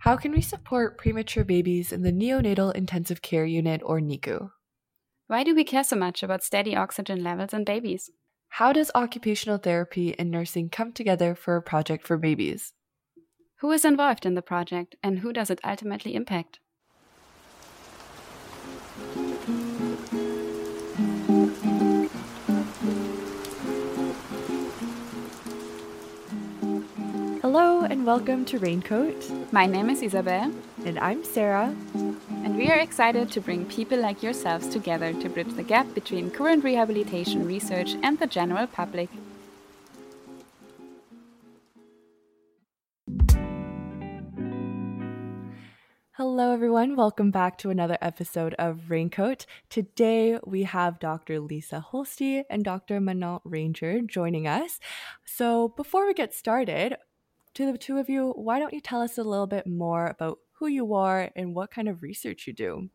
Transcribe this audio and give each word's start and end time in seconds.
How 0.00 0.16
can 0.16 0.32
we 0.32 0.40
support 0.40 0.96
premature 0.96 1.44
babies 1.44 1.92
in 1.92 2.02
the 2.02 2.12
neonatal 2.12 2.74
intensive 2.74 3.20
care 3.20 3.44
unit 3.44 3.82
or 3.84 4.00
NICU? 4.00 4.50
Why 5.26 5.44
do 5.44 5.54
we 5.54 5.64
care 5.64 5.84
so 5.84 5.96
much 5.96 6.22
about 6.22 6.42
steady 6.42 6.74
oxygen 6.74 7.22
levels 7.22 7.52
in 7.52 7.64
babies? 7.64 8.10
How 8.48 8.72
does 8.72 8.90
occupational 8.94 9.58
therapy 9.58 10.18
and 10.18 10.30
nursing 10.30 10.70
come 10.70 10.92
together 10.92 11.34
for 11.34 11.56
a 11.56 11.62
project 11.62 12.06
for 12.06 12.16
babies? 12.16 12.72
Who 13.60 13.70
is 13.70 13.84
involved 13.84 14.24
in 14.24 14.34
the 14.34 14.40
project 14.40 14.96
and 15.02 15.18
who 15.18 15.32
does 15.32 15.50
it 15.50 15.60
ultimately 15.62 16.14
impact? 16.14 16.60
Welcome 28.08 28.46
to 28.46 28.58
Raincoat. 28.58 29.52
My 29.52 29.66
name 29.66 29.90
is 29.90 30.00
Isabel. 30.00 30.50
And 30.86 30.98
I'm 30.98 31.22
Sarah. 31.22 31.76
And 32.42 32.56
we 32.56 32.70
are 32.70 32.78
excited 32.78 33.30
to 33.32 33.40
bring 33.42 33.66
people 33.66 34.00
like 34.00 34.22
yourselves 34.22 34.66
together 34.66 35.12
to 35.12 35.28
bridge 35.28 35.52
the 35.56 35.62
gap 35.62 35.92
between 35.92 36.30
current 36.30 36.64
rehabilitation 36.64 37.46
research 37.46 37.96
and 38.02 38.18
the 38.18 38.26
general 38.26 38.66
public. 38.66 39.10
Hello, 46.12 46.52
everyone. 46.52 46.96
Welcome 46.96 47.30
back 47.30 47.58
to 47.58 47.68
another 47.68 47.98
episode 48.00 48.54
of 48.58 48.88
Raincoat. 48.88 49.44
Today 49.68 50.38
we 50.46 50.62
have 50.62 50.98
Dr. 50.98 51.40
Liisa 51.40 51.84
Holsti 51.92 52.42
and 52.48 52.64
Dr. 52.64 53.00
Manon 53.00 53.40
Ranger 53.44 54.00
joining 54.00 54.46
us. 54.46 54.80
So, 55.26 55.68
before 55.76 56.06
we 56.06 56.14
get 56.14 56.32
started, 56.32 56.96
to 57.58 57.72
the 57.72 57.78
two 57.78 57.98
of 57.98 58.08
you, 58.08 58.30
why 58.36 58.60
don't 58.60 58.72
you 58.72 58.80
tell 58.80 59.02
us 59.02 59.18
a 59.18 59.24
little 59.24 59.48
bit 59.48 59.66
more 59.66 60.06
about 60.06 60.38
who 60.52 60.68
you 60.68 60.94
are 60.94 61.30
and 61.34 61.56
what 61.56 61.72
kind 61.72 61.88
of 61.88 62.02
research 62.02 62.46
you 62.46 62.52
do? 62.52 62.88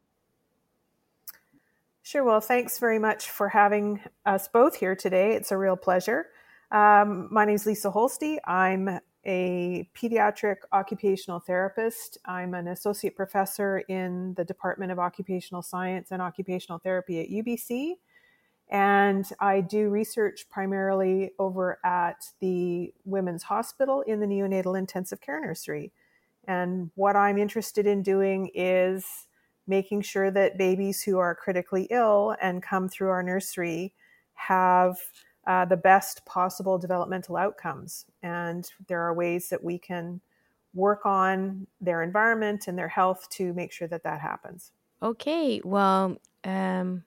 Sure. 2.02 2.24
Well, 2.24 2.40
thanks 2.40 2.80
very 2.80 2.98
much 2.98 3.30
for 3.30 3.50
having 3.50 4.00
us 4.26 4.48
both 4.48 4.76
here 4.76 4.96
today. 4.96 5.34
It's 5.34 5.52
a 5.52 5.58
real 5.58 5.76
pleasure. 5.76 6.28
Um, 6.72 7.28
my 7.30 7.44
name 7.44 7.56
is 7.56 7.66
Liisa 7.66 7.94
Holsti. 7.94 8.38
I'm 8.46 9.00
a 9.26 9.90
pediatric 9.96 10.58
occupational 10.72 11.42
therapist. 11.42 12.18
I'm 12.26 12.54
an 12.54 12.70
associate 12.70 13.18
professor 13.18 13.80
in 13.90 14.34
the 14.36 14.46
Department 14.46 14.94
of 14.94 15.00
Occupational 15.00 15.62
Science 15.62 16.12
and 16.12 16.22
Occupational 16.22 16.80
Therapy 16.80 17.20
at 17.20 17.30
UBC. 17.30 17.96
And 18.74 19.30
I 19.40 19.62
do 19.62 19.90
research 19.90 20.48
primarily 20.50 21.32
over 21.38 21.78
at 21.86 22.26
the 22.42 22.92
Women's 23.06 23.44
Hospital 23.44 24.02
in 24.02 24.20
the 24.20 24.26
neonatal 24.26 24.78
intensive 24.78 25.22
care 25.22 25.40
nursery. 25.40 25.92
And 26.48 26.90
what 26.96 27.16
I'm 27.16 27.38
interested 27.38 27.86
in 27.86 28.02
doing 28.02 28.50
is 28.56 29.28
making 29.68 30.02
sure 30.02 30.32
that 30.32 30.58
babies 30.58 31.04
who 31.04 31.20
are 31.20 31.36
critically 31.36 31.88
ill 31.92 32.36
and 32.42 32.64
come 32.64 32.90
through 32.90 33.10
our 33.10 33.22
nursery 33.22 33.94
have 34.34 34.98
uh, 35.46 35.66
the 35.66 35.78
best 35.78 36.26
possible 36.26 36.80
developmental 36.80 37.38
outcomes. 37.38 38.06
And 38.24 38.68
there 38.88 39.02
are 39.02 39.14
ways 39.14 39.50
that 39.50 39.64
we 39.64 39.78
can 39.78 40.20
work 40.74 41.06
on 41.06 41.68
their 41.80 42.02
environment 42.02 42.68
and 42.68 42.76
their 42.76 42.88
health 42.88 43.28
to 43.30 43.54
make 43.54 43.72
sure 43.72 43.88
that 43.88 44.04
that 44.04 44.20
happens. 44.20 44.72
Okay, 45.04 45.62
well, 45.64 46.18
um, 46.44 47.04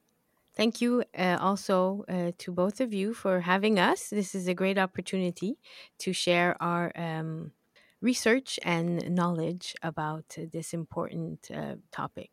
thank 0.57 0.81
you 0.81 1.05
uh, 1.19 1.39
also 1.41 2.05
uh, 2.09 2.33
to 2.39 2.53
both 2.53 2.81
of 2.81 2.93
you 2.93 3.15
for 3.15 3.41
having 3.41 3.79
us. 3.79 4.09
This 4.09 4.35
is 4.35 4.49
a 4.49 4.55
great 4.55 4.79
opportunity 4.79 5.59
to 5.99 6.13
share 6.13 6.57
our 6.61 6.93
um, 6.97 7.53
research 8.01 8.59
and 8.63 9.11
knowledge 9.11 9.75
about 9.83 10.37
this 10.53 10.73
important 10.73 11.51
uh, 11.55 11.77
topic. 11.93 12.31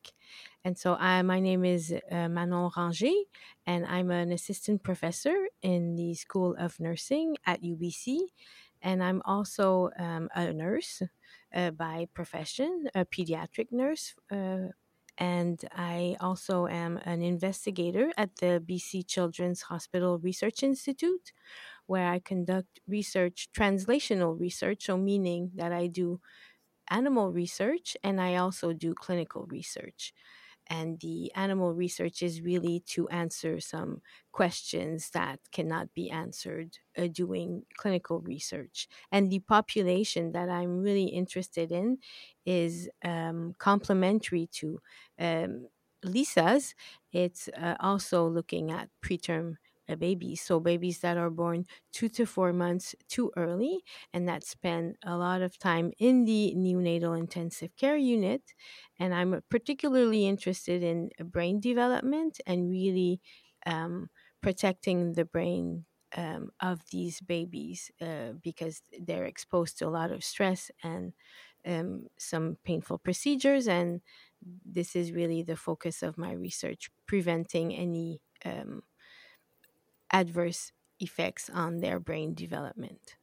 And 0.64 0.78
so, 0.78 0.96
I, 0.96 1.22
my 1.22 1.40
name 1.40 1.66
is 1.66 1.94
uh, 2.12 2.30
Manon 2.30 2.72
Ranger, 2.76 3.14
and 3.66 3.86
I'm 3.86 4.12
an 4.12 4.32
assistant 4.32 4.84
professor 4.84 5.36
in 5.62 5.96
the 5.96 6.14
School 6.14 6.56
of 6.58 6.80
Nursing 6.80 7.38
at 7.46 7.62
UBC. 7.62 8.20
And 8.82 9.02
I'm 9.02 9.22
also 9.26 9.92
um, 9.98 10.30
a 10.36 10.52
nurse 10.52 11.02
uh, 11.54 11.72
by 11.72 12.08
profession, 12.14 12.90
a 12.94 13.06
pediatric 13.06 13.72
nurse. 13.72 14.14
And 15.18 15.64
I 15.72 16.18
also 16.20 16.68
am 16.68 16.98
an 17.06 17.22
investigator 17.22 18.12
at 18.18 18.38
the 18.38 18.62
BC 18.66 19.04
Children's 19.04 19.64
Hospital 19.64 20.18
Research 20.20 20.64
Institute, 20.64 21.32
where 21.88 22.10
I 22.10 22.20
conduct 22.20 22.80
research, 22.88 23.50
translational 23.58 24.40
research, 24.40 24.86
so 24.86 24.98
meaning 24.98 25.52
that 25.56 25.72
I 25.74 25.88
do 25.88 26.22
animal 26.90 27.32
research 27.32 27.98
and 28.04 28.22
I 28.22 28.36
also 28.36 28.74
do 28.74 28.94
clinical 28.94 29.46
research 29.48 30.14
and 30.68 31.00
the 31.02 31.32
animal 31.36 31.74
research 31.74 32.22
is 32.22 32.42
really 32.42 32.80
to 32.88 33.08
answer 33.10 33.60
some 33.60 34.02
questions 34.32 35.10
that 35.12 35.40
cannot 35.52 35.94
be 35.94 36.10
answered 36.10 36.78
uh, 36.98 37.08
doing 37.08 37.64
clinical 37.78 38.20
research. 38.22 38.88
And 39.12 39.32
the 39.32 39.40
population 39.40 40.32
that 40.32 40.50
i'm 40.50 40.82
really 40.82 41.06
interested 41.06 41.72
in 41.72 41.98
is 42.46 42.90
um, 43.04 43.54
complementary 43.58 44.48
to 44.54 44.80
um, 45.20 45.68
liisa's. 46.06 46.76
It's 47.12 47.48
uh, 47.50 47.76
also 47.80 48.28
looking 48.28 48.72
at 48.72 48.90
preterm 49.04 49.56
uh, 49.90 49.96
baby. 49.96 50.36
So, 50.36 50.60
babies 50.60 51.00
that 51.00 51.18
are 51.18 51.30
born 51.30 51.66
two 51.92 52.10
to 52.10 52.26
four 52.26 52.54
months 52.54 52.96
too 53.10 53.32
early 53.36 53.84
and 54.14 54.28
that 54.28 54.44
spend 54.44 54.98
a 55.04 55.18
lot 55.18 55.42
of 55.42 55.58
time 55.58 55.92
in 56.00 56.26
the 56.26 56.54
neonatal 56.58 57.18
intensive 57.18 57.76
care 57.76 57.98
unit. 57.98 58.54
And 59.00 59.14
I'm 59.14 59.42
particularly 59.50 60.28
interested 60.28 60.84
in 60.84 61.10
brain 61.24 61.60
development 61.60 62.40
and 62.46 62.70
really 62.70 63.22
um, 63.66 64.10
protecting 64.42 65.14
the 65.14 65.26
brain 65.26 65.86
um, 66.16 66.52
of 66.60 66.82
these 66.92 67.22
babies 67.22 67.90
uh, 68.02 68.34
because 68.42 68.84
they're 69.00 69.26
exposed 69.26 69.80
to 69.80 69.88
a 69.88 69.90
lot 69.90 70.12
of 70.12 70.24
stress 70.24 70.70
and 70.84 71.14
um, 71.66 72.08
some 72.20 72.58
painful 72.64 73.00
procedures. 73.00 73.68
And 73.68 74.02
this 74.42 74.96
is 74.96 75.12
really 75.12 75.42
the 75.44 75.56
focus 75.56 76.04
of 76.04 76.18
my 76.18 76.34
research 76.34 76.90
preventing 77.08 77.74
any 77.74 78.22
um, 78.46 78.84
adverse 80.14 80.72
effects 81.00 81.50
on 81.54 81.80
their 81.80 82.00
brain 82.00 82.34
development. 82.34 83.16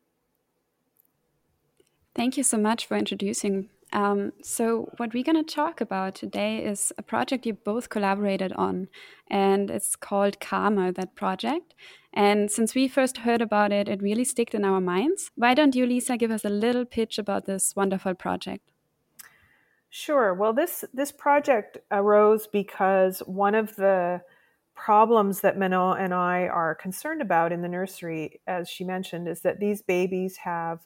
Thank 2.15 2.37
you 2.37 2.43
so 2.43 2.59
much 2.59 2.84
for 2.87 2.97
introducing. 2.97 3.71
Um, 3.93 4.33
so, 4.43 4.93
what 4.99 5.15
we're 5.15 5.25
going 5.25 5.45
to 5.45 5.55
talk 5.55 5.81
about 5.81 6.15
today 6.15 6.59
is 6.65 6.93
a 6.99 7.03
project 7.03 7.47
you 7.47 7.55
both 7.55 7.89
collaborated 7.89 8.53
on, 8.53 8.89
and 9.29 9.71
it's 9.71 9.97
called 9.97 10.39
Calmer, 10.39 10.93
that 10.93 11.17
project. 11.17 11.75
And 12.12 12.50
since 12.50 12.75
we 12.75 12.89
first 12.89 13.19
heard 13.19 13.41
about 13.41 13.73
it, 13.73 13.89
it 13.89 14.03
really 14.03 14.25
stuck 14.25 14.55
in 14.55 14.65
our 14.65 14.81
minds. 14.81 15.31
Why 15.34 15.55
don't 15.55 15.75
you, 15.75 15.87
Liisa, 15.87 16.19
give 16.19 16.31
us 16.31 16.45
a 16.45 16.49
little 16.49 16.84
pitch 16.84 17.19
about 17.19 17.47
this 17.47 17.75
wonderful 17.75 18.15
project? 18.15 18.71
Sure. 19.89 20.34
Well, 20.34 20.53
this 20.53 20.84
this 20.95 21.11
project 21.11 21.79
arose 21.91 22.47
because 22.47 23.21
one 23.27 23.56
of 23.56 23.75
the 23.75 24.23
problems 24.85 25.43
that 25.43 25.59
Manon 25.59 25.99
and 25.99 26.15
I 26.15 26.49
are 26.49 26.75
concerned 26.75 27.21
about 27.21 27.53
in 27.53 27.61
the 27.61 27.69
nursery, 27.69 28.41
as 28.47 28.67
she 28.67 28.83
mentioned, 28.83 29.29
is 29.29 29.43
that 29.43 29.61
these 29.61 29.83
babies 29.83 30.39
have 30.39 30.81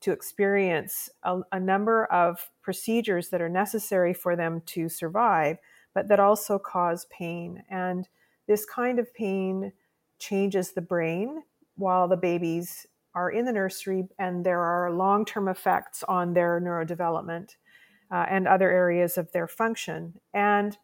to 0.00 0.12
experience 0.12 1.10
a, 1.24 1.40
a, 1.52 1.60
number 1.60 2.06
of 2.06 2.50
procedures 2.62 3.28
that 3.28 3.42
are 3.42 3.48
necessary 3.48 4.14
for 4.14 4.34
them 4.34 4.62
to 4.66 4.88
survive, 4.88 5.58
but 5.94 6.08
that 6.08 6.20
also 6.20 6.58
cause 6.58 7.06
pain. 7.10 7.62
And 7.68 8.08
this 8.46 8.64
kind 8.64 8.98
of 8.98 9.12
pain 9.12 9.72
changes 10.18 10.72
the 10.72 10.80
brain 10.80 11.42
while 11.76 12.08
the 12.08 12.16
babies 12.16 12.86
are 13.14 13.30
in 13.30 13.44
the 13.44 13.52
nursery, 13.52 14.08
and 14.18 14.46
there 14.46 14.62
are 14.62 14.90
long 14.90 15.26
term 15.26 15.48
effects 15.48 16.02
on 16.04 16.32
their 16.32 16.60
neurodevelopment 16.60 17.56
uh, 18.10 18.24
and 18.30 18.48
other 18.48 18.70
areas 18.70 19.18
of 19.18 19.32
their 19.32 19.48
function. 19.48 20.14
And 20.32 20.78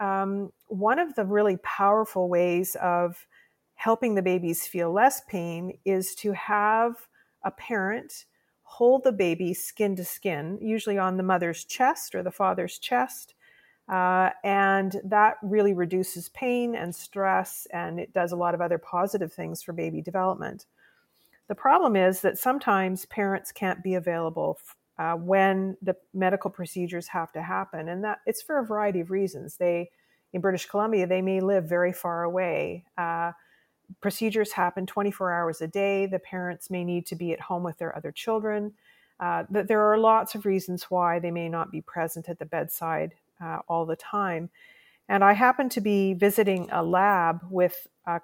um, 0.00 0.52
one 0.66 0.98
of 0.98 1.14
the 1.14 1.24
really 1.24 1.56
powerful 1.58 2.28
ways 2.28 2.76
of 2.76 3.26
helping 3.74 4.14
the 4.14 4.22
babies 4.22 4.66
feel 4.66 4.92
less 4.92 5.22
pain 5.28 5.78
is 5.84 6.14
to 6.16 6.32
have 6.32 6.94
a 7.44 7.50
parent 7.50 8.24
hold 8.62 9.04
the 9.04 9.12
baby 9.12 9.54
skin 9.54 9.94
to 9.96 10.04
skin, 10.04 10.58
usually 10.60 10.98
on 10.98 11.16
the 11.16 11.22
mother's 11.22 11.64
chest 11.64 12.14
or 12.14 12.22
the 12.22 12.30
father's 12.30 12.78
chest. 12.78 13.34
Uh, 13.88 14.30
and 14.42 15.00
that 15.04 15.36
really 15.42 15.72
reduces 15.72 16.28
pain 16.30 16.74
and 16.74 16.92
stress, 16.92 17.68
and 17.72 18.00
it 18.00 18.12
does 18.12 18.32
a 18.32 18.36
lot 18.36 18.54
of 18.54 18.60
other 18.60 18.78
positive 18.78 19.32
things 19.32 19.62
for 19.62 19.72
baby 19.72 20.02
development. 20.02 20.66
The 21.46 21.54
problem 21.54 21.94
is 21.94 22.20
that 22.22 22.38
sometimes 22.38 23.06
parents 23.06 23.52
can't 23.52 23.84
be 23.84 23.94
available 23.94 24.58
uh, 24.98 25.14
when 25.14 25.76
the 25.82 25.96
medical 26.14 26.50
procedures 26.50 27.08
have 27.08 27.32
to 27.32 27.42
happen, 27.42 27.88
and 27.88 28.02
that 28.04 28.20
it's 28.26 28.42
for 28.42 28.58
a 28.58 28.64
variety 28.64 29.00
of 29.00 29.10
reasons. 29.10 29.56
They, 29.56 29.90
in 30.32 30.40
British 30.40 30.66
Columbia, 30.66 31.06
they 31.06 31.22
may 31.22 31.40
live 31.40 31.64
very 31.64 31.92
far 31.92 32.24
away. 32.24 32.84
Uh, 32.96 33.32
procedures 34.00 34.52
happen 34.52 34.86
24 34.86 35.32
hours 35.32 35.60
a 35.60 35.68
day. 35.68 36.06
The 36.06 36.18
parents 36.18 36.70
may 36.70 36.84
need 36.84 37.06
to 37.06 37.16
be 37.16 37.32
at 37.32 37.40
home 37.40 37.62
with 37.62 37.78
their 37.78 37.96
other 37.96 38.10
children. 38.10 38.72
Uh, 39.18 39.44
there 39.48 39.80
are 39.80 39.96
lots 39.96 40.34
of 40.34 40.44
reasons 40.44 40.84
why 40.84 41.18
they 41.18 41.30
may 41.30 41.48
not 41.48 41.70
be 41.70 41.80
present 41.80 42.28
at 42.28 42.38
the 42.38 42.44
bedside 42.44 43.14
uh, 43.42 43.58
all 43.68 43.86
the 43.86 43.96
time. 43.96 44.50
And 45.08 45.22
I 45.22 45.32
happened 45.32 45.70
to 45.72 45.80
be 45.80 46.14
visiting 46.14 46.68
a 46.70 46.82
lab 46.82 47.40
with 47.48 47.86
uh, 48.06 48.18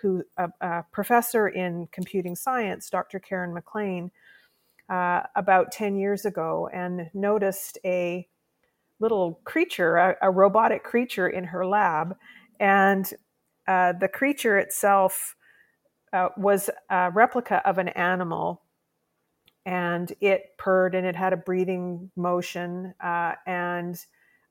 who 0.00 0.24
a, 0.36 0.50
a, 0.60 0.84
professor 0.90 1.48
in 1.48 1.88
computing 1.92 2.34
science, 2.34 2.90
Dr. 2.90 3.20
Karon 3.20 3.54
MacLean, 3.54 4.10
uh, 4.88 5.22
about 5.36 5.72
10 5.72 5.96
years 5.96 6.24
ago, 6.24 6.68
and 6.72 7.10
noticed 7.14 7.78
a 7.84 8.28
little 9.00 9.40
creature, 9.44 9.96
a, 9.96 10.16
a 10.22 10.30
robotic 10.30 10.84
creature 10.84 11.28
in 11.28 11.44
her 11.44 11.66
lab. 11.66 12.16
And 12.60 13.10
uh, 13.66 13.94
the 13.98 14.08
creature 14.08 14.58
itself 14.58 15.36
uh, 16.12 16.28
was 16.36 16.70
a 16.90 17.10
replica 17.10 17.60
of 17.68 17.78
an 17.78 17.88
animal 17.88 18.62
and 19.66 20.12
it 20.20 20.56
purred 20.58 20.94
and 20.94 21.06
it 21.06 21.16
had 21.16 21.32
a 21.32 21.38
breathing 21.38 22.10
motion 22.16 22.94
uh, 23.02 23.32
and 23.46 23.96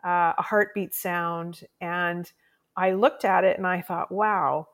uh, 0.04 0.34
a 0.38 0.42
heartbeat 0.42 0.94
sound. 0.94 1.62
And 1.82 2.32
I 2.76 2.92
looked 2.92 3.24
at 3.24 3.44
it 3.44 3.58
and 3.58 3.68
I 3.68 3.82
thought, 3.82 4.12
wow, 4.12 4.68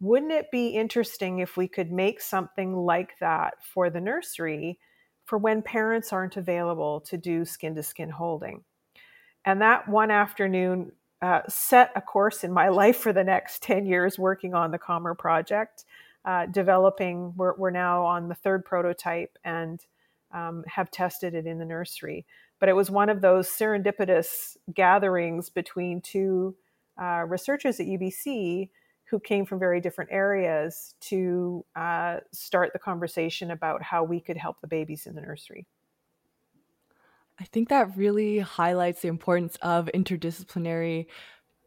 wouldn't 0.00 0.32
it 0.32 0.50
be 0.50 0.68
interesting 0.68 1.38
if 1.38 1.56
we 1.56 1.68
could 1.68 1.92
make 1.92 2.20
something 2.20 2.74
like 2.74 3.18
that 3.20 3.54
for 3.62 3.88
the 3.88 4.00
nursery 4.00 4.78
for 5.26 5.36
when 5.36 5.60
parents 5.60 6.12
aren't 6.12 6.38
available 6.38 7.00
to 7.02 7.18
do 7.18 7.44
skin 7.44 7.74
to 7.74 7.82
skin 7.82 8.08
holding? 8.08 8.64
And 9.44 9.60
that 9.60 9.88
one 9.88 10.10
afternoon 10.10 10.92
uh, 11.20 11.42
set 11.48 11.92
a 11.94 12.00
course 12.00 12.44
in 12.44 12.52
my 12.52 12.68
life 12.70 12.96
for 12.96 13.12
the 13.12 13.24
next 13.24 13.62
10 13.62 13.86
years 13.86 14.18
working 14.18 14.54
on 14.54 14.70
the 14.70 14.78
Calmer 14.78 15.14
project, 15.14 15.84
uh, 16.24 16.46
developing, 16.46 17.32
we're, 17.36 17.54
we're, 17.56 17.70
now 17.70 18.04
on 18.04 18.28
the 18.28 18.34
third 18.34 18.64
prototype 18.64 19.38
and 19.44 19.80
um, 20.32 20.64
have 20.66 20.90
tested 20.90 21.34
it 21.34 21.46
in 21.46 21.58
the 21.58 21.64
nursery. 21.64 22.26
But 22.58 22.68
it 22.68 22.74
was 22.74 22.90
one 22.90 23.08
of 23.08 23.20
those 23.20 23.48
serendipitous 23.48 24.56
gatherings 24.74 25.50
between 25.50 26.00
two 26.00 26.56
uh, 27.00 27.24
researchers 27.28 27.78
at 27.78 27.86
UBC 27.86 28.70
who 29.08 29.20
came 29.20 29.46
from 29.46 29.58
very 29.58 29.80
different 29.80 30.10
areas 30.12 30.94
to 31.00 31.64
uh, 31.76 32.18
start 32.32 32.72
the 32.72 32.78
conversation 32.78 33.50
about 33.50 33.82
how 33.82 34.02
we 34.02 34.20
could 34.20 34.36
help 34.36 34.60
the 34.60 34.66
babies 34.66 35.06
in 35.06 35.14
the 35.14 35.20
nursery. 35.20 35.66
I 37.38 37.44
think 37.44 37.68
that 37.68 37.96
really 37.96 38.38
highlights 38.38 39.02
the 39.02 39.08
importance 39.08 39.56
of 39.62 39.90
interdisciplinary 39.94 41.06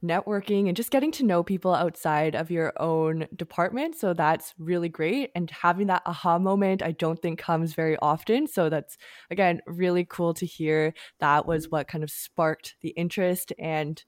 networking 0.04 0.68
and 0.68 0.78
just 0.78 0.92
getting 0.92 1.12
to 1.12 1.26
know 1.26 1.44
people 1.44 1.74
outside 1.74 2.34
of 2.34 2.50
your 2.50 2.74
own 2.82 3.28
department. 3.36 3.96
So 3.96 4.14
that's 4.14 4.54
really 4.58 4.90
great. 4.90 5.30
And 5.36 5.52
having 5.52 5.88
that 5.88 6.04
aha 6.06 6.40
moment, 6.40 6.82
I 6.82 6.94
don't 6.94 7.22
think 7.22 7.40
comes 7.40 7.74
very 7.74 7.98
often. 7.98 8.48
So 8.48 8.70
that's, 8.70 8.98
again, 9.30 9.62
really 9.68 10.06
cool 10.06 10.34
to 10.36 10.46
hear. 10.46 10.94
That 11.20 11.46
was 11.46 11.70
what 11.70 11.88
kind 11.88 12.04
of 12.04 12.10
sparked 12.10 12.76
the 12.82 12.90
interest 12.90 13.52
and 13.60 14.02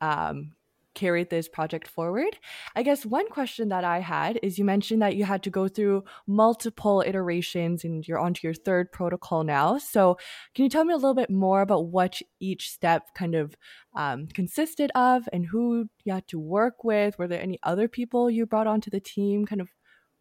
um, 0.00 0.52
carried 1.00 1.30
this 1.30 1.48
project 1.48 1.88
forward. 1.88 2.36
I 2.76 2.82
guess 2.82 3.06
one 3.06 3.28
question 3.28 3.70
that 3.70 3.84
I 3.84 4.00
had 4.00 4.38
is 4.42 4.58
you 4.58 4.66
mentioned 4.66 5.00
that 5.00 5.16
you 5.16 5.24
had 5.24 5.42
to 5.44 5.50
go 5.50 5.66
through 5.66 6.04
multiple 6.26 7.02
iterations 7.06 7.84
and 7.84 8.06
you're 8.06 8.18
onto 8.18 8.46
your 8.46 8.52
third 8.54 8.92
protocol 8.92 9.42
now. 9.42 9.78
So, 9.78 10.18
can 10.54 10.64
you 10.64 10.70
tell 10.70 10.84
me 10.84 10.92
a 10.92 11.02
little 11.04 11.14
bit 11.14 11.30
more 11.30 11.62
about 11.62 11.86
what 11.86 12.20
each 12.38 12.70
step 12.70 13.14
kind 13.14 13.34
of 13.34 13.56
um, 13.96 14.26
consisted 14.26 14.90
of 14.94 15.28
and 15.32 15.46
who 15.46 15.88
you 16.04 16.12
had 16.12 16.28
to 16.28 16.38
work 16.38 16.84
with? 16.84 17.18
Were 17.18 17.28
there 17.28 17.42
any 17.42 17.58
other 17.62 17.88
people 17.88 18.30
you 18.30 18.44
brought 18.44 18.66
onto 18.66 18.90
the 18.90 19.00
team? 19.00 19.46
Kind 19.46 19.62
of 19.62 19.70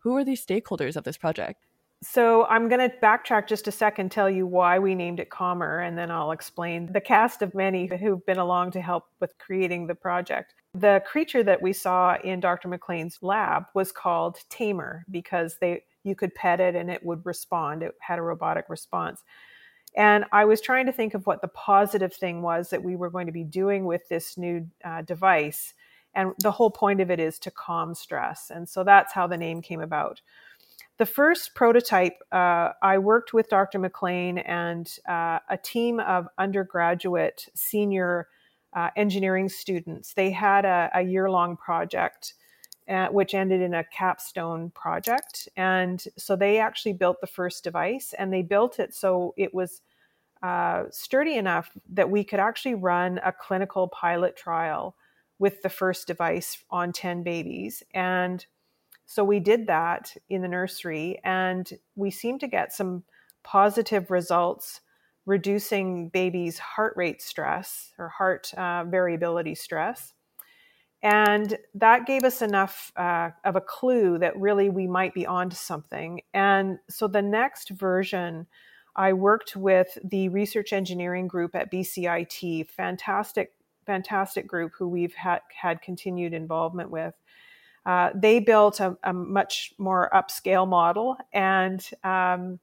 who 0.03 0.15
are 0.15 0.23
these 0.23 0.45
stakeholders 0.45 0.95
of 0.95 1.03
this 1.03 1.17
project? 1.17 1.68
So 2.01 2.45
I'm 2.45 2.69
going 2.69 2.89
to 2.89 2.95
backtrack 2.97 3.47
just 3.47 3.67
a 3.67 3.73
second, 3.73 4.09
tell 4.09 4.29
you 4.29 4.47
why 4.47 4.79
we 4.79 4.95
named 4.95 5.19
it 5.19 5.29
Calmer, 5.29 5.79
and 5.79 5.97
then 5.97 6.09
I'll 6.09 6.31
explain 6.31 6.91
the 6.93 7.01
cast 7.01 7.41
of 7.41 7.53
many 7.53 7.87
who've 7.87 8.25
been 8.25 8.37
along 8.37 8.71
to 8.71 8.81
help 8.81 9.05
with 9.19 9.37
creating 9.37 9.87
the 9.87 9.95
project. 9.95 10.53
The 10.73 11.03
creature 11.05 11.43
that 11.43 11.61
we 11.61 11.73
saw 11.73 12.15
in 12.23 12.39
Dr. 12.39 12.69
MacLean's 12.69 13.19
lab 13.21 13.65
was 13.73 13.91
called 13.91 14.37
Tamer 14.49 15.03
because 15.11 15.57
they 15.59 15.83
you 16.03 16.15
could 16.15 16.33
pet 16.33 16.61
it 16.61 16.75
and 16.75 16.89
it 16.89 17.03
would 17.03 17.25
respond. 17.25 17.83
It 17.83 17.93
had 17.99 18.19
a 18.19 18.21
robotic 18.21 18.65
response. 18.69 19.23
And 19.95 20.23
I 20.31 20.45
was 20.45 20.61
trying 20.61 20.85
to 20.85 20.91
think 20.93 21.13
of 21.13 21.25
what 21.25 21.41
the 21.41 21.47
positive 21.49 22.13
thing 22.13 22.41
was 22.41 22.69
that 22.69 22.83
we 22.83 22.95
were 22.95 23.09
going 23.09 23.25
to 23.25 23.33
be 23.33 23.43
doing 23.43 23.85
with 23.85 24.07
this 24.07 24.37
new 24.37 24.67
uh, 24.85 25.01
device. 25.01 25.73
And 26.13 26.33
the 26.39 26.51
whole 26.51 26.71
point 26.71 27.01
of 27.01 27.11
it 27.11 27.19
is 27.19 27.39
to 27.39 27.51
calm 27.51 27.93
stress. 27.93 28.51
And 28.53 28.69
so 28.69 28.83
that's 28.83 29.13
how 29.13 29.27
the 29.27 29.37
name 29.37 29.61
came 29.61 29.81
about. 29.81 30.21
The 30.99 31.05
first 31.05 31.55
prototype, 31.55 32.19
uh, 32.29 32.73
I 32.81 32.97
worked 32.97 33.33
with 33.33 33.47
Dr. 33.47 33.79
MacLean 33.79 34.37
and 34.39 34.85
uh, 35.07 35.39
a 35.49 35.57
team 35.57 36.01
of 36.01 36.27
undergraduate 36.37 37.47
senior 37.55 38.27
uh, 38.73 38.89
engineering 38.97 39.47
students. 39.47 40.13
They 40.13 40.29
had 40.29 40.65
a, 40.65 40.91
a 40.93 41.01
year 41.01 41.31
long 41.31 41.57
project. 41.57 42.35
Uh, 42.87 43.07
which 43.09 43.35
ended 43.35 43.61
in 43.61 43.75
a 43.75 43.83
capstone 43.83 44.71
project. 44.71 45.47
And 45.55 46.03
so 46.17 46.35
they 46.35 46.57
actually 46.57 46.93
built 46.93 47.21
the 47.21 47.27
first 47.27 47.63
device 47.63 48.15
and 48.17 48.33
they 48.33 48.41
built 48.41 48.79
it 48.79 48.95
so 48.95 49.35
it 49.37 49.53
was 49.53 49.81
uh, 50.41 50.85
sturdy 50.89 51.35
enough 51.35 51.69
that 51.87 52.09
we 52.09 52.23
could 52.23 52.39
actually 52.39 52.73
run 52.73 53.19
a 53.23 53.31
clinical 53.31 53.89
pilot 53.89 54.35
trial 54.35 54.95
with 55.37 55.61
the 55.61 55.69
first 55.69 56.07
device 56.07 56.57
on 56.71 56.91
10 56.91 57.21
babies. 57.21 57.83
And 57.93 58.43
so 59.09 59.23
we 59.23 59.39
did 59.39 59.65
that 59.65 60.15
in 60.29 60.43
the 60.43 60.47
nursery, 60.47 61.19
and 61.23 61.67
we 61.95 62.11
seemed 62.11 62.41
to 62.41 62.47
get 62.47 62.71
some 62.71 63.03
positive 63.43 64.11
results, 64.11 64.81
reducing 65.25 66.09
babies' 66.09 66.59
heart 66.59 66.93
rate 66.95 67.19
stress 67.19 67.91
or 67.97 68.09
heart 68.09 68.53
uh, 68.53 68.83
variability 68.83 69.55
stress. 69.55 70.13
And 71.01 71.57
that 71.73 72.05
gave 72.05 72.23
us 72.23 72.43
enough 72.43 72.91
uh, 72.95 73.31
of 73.43 73.55
a 73.55 73.61
clue 73.61 74.19
that 74.19 74.39
really 74.39 74.69
we 74.69 74.85
might 74.85 75.15
be 75.15 75.25
onto 75.25 75.55
something. 75.55 76.21
And 76.35 76.77
so 76.87 77.07
the 77.07 77.23
next 77.23 77.71
version, 77.71 78.45
I 78.95 79.13
worked 79.13 79.55
with 79.55 79.97
the 80.03 80.29
research 80.29 80.71
engineering 80.71 81.27
group 81.27 81.55
at 81.55 81.71
BCIT, 81.71 82.69
fantastic, 82.69 83.53
fantastic 83.87 84.45
group 84.45 84.73
who 84.77 84.87
we've 84.87 85.15
had, 85.15 85.39
had 85.59 85.81
continued 85.81 86.35
involvement 86.35 86.91
with. 86.91 87.15
Uh, 87.89 88.11
they 88.13 88.39
built 88.39 88.79
a, 88.79 88.95
a, 89.03 89.11
much 89.11 89.73
more 89.79 90.11
upscale 90.13 90.67
model, 90.67 91.17
and 91.33 91.89
um, 92.03 92.59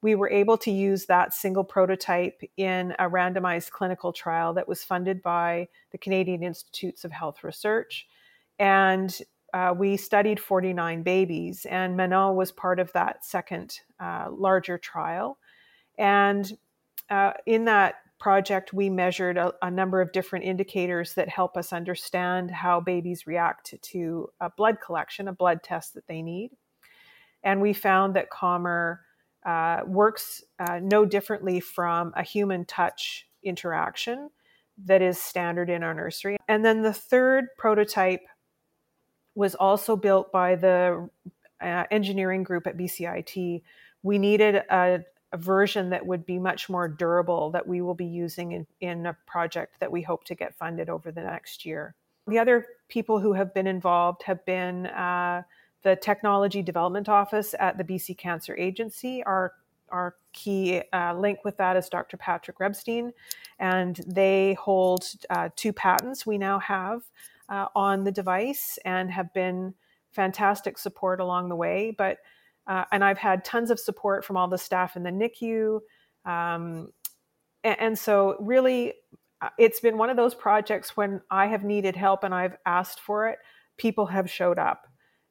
we 0.00 0.14
were 0.14 0.30
able 0.30 0.56
to 0.56 0.70
use 0.70 1.04
that 1.04 1.34
single 1.34 1.62
prototype 1.62 2.40
in 2.56 2.94
a 2.98 3.04
randomized 3.04 3.70
clinical 3.72 4.10
trial 4.10 4.54
that 4.54 4.66
was 4.66 4.82
funded 4.82 5.20
by 5.20 5.68
the 5.92 5.98
Canadian 5.98 6.42
Institutes 6.42 7.04
of 7.04 7.12
Health 7.12 7.44
Research. 7.44 8.06
And 8.58 9.14
uh, 9.52 9.74
we 9.76 9.98
studied 9.98 10.40
49 10.40 11.02
babies, 11.02 11.66
and 11.66 11.94
Manon 11.94 12.34
was 12.34 12.50
part 12.50 12.80
of 12.80 12.90
that 12.94 13.22
second 13.22 13.80
uh, 14.00 14.28
larger 14.30 14.78
trial. 14.78 15.36
And 15.98 16.50
uh, 17.10 17.32
in 17.44 17.66
that 17.66 17.96
project, 18.20 18.72
we 18.72 18.90
measured 18.90 19.38
a, 19.38 19.52
a, 19.62 19.70
number 19.70 20.00
of 20.00 20.12
different 20.12 20.44
indicators 20.44 21.14
that 21.14 21.28
help 21.28 21.56
us 21.56 21.72
understand 21.72 22.50
how 22.50 22.78
babies 22.78 23.26
react 23.26 23.74
to 23.80 24.28
a 24.40 24.50
blood 24.50 24.76
collection, 24.84 25.26
a 25.26 25.32
blood 25.32 25.62
test 25.62 25.94
that 25.94 26.06
they 26.06 26.20
need. 26.20 26.50
And 27.42 27.62
we 27.62 27.72
found 27.72 28.14
that 28.14 28.30
Calmer 28.30 29.00
uh, 29.44 29.80
works 29.86 30.44
uh, 30.58 30.78
no 30.82 31.06
differently 31.06 31.60
from 31.60 32.12
a 32.14 32.22
human 32.22 32.66
touch 32.66 33.26
interaction 33.42 34.28
that 34.84 35.00
is 35.00 35.18
standard 35.18 35.70
in 35.70 35.82
our 35.82 35.94
nursery. 35.94 36.36
And 36.46 36.64
then 36.64 36.82
the 36.82 36.92
third 36.92 37.46
prototype 37.56 38.26
was 39.34 39.54
also 39.54 39.96
built 39.96 40.30
by 40.30 40.56
the 40.56 41.08
uh, 41.62 41.84
engineering 41.90 42.42
group 42.42 42.66
at 42.66 42.76
BCIT. 42.76 43.62
We 44.02 44.18
needed 44.18 44.56
a, 44.56 45.00
a 45.32 45.36
version 45.36 45.90
that 45.90 46.04
would 46.04 46.26
be 46.26 46.38
much 46.38 46.68
more 46.68 46.88
durable 46.88 47.50
that 47.50 47.66
we 47.66 47.80
will 47.80 47.94
be 47.94 48.06
using 48.06 48.52
in, 48.52 48.66
in 48.80 49.06
a 49.06 49.16
project 49.26 49.78
that 49.80 49.90
we 49.90 50.02
hope 50.02 50.24
to 50.24 50.34
get 50.34 50.54
funded 50.54 50.88
over 50.88 51.12
the 51.12 51.22
next 51.22 51.64
year. 51.64 51.94
The 52.26 52.38
other 52.38 52.66
people 52.88 53.20
who 53.20 53.32
have 53.32 53.54
been 53.54 53.66
involved 53.66 54.22
have 54.24 54.44
been 54.44 54.86
uh, 54.86 55.42
the 55.82 55.96
Technology 55.96 56.62
Development 56.62 57.08
Office 57.08 57.54
at 57.58 57.78
the 57.78 57.84
BC 57.84 58.18
Cancer 58.18 58.56
Agency. 58.56 59.22
Our, 59.24 59.52
our 59.88 60.16
key 60.32 60.82
uh, 60.92 61.14
link 61.14 61.44
with 61.44 61.56
that 61.58 61.76
is 61.76 61.88
Dr. 61.88 62.16
Patrick 62.16 62.58
Rebstein, 62.58 63.12
and 63.58 64.00
they 64.06 64.54
hold 64.54 65.06
uh, 65.30 65.48
two 65.56 65.72
patents 65.72 66.26
we 66.26 66.38
now 66.38 66.58
have 66.58 67.02
uh, 67.48 67.66
on 67.74 68.04
the 68.04 68.12
device 68.12 68.78
and 68.84 69.10
have 69.10 69.32
been 69.32 69.74
fantastic 70.12 70.76
support 70.76 71.20
along 71.20 71.48
the 71.48 71.56
way. 71.56 71.94
But 71.96 72.18
uh, 72.66 72.84
and 72.92 73.04
I've 73.04 73.18
had 73.18 73.44
tons 73.44 73.70
of 73.70 73.80
support 73.80 74.24
from 74.24 74.36
all 74.36 74.48
the 74.48 74.58
staff 74.58 74.96
in 74.96 75.02
the 75.02 75.10
NICU. 75.10 75.80
Um, 76.24 76.92
and, 77.64 77.80
and, 77.80 77.98
so, 77.98 78.36
really, 78.40 78.94
uh, 79.40 79.48
it's 79.58 79.80
been 79.80 79.98
one 79.98 80.10
of 80.10 80.16
those 80.16 80.34
projects 80.34 80.96
when 80.96 81.20
I 81.30 81.46
have 81.46 81.64
needed 81.64 81.96
help 81.96 82.24
and 82.24 82.34
I've 82.34 82.56
asked 82.66 83.00
for 83.00 83.28
it, 83.28 83.38
people 83.76 84.06
have 84.06 84.30
showed 84.30 84.58
up. 84.58 84.86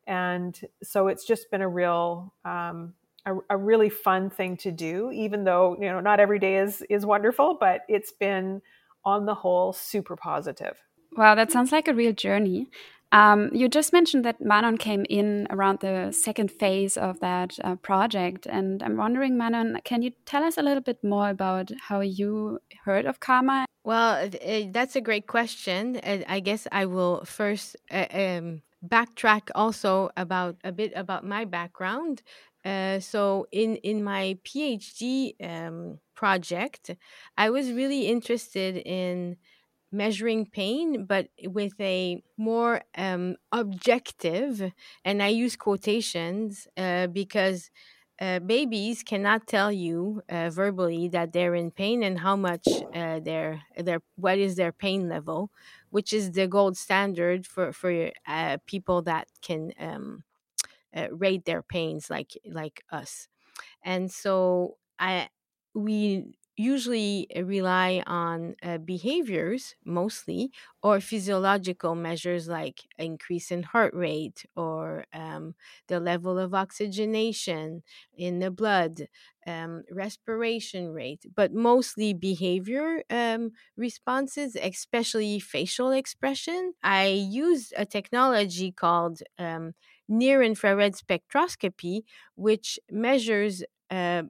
and 0.08 0.60
so 0.82 1.08
it's 1.08 1.24
just 1.24 1.52
been 1.52 1.62
a 1.62 1.70
real 1.70 2.34
um, 2.44 2.94
a, 3.26 3.36
a, 3.52 3.58
really 3.58 3.90
fun 3.90 4.30
thing 4.30 4.58
to 4.58 4.72
do 4.72 5.12
even 5.12 5.44
though 5.44 5.78
you 5.80 5.88
know 5.88 6.00
not 6.00 6.20
every 6.20 6.40
day 6.40 6.58
is 6.58 6.84
is 6.90 7.06
wonderful 7.06 7.58
but 7.60 7.82
it's 7.88 8.12
been 8.12 8.62
on 9.06 9.26
the 9.26 9.36
whole 9.36 9.72
super 9.72 10.16
positive 10.16 10.78
wow 11.16 11.36
that 11.36 11.52
sounds 11.52 11.72
like 11.72 11.88
a 11.88 11.94
real 11.94 12.14
journey 12.14 12.70
um, 13.12 13.50
you 13.54 13.68
just 13.68 13.92
mentioned 13.92 14.24
that 14.26 14.40
Manon 14.40 14.78
came 14.78 15.06
in 15.10 15.48
around 15.50 15.80
the 15.80 16.12
second 16.12 16.52
phase 16.52 16.96
of 16.96 17.20
that 17.22 17.58
uh, 17.64 17.76
project, 17.76 18.46
and 18.46 18.84
I'm 18.84 18.98
wondering, 18.98 19.38
Manon, 19.38 19.80
can 19.84 20.02
you 20.02 20.12
tell 20.26 20.44
us 20.44 20.58
a 20.58 20.62
little 20.62 20.84
bit 20.84 21.04
more 21.04 21.30
about 21.30 21.72
how 21.88 22.02
you 22.02 22.60
heard 22.86 23.06
of 23.06 23.20
Calmer? 23.20 23.66
Well, 23.84 24.30
that's 24.72 24.96
a 24.96 25.02
great 25.02 25.26
question. 25.26 26.00
I 26.04 26.40
guess 26.40 26.68
I 26.72 26.86
will 26.86 27.26
first 27.26 27.76
uh, 27.90 28.06
um, 28.12 28.62
backtrack 28.86 29.50
also 29.56 30.10
about 30.16 30.58
a 30.64 30.72
bit 30.72 30.94
about 30.96 31.26
my 31.26 31.46
background. 31.46 32.22
Uh, 32.64 33.00
so 33.00 33.48
in 33.52 33.78
in 33.78 34.04
my 34.04 34.38
PhD 34.44 35.34
um, 35.42 36.00
project, 36.14 36.92
I 37.38 37.50
was 37.50 37.72
really 37.72 38.08
interested 38.08 38.76
in 38.78 39.38
measuring 39.92 40.46
pain, 40.46 41.06
but 41.06 41.30
with 41.46 41.74
a 41.80 42.22
more 42.38 42.82
um, 42.96 43.36
objective, 43.52 44.72
and 45.04 45.24
I 45.24 45.28
use 45.30 45.56
quotations 45.56 46.68
uh, 46.78 47.08
because 47.08 47.72
uh, 48.22 48.40
babies 48.40 49.02
cannot 49.02 49.48
tell 49.48 49.72
you 49.72 50.22
uh, 50.30 50.50
verbally 50.50 51.08
that 51.10 51.32
they're 51.32 51.56
in 51.56 51.72
pain 51.72 52.04
and 52.04 52.20
how 52.20 52.36
much 52.36 52.84
uh, 52.94 53.20
their 53.22 53.64
their 53.78 54.02
what 54.16 54.38
is 54.38 54.56
their 54.58 54.74
pain 54.74 55.08
level, 55.08 55.52
which 55.90 56.12
is 56.14 56.34
the 56.34 56.48
gold 56.48 56.78
standard 56.78 57.48
for 57.48 57.72
for 57.72 58.12
uh, 58.28 58.58
people 58.66 59.02
that 59.04 59.28
can 59.42 59.72
um, 59.80 60.24
uh, 60.96 61.08
rate 61.12 61.46
their 61.46 61.62
pains 61.62 62.10
like 62.10 62.38
like 62.46 62.84
us, 62.92 63.28
and 63.84 64.12
so 64.12 64.78
I 65.00 65.30
we 65.74 66.39
usually 66.60 67.28
uh, 67.36 67.44
rely 67.44 68.04
on 68.06 68.56
uh, 68.62 68.78
behaviors 68.78 69.76
mostly 69.86 70.52
or 70.84 71.00
physiological 71.00 71.96
measures 71.96 72.48
like 72.50 72.82
increase 72.98 73.50
in 73.52 73.64
heart 73.64 73.94
rate 73.94 74.46
or 74.56 75.06
um, 75.14 75.56
the 75.88 76.00
level 76.00 76.38
of 76.38 76.54
oxygenation 76.54 77.82
in 78.14 78.40
the 78.40 78.52
blood 78.52 79.08
um, 79.48 79.84
respiration 79.90 80.90
rate 80.90 81.26
but 81.36 81.54
mostly 81.54 82.14
behavior 82.14 83.04
um, 83.10 83.52
responses 83.78 84.56
especially 84.56 85.40
facial 85.40 85.92
expression. 85.92 86.74
I 86.84 87.08
used 87.08 87.74
a 87.78 87.86
technology 87.86 88.72
called 88.72 89.22
um, 89.38 89.74
near 90.08 90.42
infrared 90.44 90.94
spectroscopy 90.94 92.02
which 92.36 92.80
measures 92.92 93.64
uh, 93.90 94.24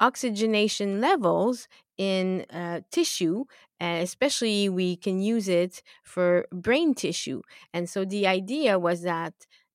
oxygenation 0.00 1.00
levels 1.00 1.68
in 1.96 2.46
uh, 2.50 2.80
tissue 2.90 3.44
and 3.80 4.02
especially 4.02 4.68
we 4.68 4.96
can 4.96 5.20
use 5.20 5.48
it 5.48 5.82
for 6.04 6.46
brain 6.52 6.94
tissue. 6.94 7.42
And 7.72 7.88
so 7.88 8.04
the 8.04 8.26
idea 8.26 8.78
was 8.78 9.02
that 9.02 9.34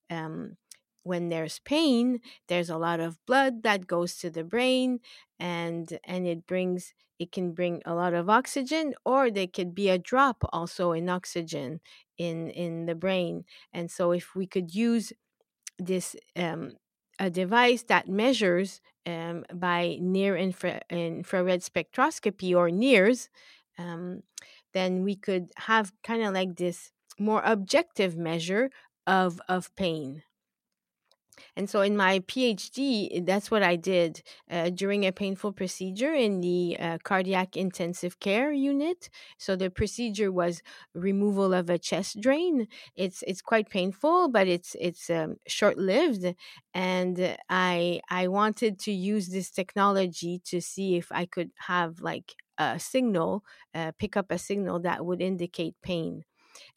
um, 0.10 0.58
when 1.04 1.30
there's 1.30 1.60
pain 1.60 2.20
there's 2.48 2.70
a 2.70 2.78
lot 2.78 3.00
of 3.00 3.18
blood 3.26 3.64
that 3.64 3.88
goes 3.88 4.16
to 4.18 4.30
the 4.30 4.44
brain 4.44 5.00
and 5.40 6.00
and 6.06 6.26
it 6.28 6.46
brings 6.48 6.94
it 7.20 7.32
can 7.32 7.52
bring 7.54 7.82
a 7.86 7.94
lot 7.94 8.14
of 8.14 8.30
oxygen 8.30 8.94
or 9.06 9.30
there 9.30 9.48
could 9.48 9.76
be 9.76 9.90
a 9.90 9.98
drop 9.98 10.44
also 10.52 10.92
in 10.94 11.10
oxygen 11.10 11.80
in 12.18 12.50
in 12.50 12.86
the 12.86 12.96
brain. 12.96 13.44
And 13.74 13.92
so 13.92 14.12
if 14.12 14.36
we 14.36 14.48
could 14.48 14.74
use 14.74 15.12
this 15.80 16.16
um, 16.36 16.74
a 17.20 17.30
device 17.30 17.84
that 17.84 18.08
measures 18.08 18.82
um, 19.06 19.46
by 19.54 19.98
near 20.02 20.36
infra- 20.36 20.82
infrared 20.90 21.62
spectroscopy 21.62 22.56
or 22.56 22.70
NIRS, 22.70 23.30
um, 23.78 24.24
then 24.74 25.04
we 25.04 25.16
could 25.16 25.52
have 25.58 25.94
kind 26.04 26.24
of 26.24 26.34
like 26.34 26.56
this 26.56 26.92
more 27.20 27.42
objective 27.46 28.18
measure 28.18 28.70
of 29.06 29.42
of 29.48 29.74
pain. 29.76 30.24
And 31.56 31.70
so 31.70 31.82
in 31.82 31.98
my 31.98 32.20
PhD, 32.20 33.26
that's 33.26 33.50
what 33.52 33.64
I 33.64 33.76
did 33.76 34.22
uh, 34.50 34.70
during 34.70 35.06
a 35.06 35.12
painful 35.12 35.52
procedure 35.54 36.14
in 36.14 36.42
the 36.42 36.78
uh, 36.80 36.98
cardiac 37.04 37.56
intensive 37.58 38.20
care 38.20 38.52
unit. 38.52 39.10
So 39.38 39.56
the 39.56 39.70
procedure 39.70 40.32
was 40.32 40.62
removal 40.94 41.54
of 41.54 41.70
a 41.70 41.78
chest 41.78 42.22
drain. 42.22 42.68
It's 42.96 43.24
it's 43.28 43.42
quite 43.42 43.70
painful, 43.70 44.30
but 44.30 44.48
it's 44.48 44.76
it's 44.80 45.10
um, 45.10 45.38
short 45.48 45.78
lived. 45.78 46.36
And 46.74 47.38
I 47.50 48.02
I 48.10 48.28
wanted 48.28 48.80
to 48.80 48.92
use 48.92 49.30
this 49.30 49.52
technology 49.52 50.40
to 50.46 50.62
see 50.62 50.96
if 50.96 51.12
I 51.12 51.26
could 51.26 51.52
have 51.68 52.02
like 52.02 52.36
a 52.58 52.80
signal, 52.80 53.44
uh, 53.74 53.92
pick 53.98 54.16
up 54.16 54.32
a 54.32 54.38
signal 54.38 54.80
that 54.82 55.06
would 55.06 55.22
indicate 55.22 55.76
pain. 55.82 56.24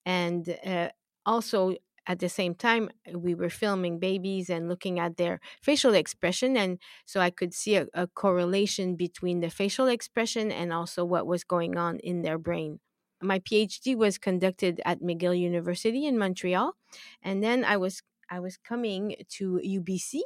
And 0.05 0.59
uh, 0.65 0.91
also 1.25 1.77
at 2.07 2.19
the 2.19 2.29
same 2.29 2.55
time 2.55 2.91
we 3.13 3.35
were 3.35 3.51
filming 3.51 3.99
babies 3.99 4.49
and 4.49 4.69
looking 4.69 4.99
at 4.99 5.17
their 5.17 5.41
facial 5.63 5.95
expression 5.95 6.57
and 6.57 6.79
so 7.05 7.21
i 7.21 7.31
could 7.31 7.53
see 7.55 7.77
a, 7.77 7.87
a, 7.95 8.07
correlation 8.07 8.97
between 8.97 9.41
the 9.41 9.51
facial 9.51 9.87
expression 9.87 10.51
and 10.51 10.73
also 10.73 11.05
what 11.05 11.27
was 11.27 11.45
going 11.45 11.77
on 11.77 11.99
in 11.99 12.23
their 12.23 12.39
brain. 12.39 12.81
My 13.23 13.39
phd 13.39 13.97
was 13.97 14.19
conducted 14.19 14.81
at 14.85 15.01
mcgill 15.01 15.39
university 15.39 16.07
in 16.07 16.19
montreal 16.19 16.73
and 17.23 17.43
then 17.43 17.65
i 17.65 17.77
was 17.77 18.03
i 18.31 18.39
was 18.41 18.57
coming 18.57 19.17
to 19.37 19.61
ubc 19.65 20.21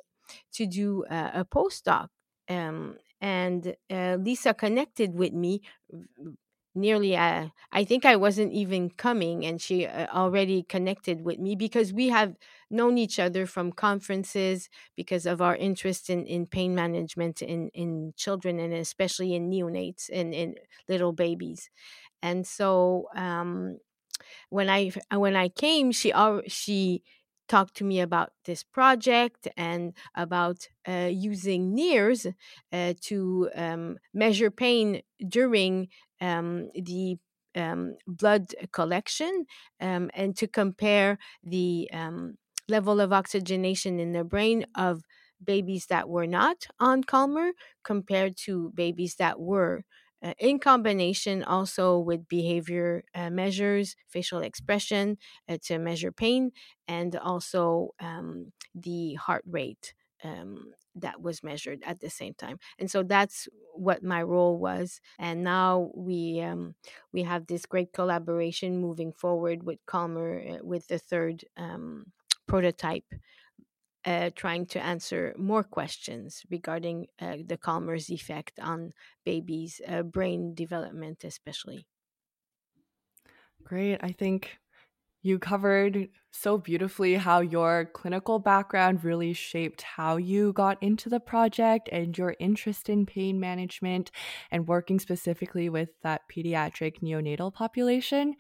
to 0.53 0.67
do 0.67 1.05
uh, 1.11 1.31
a 1.35 1.45
postdoc 1.45 2.09
um, 2.49 2.97
and 3.21 3.77
uh, 3.91 4.17
liisa 4.25 4.57
connected 4.57 5.15
with 5.15 5.33
me 5.33 5.63
nearly 6.75 7.17
uh, 7.17 7.49
i 7.73 7.85
think 7.85 8.05
i 8.05 8.15
wasn't 8.17 8.53
even 8.53 8.91
coming 8.91 9.45
and 9.45 9.61
she 9.61 9.87
uh, 9.87 10.07
already 10.15 10.63
connected 10.63 11.23
with 11.25 11.39
me 11.39 11.55
because 11.57 11.93
we 11.93 12.09
have 12.09 12.37
known 12.71 12.97
each 12.99 13.19
other 13.19 13.47
from 13.47 13.73
conferences 13.73 14.69
because 14.97 15.27
of 15.27 15.43
our 15.43 15.57
interest 15.57 16.09
in, 16.09 16.25
in 16.27 16.47
pain 16.47 16.75
management 16.75 17.43
in, 17.43 17.69
in 17.71 18.13
children 18.17 18.61
and 18.61 18.73
especially 18.73 19.35
in 19.35 19.51
neonates 19.51 20.09
and 20.13 20.33
in 20.33 20.55
little 20.89 21.13
babies. 21.13 21.69
And 22.23 22.47
so 22.47 23.09
um, 23.17 23.79
when 24.51 24.69
i 24.69 24.91
when 25.13 25.37
i 25.37 25.49
came 25.49 25.93
she 25.93 26.13
she 26.47 27.03
talked 27.49 27.75
to 27.75 27.85
me 27.85 28.01
about 28.01 28.31
this 28.45 28.63
project 28.63 29.49
and 29.57 29.93
about 30.15 30.69
uh, 30.87 31.09
using 31.13 31.75
NIRS 31.75 32.27
uh, 32.73 32.95
to 33.01 33.51
um, 33.57 33.99
measure 34.15 34.53
pain 34.53 35.03
during 35.27 35.89
the 36.21 37.19
um, 37.57 37.97
blood 38.07 38.55
collection 38.73 39.47
um, 39.81 40.11
and 40.15 40.37
to 40.37 40.47
compare 40.47 41.19
the 41.43 41.89
um, 41.93 42.37
level 42.69 43.01
of 43.01 43.13
oxygenation 43.13 43.99
in 43.99 44.13
the 44.13 44.25
brain 44.25 44.65
of 44.77 45.03
babies 45.43 45.87
that 45.87 46.09
were 46.09 46.27
not 46.27 46.67
on 46.79 47.03
Calmer 47.03 47.53
compared 47.83 48.37
to 48.37 48.71
babies 48.75 49.17
that 49.17 49.41
were. 49.41 49.85
Uh, 50.23 50.35
in 50.39 50.59
combination 50.59 51.43
also 51.43 51.99
with 51.99 52.29
behavior 52.29 53.03
uh, 53.15 53.31
measures, 53.31 53.97
facial 54.07 54.41
expression 54.41 55.17
uh, 55.49 55.57
to 55.63 55.79
measure 55.79 56.13
pain, 56.13 56.53
and 56.87 57.17
also 57.17 57.95
um, 58.01 58.53
the 58.75 59.15
heart 59.15 59.43
rate 59.47 59.95
um, 60.23 60.75
that 60.95 61.21
was 61.23 61.43
measured 61.43 61.83
at 61.85 62.01
the 62.01 62.11
same 62.11 62.35
time. 62.35 62.59
And 62.79 62.91
so 62.91 63.03
that's 63.03 63.49
what 63.75 64.03
my 64.03 64.23
role 64.23 64.59
was. 64.59 65.01
And 65.19 65.43
now 65.45 65.91
we 65.95 66.41
um, 66.41 66.75
we 67.13 67.23
have 67.23 67.47
this 67.47 67.67
great 67.67 67.93
collaboration 67.93 68.79
moving 68.79 69.13
forward 69.13 69.63
with 69.65 69.79
calmer 69.87 70.41
uh, 70.41 70.59
with 70.65 70.89
the 70.89 70.99
third 70.99 71.45
um, 71.57 72.13
prototype 72.47 73.05
uh, 74.05 74.31
trying 74.35 74.67
to 74.67 74.83
answer 74.83 75.35
more 75.37 75.63
questions 75.63 76.45
regarding 76.51 77.07
uh, 77.19 77.37
the 77.45 77.59
calmer's 77.59 78.11
effect 78.11 78.59
on 78.59 78.93
babies 79.25 79.81
uh, 79.87 80.03
brain 80.03 80.55
development 80.55 81.23
especially. 81.25 81.87
Great. 83.63 83.99
I 84.03 84.13
think 84.13 84.60
you 85.23 85.39
covered 85.39 86.09
so 86.33 86.57
beautifully 86.57 87.15
how 87.15 87.41
your 87.41 87.91
clinical 87.93 88.39
background 88.39 89.05
really 89.05 89.33
shaped 89.33 89.83
how 89.83 90.17
you 90.17 90.53
got 90.53 90.83
into 90.83 91.09
the 91.09 91.21
project 91.21 91.89
and 91.93 92.17
your 92.17 92.37
interest 92.39 92.89
in 92.89 93.05
pain 93.05 93.41
management 93.41 94.11
and 94.51 94.69
working 94.69 94.99
specifically 94.99 95.69
with 95.69 95.91
that 96.03 96.23
pediatric 96.35 97.01
neonatal 97.01 97.53
population. 97.53 98.35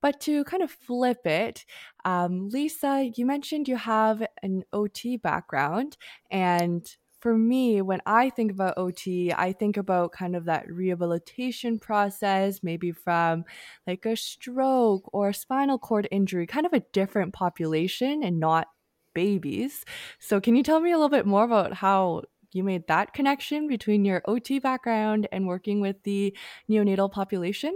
But 0.00 0.20
to 0.22 0.44
kind 0.44 0.62
of 0.62 0.70
flip 0.70 1.26
it, 1.26 1.64
um, 2.04 2.50
Liisa, 2.50 3.16
you 3.16 3.24
mentioned 3.24 3.68
you 3.68 3.76
have 3.76 4.26
an 4.42 4.64
OT 4.72 5.16
background, 5.16 5.96
and 6.30 6.86
for 7.24 7.38
me, 7.38 7.80
when 7.80 8.02
I 8.04 8.28
think 8.28 8.52
about 8.52 8.76
OT, 8.76 9.32
I 9.32 9.54
think 9.54 9.78
about 9.78 10.12
kind 10.12 10.36
of 10.36 10.44
that 10.44 10.70
rehabilitation 10.70 11.78
process, 11.78 12.62
maybe 12.62 12.92
from 12.92 13.46
like 13.86 14.04
a 14.04 14.14
stroke 14.14 15.08
or 15.10 15.30
a 15.30 15.34
spinal 15.34 15.78
cord 15.78 16.06
injury, 16.10 16.46
kind 16.46 16.66
of 16.66 16.74
a 16.74 16.84
different 16.92 17.32
population 17.32 18.22
and 18.22 18.38
not 18.38 18.68
babies. 19.14 19.86
So, 20.18 20.38
can 20.38 20.54
you 20.54 20.62
tell 20.62 20.80
me 20.80 20.90
a 20.90 20.96
little 20.96 21.08
bit 21.08 21.24
more 21.24 21.44
about 21.44 21.72
how 21.72 22.24
you 22.52 22.62
made 22.62 22.88
that 22.88 23.14
connection 23.14 23.68
between 23.68 24.04
your 24.04 24.20
OT 24.26 24.58
background 24.58 25.26
and 25.32 25.46
working 25.46 25.80
with 25.80 26.02
the 26.02 26.36
neonatal 26.68 27.10
population? 27.10 27.74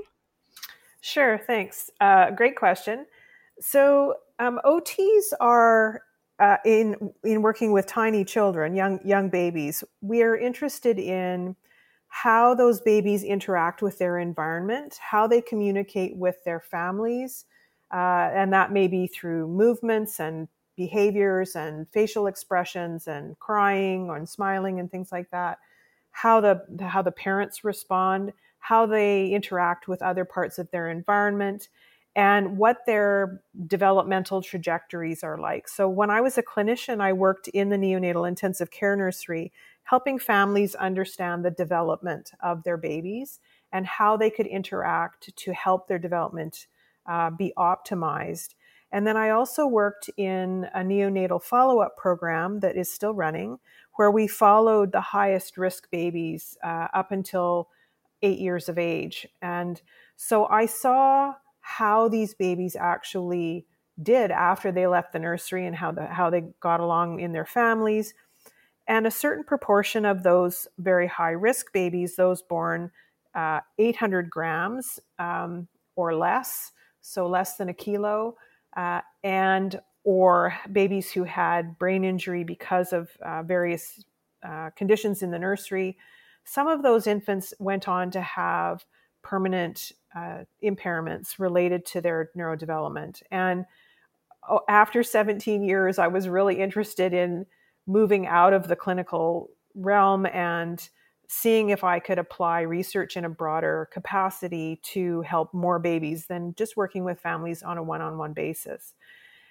Sure, 1.00 1.38
thanks. 1.38 1.88
Uh, 2.02 2.32
great 2.32 2.56
question. 2.56 3.06
So, 3.60 4.16
um, 4.38 4.60
OTs 4.66 5.32
are 5.40 6.02
uh, 6.38 6.56
in 6.64 7.12
in 7.24 7.42
working 7.42 7.72
with 7.72 7.86
tiny 7.86 8.24
children, 8.24 8.74
young 8.74 9.00
young 9.04 9.28
babies. 9.28 9.82
We 10.00 10.22
are 10.22 10.36
interested 10.36 10.98
in 10.98 11.56
how 12.08 12.54
those 12.54 12.80
babies 12.80 13.22
interact 13.22 13.82
with 13.82 13.98
their 13.98 14.18
environment, 14.18 14.98
how 15.00 15.26
they 15.26 15.40
communicate 15.40 16.16
with 16.16 16.42
their 16.44 16.60
families, 16.60 17.44
uh, 17.92 18.30
and 18.32 18.52
that 18.52 18.72
may 18.72 18.88
be 18.88 19.06
through 19.06 19.48
movements 19.48 20.20
and 20.20 20.48
behaviors 20.76 21.56
and 21.56 21.88
facial 21.90 22.28
expressions 22.28 23.08
and 23.08 23.38
crying 23.40 24.08
and 24.10 24.28
smiling 24.28 24.78
and 24.78 24.90
things 24.90 25.10
like 25.10 25.30
that. 25.30 25.58
How 26.12 26.40
the 26.40 26.64
how 26.80 27.02
the 27.02 27.12
parents 27.12 27.64
respond, 27.64 28.32
how 28.60 28.86
they 28.86 29.28
interact 29.30 29.88
with 29.88 30.02
other 30.02 30.24
parts 30.24 30.58
of 30.58 30.70
their 30.70 30.88
environment, 30.88 31.68
and 32.18 32.58
what 32.58 32.84
their 32.84 33.40
developmental 33.68 34.42
trajectories 34.42 35.22
are 35.22 35.38
like. 35.38 35.68
So 35.68 35.88
when 35.88 36.10
I 36.10 36.20
was 36.20 36.36
a 36.36 36.42
clinician, 36.42 37.00
I 37.00 37.12
worked 37.12 37.46
in 37.46 37.68
the 37.68 37.76
neonatal 37.76 38.26
intensive 38.26 38.72
care 38.72 38.96
nursery 38.96 39.52
helping 39.84 40.18
families 40.18 40.74
understand 40.74 41.44
the 41.44 41.52
development 41.52 42.32
of 42.42 42.64
their 42.64 42.76
babies 42.76 43.38
and 43.70 43.86
how 43.86 44.16
they 44.16 44.30
could 44.30 44.48
interact 44.48 45.34
to 45.36 45.52
help 45.52 45.86
their 45.86 46.00
development 46.00 46.66
uh, 47.06 47.30
be 47.30 47.52
optimized. 47.56 48.56
And 48.90 49.06
then 49.06 49.16
I 49.16 49.30
also 49.30 49.68
worked 49.68 50.10
in 50.16 50.66
a 50.74 50.80
neonatal 50.80 51.40
follow 51.40 51.78
up 51.78 51.96
program 51.96 52.58
that 52.60 52.76
is 52.76 52.92
still 52.92 53.14
running, 53.14 53.60
where 53.94 54.10
we 54.10 54.26
followed 54.26 54.90
the 54.90 55.00
highest 55.00 55.56
risk 55.56 55.88
babies 55.92 56.58
uh, 56.64 56.88
up 56.92 57.12
until 57.12 57.68
eight 58.22 58.40
years 58.40 58.68
of 58.68 58.76
age. 58.76 59.24
And 59.40 59.80
so 60.16 60.46
I 60.46 60.66
saw 60.66 61.34
how 61.68 62.08
these 62.08 62.32
babies 62.32 62.76
actually 62.76 63.66
did 64.02 64.30
after 64.30 64.72
they 64.72 64.86
left 64.86 65.12
the 65.12 65.18
nursery 65.18 65.66
and 65.66 65.76
how, 65.76 65.92
the, 65.92 66.06
how 66.06 66.30
they 66.30 66.44
got 66.60 66.80
along 66.80 67.20
in 67.20 67.32
their 67.32 67.44
families 67.44 68.14
and 68.86 69.06
a 69.06 69.10
certain 69.10 69.44
proportion 69.44 70.06
of 70.06 70.22
those 70.22 70.66
very 70.78 71.06
high 71.06 71.32
risk 71.32 71.72
babies, 71.74 72.16
those 72.16 72.40
born 72.40 72.90
uh, 73.34 73.60
800 73.78 74.30
grams 74.30 74.98
um, 75.18 75.68
or 75.94 76.14
less, 76.16 76.72
so 77.02 77.26
less 77.28 77.56
than 77.56 77.68
a 77.68 77.74
kilo, 77.74 78.36
uh, 78.76 79.02
and 79.22 79.78
or 80.04 80.54
babies 80.72 81.12
who 81.12 81.24
had 81.24 81.78
brain 81.78 82.02
injury 82.02 82.44
because 82.44 82.94
of 82.94 83.10
uh, 83.20 83.42
various 83.42 84.02
uh, 84.42 84.70
conditions 84.74 85.22
in 85.22 85.30
the 85.30 85.38
nursery. 85.38 85.98
Some 86.44 86.66
of 86.66 86.82
those 86.82 87.06
infants 87.06 87.52
went 87.58 87.88
on 87.88 88.10
to 88.12 88.22
have 88.22 88.86
permanent 89.20 89.92
uh, 90.16 90.44
impairments 90.62 91.38
related 91.38 91.84
to 91.86 92.00
their 92.00 92.30
neurodevelopment. 92.36 93.22
And 93.30 93.64
oh, 94.48 94.60
after 94.68 95.02
17 95.02 95.62
years, 95.62 95.98
I 95.98 96.08
was 96.08 96.28
really 96.28 96.60
interested 96.60 97.12
in 97.12 97.46
moving 97.86 98.26
out 98.26 98.52
of 98.52 98.68
the 98.68 98.76
clinical 98.76 99.50
realm 99.74 100.26
and 100.26 100.88
seeing 101.28 101.68
if 101.68 101.84
I 101.84 101.98
could 101.98 102.18
apply 102.18 102.62
research 102.62 103.16
in 103.16 103.24
a 103.24 103.30
broader 103.30 103.88
capacity 103.92 104.80
to 104.92 105.20
help 105.22 105.52
more 105.52 105.78
babies 105.78 106.26
than 106.26 106.54
just 106.56 106.76
working 106.76 107.04
with 107.04 107.20
families 107.20 107.62
on 107.62 107.76
a 107.76 107.82
one 107.82 108.00
on 108.00 108.16
one 108.16 108.32
basis. 108.32 108.94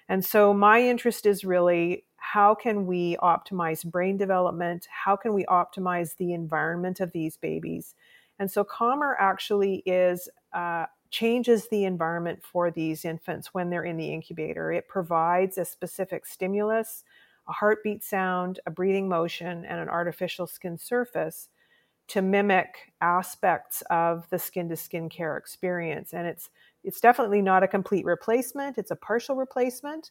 And 0.08 0.24
so 0.24 0.52
my 0.52 0.80
interest 0.80 1.26
is 1.26 1.44
really 1.44 2.04
how 2.16 2.54
can 2.54 2.86
we 2.86 3.16
optimize 3.22 3.88
brain 3.88 4.16
development? 4.16 4.88
How 4.90 5.16
can 5.16 5.32
we 5.34 5.44
optimize 5.44 6.16
the 6.16 6.34
environment 6.34 6.98
of 7.00 7.12
these 7.12 7.36
babies? 7.36 7.94
And 8.38 8.50
so 8.50 8.64
Calmer 8.64 9.16
actually 9.18 9.82
is 9.86 10.28
uh, 10.52 10.86
changes 11.10 11.68
the 11.68 11.84
environment 11.84 12.42
for 12.42 12.70
these 12.70 13.04
infants 13.04 13.54
when 13.54 13.70
they're 13.70 13.84
in 13.84 13.96
the 13.96 14.12
incubator. 14.12 14.72
It 14.72 14.88
provides 14.88 15.58
a 15.58 15.64
specific 15.64 16.26
stimulus 16.26 17.04
a 17.48 17.52
heartbeat 17.52 18.04
sound, 18.04 18.60
a 18.66 18.70
breathing 18.70 19.08
motion, 19.08 19.64
and 19.64 19.80
an 19.80 19.88
artificial 19.88 20.46
skin 20.46 20.76
surface 20.76 21.48
to 22.08 22.22
mimic 22.22 22.92
aspects 23.00 23.82
of 23.90 24.28
the 24.30 24.38
skin 24.38 24.68
to 24.68 24.76
skin 24.76 25.08
care 25.08 25.36
experience. 25.36 26.12
And 26.12 26.26
it's 26.26 26.50
it's 26.84 27.00
definitely 27.00 27.42
not 27.42 27.62
a 27.62 27.68
complete 27.68 28.04
replacement, 28.04 28.78
it's 28.78 28.90
a 28.90 28.96
partial 28.96 29.36
replacement. 29.36 30.10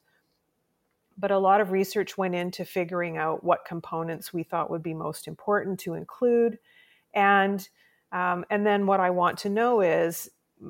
But 1.20 1.32
a 1.32 1.38
lot 1.38 1.62
of 1.62 1.72
research 1.72 2.18
went 2.18 2.36
into 2.36 2.64
figuring 2.64 3.18
out 3.18 3.44
what 3.44 3.66
components 3.66 4.34
we 4.34 4.44
thought 4.44 4.70
would 4.70 4.84
be 4.84 4.94
most 4.94 5.28
important 5.28 5.80
to 5.82 5.96
include. 5.96 6.60
And 7.16 7.68
um, 8.12 8.46
and 8.50 8.66
then 8.66 8.86
what 8.86 9.00
I 9.00 9.10
want 9.10 9.38
to 9.40 9.50
know 9.50 9.82
is, 9.82 10.30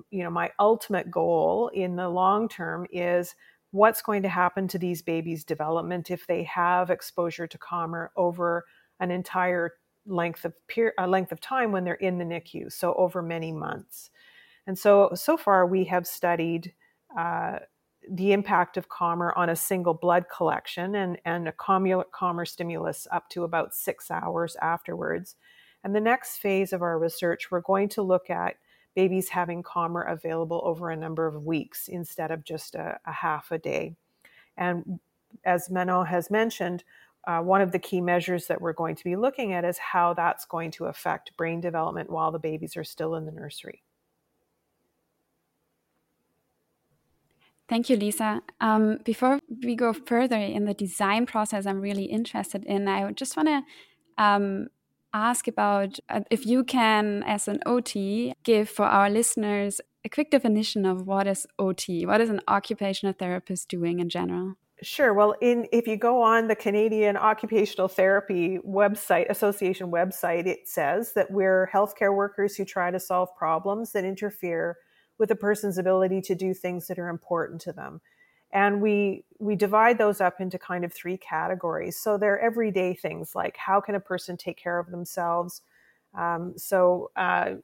you 0.09 0.23
know, 0.23 0.29
my 0.29 0.51
ultimate 0.59 1.11
goal 1.11 1.69
in 1.73 1.95
the 1.95 2.09
long 2.09 2.49
term 2.49 2.87
is 2.91 3.35
what's 3.71 4.01
going 4.01 4.23
to 4.23 4.29
happen 4.29 4.67
to 4.69 4.79
these 4.79 5.01
babies' 5.01 5.43
development 5.43 6.09
if 6.09 6.25
they 6.27 6.43
have 6.43 6.89
exposure 6.89 7.47
to 7.47 7.57
Calmer 7.57 8.11
over 8.15 8.65
an 8.99 9.11
entire 9.11 9.73
length 10.05 10.45
of 10.45 10.53
per- 10.67 10.93
uh, 10.97 11.07
length 11.07 11.31
of 11.31 11.39
time 11.39 11.71
when 11.71 11.83
they're 11.83 11.95
in 11.95 12.17
the 12.17 12.25
NICU, 12.25 12.71
so 12.71 12.93
over 12.95 13.21
many 13.21 13.51
months. 13.51 14.09
And 14.65 14.77
so, 14.77 15.11
so 15.13 15.37
far 15.37 15.65
we 15.65 15.85
have 15.85 16.07
studied 16.07 16.73
uh, 17.17 17.59
the 18.09 18.31
impact 18.31 18.77
of 18.77 18.89
Calmer 18.89 19.33
on 19.35 19.49
a 19.49 19.55
single 19.55 19.93
blood 19.93 20.25
collection 20.35 20.95
and, 20.95 21.19
and 21.25 21.47
a 21.47 21.51
Calmer 21.51 22.45
stimulus 22.45 23.07
up 23.11 23.29
to 23.29 23.43
about 23.43 23.75
six 23.75 24.09
hours 24.09 24.55
afterwards. 24.61 25.35
And 25.87 25.95
the 25.95 26.01
next 26.01 26.39
phase 26.39 26.73
of 26.73 26.81
our 26.81 26.99
research, 26.99 27.49
we're 27.49 27.61
going 27.61 27.87
to 27.89 28.01
look 28.01 28.29
at 28.29 28.57
babies 28.93 29.29
having 29.29 29.63
Calmer 29.63 30.01
available 30.01 30.59
over 30.65 30.89
a 30.89 30.97
number 30.97 31.25
of 31.25 31.45
weeks 31.45 31.87
instead 31.87 32.29
of 32.29 32.43
just 32.43 32.75
a, 32.75 32.99
a 33.05 33.11
half 33.13 33.53
a 33.53 33.57
day. 33.57 33.95
And 34.57 34.99
as 35.45 35.69
Manon 35.69 36.05
has 36.05 36.29
mentioned, 36.29 36.83
uh, 37.25 37.39
one 37.39 37.61
of 37.61 37.71
the 37.71 37.79
key 37.79 38.01
measures 38.01 38.47
that 38.47 38.59
we're 38.59 38.73
going 38.73 38.97
to 38.97 39.03
be 39.05 39.15
looking 39.15 39.53
at 39.53 39.63
is 39.63 39.77
how 39.77 40.13
that's 40.13 40.43
going 40.43 40.71
to 40.71 40.87
affect 40.87 41.37
brain 41.37 41.61
development 41.61 42.09
while 42.09 42.33
the 42.33 42.39
babies 42.39 42.75
are 42.75 42.83
still 42.83 43.15
in 43.15 43.25
the 43.25 43.31
nursery. 43.31 43.81
Thank 47.69 47.89
you, 47.89 47.95
Liisa. 47.95 48.41
Um, 48.59 48.97
before 49.05 49.39
we 49.63 49.77
go 49.77 49.93
further 49.93 50.35
in 50.35 50.65
the 50.65 50.73
design 50.73 51.25
process, 51.25 51.65
I'm 51.65 51.79
really 51.79 52.07
interested 52.07 52.65
in. 52.65 52.89
I 52.89 53.09
just 53.13 53.37
want 53.37 53.47
to 53.47 53.63
um, 54.21 54.67
ask 55.13 55.47
about 55.47 55.99
uh, 56.09 56.21
if 56.29 56.45
you 56.45 56.63
can, 56.63 57.23
as 57.23 57.47
an 57.47 57.59
OT, 57.65 58.33
give 58.43 58.69
for 58.69 58.85
our 58.85 59.09
listeners 59.09 59.81
a 60.03 60.09
quick 60.09 60.31
definition 60.31 60.85
of 60.85 61.05
what 61.05 61.27
is 61.27 61.45
OT. 61.59 62.05
What 62.05 62.21
is 62.21 62.29
an 62.29 62.41
occupational 62.47 63.13
therapist 63.13 63.69
doing 63.69 63.99
in 63.99 64.09
general? 64.09 64.55
Sure. 64.83 65.13
Well, 65.13 65.33
in 65.41 65.67
if 65.71 65.87
you 65.87 65.97
go 65.97 66.21
on 66.21 66.47
the 66.47 66.55
Canadian 66.55 67.17
Occupational 67.17 67.87
Therapy 67.87 68.59
website, 68.59 69.27
association 69.29 69.91
website, 69.91 70.45
it 70.45 70.67
says 70.67 71.13
that 71.13 71.31
we're 71.31 71.69
healthcare 71.73 72.15
workers 72.15 72.55
who 72.55 72.63
try 72.63 72.91
to 72.91 72.99
solve 72.99 73.29
problems 73.35 73.91
that 73.93 74.05
interfere 74.05 74.77
with 75.17 75.31
a 75.31 75.35
person's 75.35 75.79
ability 75.79 76.21
to 76.21 76.35
do 76.35 76.53
things 76.53 76.85
that 76.87 76.99
are 76.99 77.09
important 77.09 77.59
to 77.61 77.73
them 77.73 78.01
and 78.51 78.81
we 78.81 79.23
we 79.39 79.55
divide 79.55 79.97
those 79.97 80.21
up 80.21 80.39
into 80.39 80.57
kind 80.57 80.83
of 80.83 80.93
three 80.93 81.17
categories. 81.17 81.97
So 81.97 82.17
they're 82.17 82.39
everyday 82.39 82.93
things 82.93 83.35
like 83.35 83.57
how 83.57 83.81
can 83.81 83.95
a 83.95 83.99
person 83.99 84.37
take 84.37 84.57
care 84.57 84.79
of 84.79 84.89
themselves? 84.89 85.61
Um, 86.15 86.53
so 86.57 87.11
uh, 87.15 87.55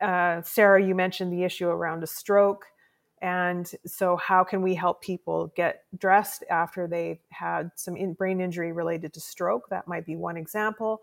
uh, 0.00 0.42
sarah 0.42 0.82
you 0.82 0.94
mentioned 0.94 1.32
the 1.32 1.44
issue 1.44 1.68
around 1.68 2.02
a 2.02 2.06
stroke. 2.06 2.66
And 3.20 3.68
so 3.84 4.16
how 4.16 4.44
can 4.44 4.62
we 4.62 4.74
help 4.74 5.02
people 5.02 5.52
get 5.56 5.84
dressed 5.96 6.44
after 6.50 6.86
they've 6.86 7.18
had 7.30 7.70
some 7.74 7.96
in 7.96 8.12
brain 8.12 8.40
injury 8.40 8.72
related 8.72 9.12
to 9.14 9.20
stroke? 9.20 9.68
That 9.70 9.88
might 9.88 10.06
be 10.06 10.14
one 10.14 10.36
example. 10.36 11.02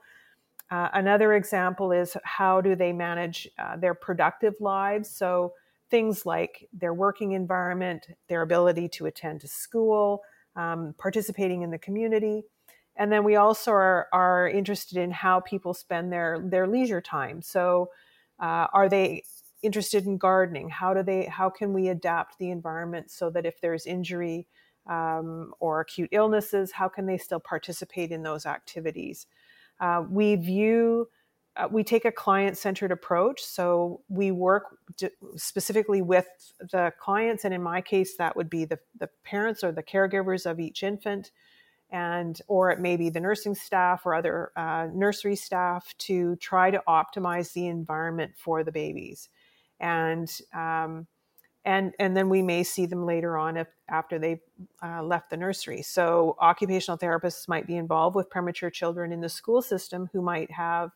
Uh, 0.72 0.90
another 0.94 1.34
example 1.34 1.92
is 1.92 2.16
how 2.24 2.62
do 2.62 2.76
they 2.76 2.92
manage 2.92 3.48
uh, 3.60 3.76
their 3.78 3.94
productive 3.94 4.56
lives? 4.60 5.10
So 5.10 5.54
things 5.90 6.26
like 6.26 6.68
their 6.74 6.94
working 6.94 7.34
environment, 7.34 8.08
their 8.28 8.42
ability 8.42 8.90
to 8.90 9.06
attend 9.06 9.42
to 9.42 9.48
school, 9.48 10.22
um, 10.56 10.96
participating 10.98 11.62
in 11.62 11.72
the 11.72 11.78
community. 11.78 12.44
And 12.96 13.12
then 13.12 13.24
we 13.24 13.36
also 13.36 13.72
are, 13.72 14.08
are 14.14 14.48
interested 14.48 14.98
in 14.98 15.12
how 15.12 15.42
people 15.42 15.74
spend 15.74 16.12
their, 16.12 16.42
their 16.44 16.68
leisure 16.68 17.02
time. 17.02 17.42
So, 17.42 17.90
uh, 18.40 18.68
are 18.74 18.90
they 18.90 19.24
interested 19.62 20.06
in 20.06 20.18
gardening? 20.18 20.70
How 20.70 20.94
do 20.94 21.04
they? 21.04 21.26
How 21.26 21.50
can 21.50 21.74
we 21.74 21.90
adapt 21.90 22.38
the 22.38 22.52
environment 22.52 23.12
so 23.12 23.30
that 23.32 23.46
if 23.46 23.60
there's 23.62 23.86
injury 23.86 24.48
um, 24.88 25.54
or 25.60 25.82
acute 25.82 26.10
illnesses, 26.12 26.72
how 26.72 26.88
can 26.88 27.06
they 27.06 27.18
still 27.18 27.40
participate 27.40 28.12
in 28.12 28.24
those 28.24 28.46
activities? 28.46 29.28
Uh, 29.80 30.04
we 30.10 30.36
view 30.36 31.08
uh, 31.58 31.68
we 31.72 31.84
take 31.84 32.06
a 32.06 32.12
client 32.12 32.58
centered 32.58 32.92
approach. 32.92 33.42
So 33.42 34.02
we 34.10 34.32
work 34.32 34.78
specifically 35.38 36.02
with 36.02 36.28
the 36.60 36.92
clients, 37.00 37.46
and 37.46 37.54
in 37.54 37.64
my 37.64 37.82
case, 37.82 38.18
that 38.18 38.36
would 38.36 38.50
be 38.50 38.66
the, 38.66 38.80
the 39.00 39.10
parents 39.24 39.64
or 39.64 39.72
the 39.72 39.84
caregivers 39.84 40.50
of 40.50 40.60
each 40.60 40.84
infant, 40.84 41.32
and 41.90 42.42
or 42.48 42.72
it 42.72 42.80
may 42.80 42.98
be 42.98 43.10
the 43.10 43.20
nursing 43.20 43.56
staff 43.56 44.06
or 44.06 44.16
other 44.16 44.52
uh, 44.56 44.88
nursery 44.94 45.36
staff 45.36 45.94
to 46.00 46.36
try 46.38 46.72
to 46.72 46.82
optimize 46.88 47.54
the 47.54 47.68
environment 47.68 48.34
for 48.36 48.64
the 48.64 48.72
babies, 48.72 49.30
and 49.80 50.42
um, 50.54 51.08
and 51.64 51.94
and 52.00 52.18
then 52.18 52.28
we 52.28 52.42
may 52.42 52.64
see 52.64 52.86
them 52.86 53.06
later 53.06 53.38
on 53.38 53.56
if 53.56 53.68
after 53.88 54.20
they've 54.20 54.42
uh, 54.84 55.02
left 55.04 55.30
the 55.30 55.38
nursery. 55.38 55.82
So 55.82 56.36
occupational 56.42 56.98
therapists 56.98 57.48
might 57.48 57.66
be 57.66 57.78
involved 57.78 58.16
with 58.16 58.30
premature 58.30 58.70
children 58.70 59.12
in 59.12 59.22
the 59.22 59.30
school 59.30 59.62
system 59.62 60.10
who 60.12 60.22
might 60.22 60.52
have 60.52 60.92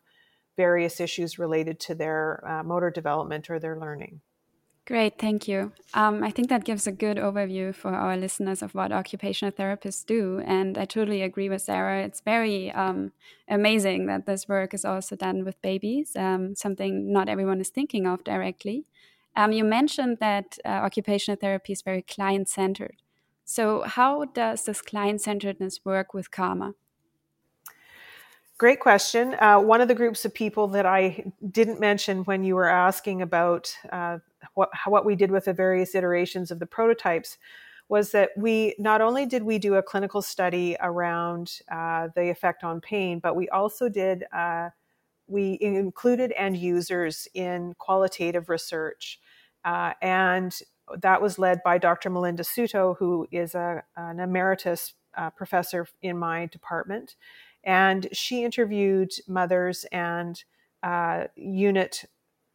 various 0.58 1.00
issues 1.00 1.40
related 1.40 1.80
to 1.82 1.96
their 1.96 2.44
uh, 2.48 2.64
motor 2.64 2.92
development 2.92 3.50
or 3.50 3.60
their 3.60 3.78
learning. 3.80 4.22
Great, 4.90 5.20
thank 5.20 5.48
you. 5.48 5.72
Um, 5.94 6.24
I 6.24 6.32
think 6.32 6.50
that 6.50 6.66
gives 6.66 6.88
a 6.88 6.92
good 6.92 7.18
overview 7.18 7.76
for 7.76 7.94
our 7.94 8.18
listeners 8.18 8.64
of 8.64 8.74
what 8.74 8.92
occupational 8.92 9.52
therapists 9.52 10.04
do. 10.04 10.42
And 10.44 10.80
I 10.80 10.86
totally 10.86 11.22
agree 11.22 11.48
with 11.48 11.62
Sarah. 11.62 12.04
It's 12.04 12.22
very 12.22 12.72
um, 12.72 13.12
amazing 13.48 14.08
that 14.08 14.26
this 14.26 14.48
work 14.48 14.74
is 14.74 14.84
also 14.84 15.16
done 15.16 15.46
with 15.46 15.62
babies, 15.62 16.16
um, 16.16 16.56
something 16.56 17.14
not 17.14 17.30
everyone 17.30 17.62
is 17.62 17.70
thinking 17.70 18.08
of 18.08 18.24
directly. 18.24 18.86
Um, 19.36 19.52
you 19.52 19.64
mentioned 19.64 20.18
that 20.22 20.58
uh, 20.66 20.70
occupational 20.70 21.38
therapy 21.40 21.74
is 21.74 21.84
very 21.84 22.02
client 22.02 22.50
centered. 22.50 22.96
So, 23.46 23.84
how 23.84 24.26
does 24.26 24.66
this 24.66 24.82
client 24.82 25.22
centeredness 25.22 25.86
work 25.86 26.16
with 26.16 26.32
Calmer? 26.32 26.74
Great 28.60 28.82
question. 28.82 29.38
Uh, 29.40 29.58
one 29.58 29.80
of 29.80 29.88
the 29.88 29.96
groups 29.96 30.26
of 30.26 30.34
people 30.34 30.68
that 30.68 30.86
I 30.86 31.24
didn't 31.50 31.80
mention 31.80 32.26
when 32.26 32.44
you 32.44 32.56
were 32.56 32.68
asking 32.68 33.22
about 33.22 33.74
uh, 33.90 34.18
what, 34.54 34.70
what 34.86 35.06
we 35.06 35.16
did 35.16 35.32
with 35.32 35.46
the 35.46 35.54
various 35.54 35.96
iterations 35.96 36.52
of 36.52 36.60
the 36.60 36.66
prototypes 36.66 37.38
was 37.88 38.12
that 38.12 38.32
we 38.36 38.76
not 38.78 39.00
only 39.00 39.26
did 39.26 39.44
we 39.44 39.60
do 39.60 39.76
a 39.76 39.82
clinical 39.82 40.22
study 40.22 40.76
around 40.82 41.62
uh, 41.72 42.10
the 42.16 42.30
effect 42.30 42.66
on 42.66 42.82
pain, 42.82 43.20
but 43.20 43.34
we 43.34 43.48
also 43.48 43.88
did 43.88 44.26
uh, 44.34 44.68
we 45.28 45.58
included 45.62 46.34
end 46.36 46.58
users 46.58 47.30
in 47.34 47.76
qualitative 47.78 48.50
research, 48.50 49.22
uh, 49.64 49.94
and 50.02 50.60
that 50.98 51.22
was 51.22 51.40
led 51.40 51.62
by 51.64 51.78
Dr. 51.78 52.10
Melinda 52.10 52.44
Suto, 52.44 52.98
who 52.98 53.26
is 53.32 53.56
a, 53.56 53.84
an 53.96 54.20
emeritus 54.20 54.96
uh, 55.18 55.30
professor 55.30 55.88
in 56.02 56.18
my 56.18 56.46
department 56.48 57.16
and 57.64 58.08
she 58.12 58.44
interviewed 58.44 59.12
mothers 59.28 59.86
and 59.92 60.44
uh, 60.84 61.26
unit 61.36 62.06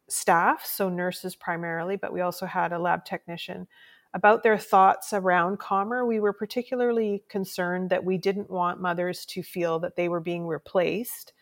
staff, 0.07 0.65
so 0.65 0.89
nurses 0.89 1.35
primarily, 1.35 1.95
but 1.95 2.13
we 2.13 2.21
also 2.21 2.45
had 2.45 2.71
a 2.71 2.79
lab 2.79 3.05
technician, 3.05 3.67
about 4.13 4.43
their 4.43 4.57
thoughts 4.57 5.11
around 5.13 5.59
Calmer. 5.59 6.05
We 6.05 6.19
were 6.19 6.33
particularly 6.33 7.23
concerned 7.27 7.89
that 7.89 8.05
we 8.05 8.17
didn't 8.17 8.49
want 8.49 8.79
mothers 8.79 9.25
to 9.27 9.43
feel 9.43 9.77
that 9.79 9.95
they 9.95 10.07
were 10.07 10.21
being 10.21 10.47
replaced 10.47 11.33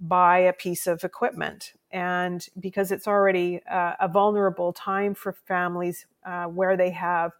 by 0.00 0.38
a 0.38 0.52
piece 0.52 0.86
of 0.86 1.04
equipment. 1.04 1.72
And 1.90 2.46
because 2.58 2.92
it's 2.92 3.08
already 3.08 3.60
uh, 3.70 3.94
a 4.00 4.08
vulnerable 4.08 4.72
time 4.72 5.14
for 5.14 5.32
families 5.32 6.06
uh, 6.26 6.44
where 6.46 6.76
they 6.76 6.90
have 6.90 7.32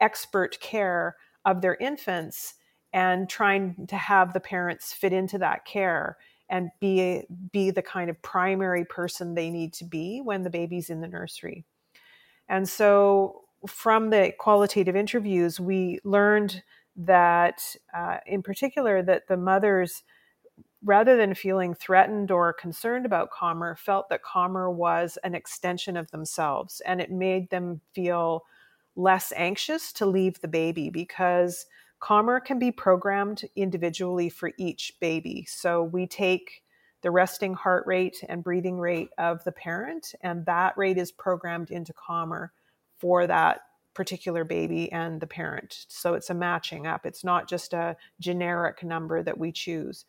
expert 0.00 0.60
care 0.60 1.16
of 1.44 1.60
their 1.60 1.76
infants, 1.76 2.54
and 2.92 3.28
trying 3.28 3.86
to 3.88 3.96
have 3.96 4.32
the 4.32 4.40
parents 4.40 4.92
fit 4.92 5.12
into 5.12 5.38
that 5.38 5.64
care 5.64 6.16
and 6.48 6.70
be 6.80 7.22
be 7.52 7.70
the 7.70 7.82
kind 7.82 8.10
of 8.10 8.20
primary 8.22 8.84
person 8.84 9.34
they 9.34 9.50
need 9.50 9.72
to 9.72 9.84
be 9.84 10.20
when 10.20 10.42
the 10.42 10.50
baby's 10.50 10.90
in 10.90 11.00
the 11.00 11.08
nursery. 11.08 11.64
And 12.48 12.68
so 12.68 13.42
from 13.66 14.10
the 14.10 14.32
qualitative 14.38 14.96
interviews, 14.96 15.60
we 15.60 16.00
learned 16.02 16.62
that, 16.96 17.76
uh, 17.94 18.18
in 18.26 18.42
particular, 18.42 19.02
that 19.02 19.28
the 19.28 19.36
mothers, 19.36 20.02
rather 20.82 21.16
than 21.16 21.34
feeling 21.34 21.74
threatened 21.74 22.30
or 22.30 22.52
concerned 22.52 23.06
about 23.06 23.30
Calmer, 23.30 23.76
felt 23.76 24.08
that 24.08 24.22
Calmer 24.22 24.70
was 24.70 25.18
an 25.22 25.34
extension 25.34 25.96
of 25.96 26.10
themselves, 26.10 26.80
and 26.84 27.00
it 27.00 27.12
made 27.12 27.50
them 27.50 27.80
feel 27.94 28.44
less 28.96 29.32
anxious 29.36 29.92
to 29.92 30.06
leave 30.06 30.40
the 30.40 30.48
baby 30.48 30.90
because 30.90 31.66
Calmer 32.00 32.40
can 32.40 32.58
be 32.58 32.72
programmed 32.72 33.44
individually 33.54 34.30
for 34.30 34.52
each 34.56 34.94
baby. 35.00 35.46
So 35.48 35.84
we 35.84 36.06
take 36.06 36.62
the 37.02 37.10
resting 37.10 37.54
heart 37.54 37.86
rate 37.86 38.24
and 38.28 38.42
breathing 38.42 38.78
rate 38.78 39.10
of 39.18 39.44
the 39.44 39.52
parent, 39.52 40.14
and 40.22 40.44
that 40.46 40.76
rate 40.76 40.98
is 40.98 41.12
programmed 41.12 41.70
into 41.70 41.92
Calmer 41.92 42.52
for 42.98 43.26
that 43.26 43.60
particular 43.94 44.44
baby 44.44 44.90
and 44.92 45.20
the 45.20 45.26
parent. 45.26 45.86
So 45.88 46.14
it's 46.14 46.30
a 46.30 46.34
matching 46.34 46.86
up. 46.86 47.04
It's 47.04 47.24
not 47.24 47.48
just 47.48 47.72
a 47.72 47.96
generic 48.18 48.82
number 48.82 49.22
that 49.22 49.38
we 49.38 49.52
choose. 49.52 50.04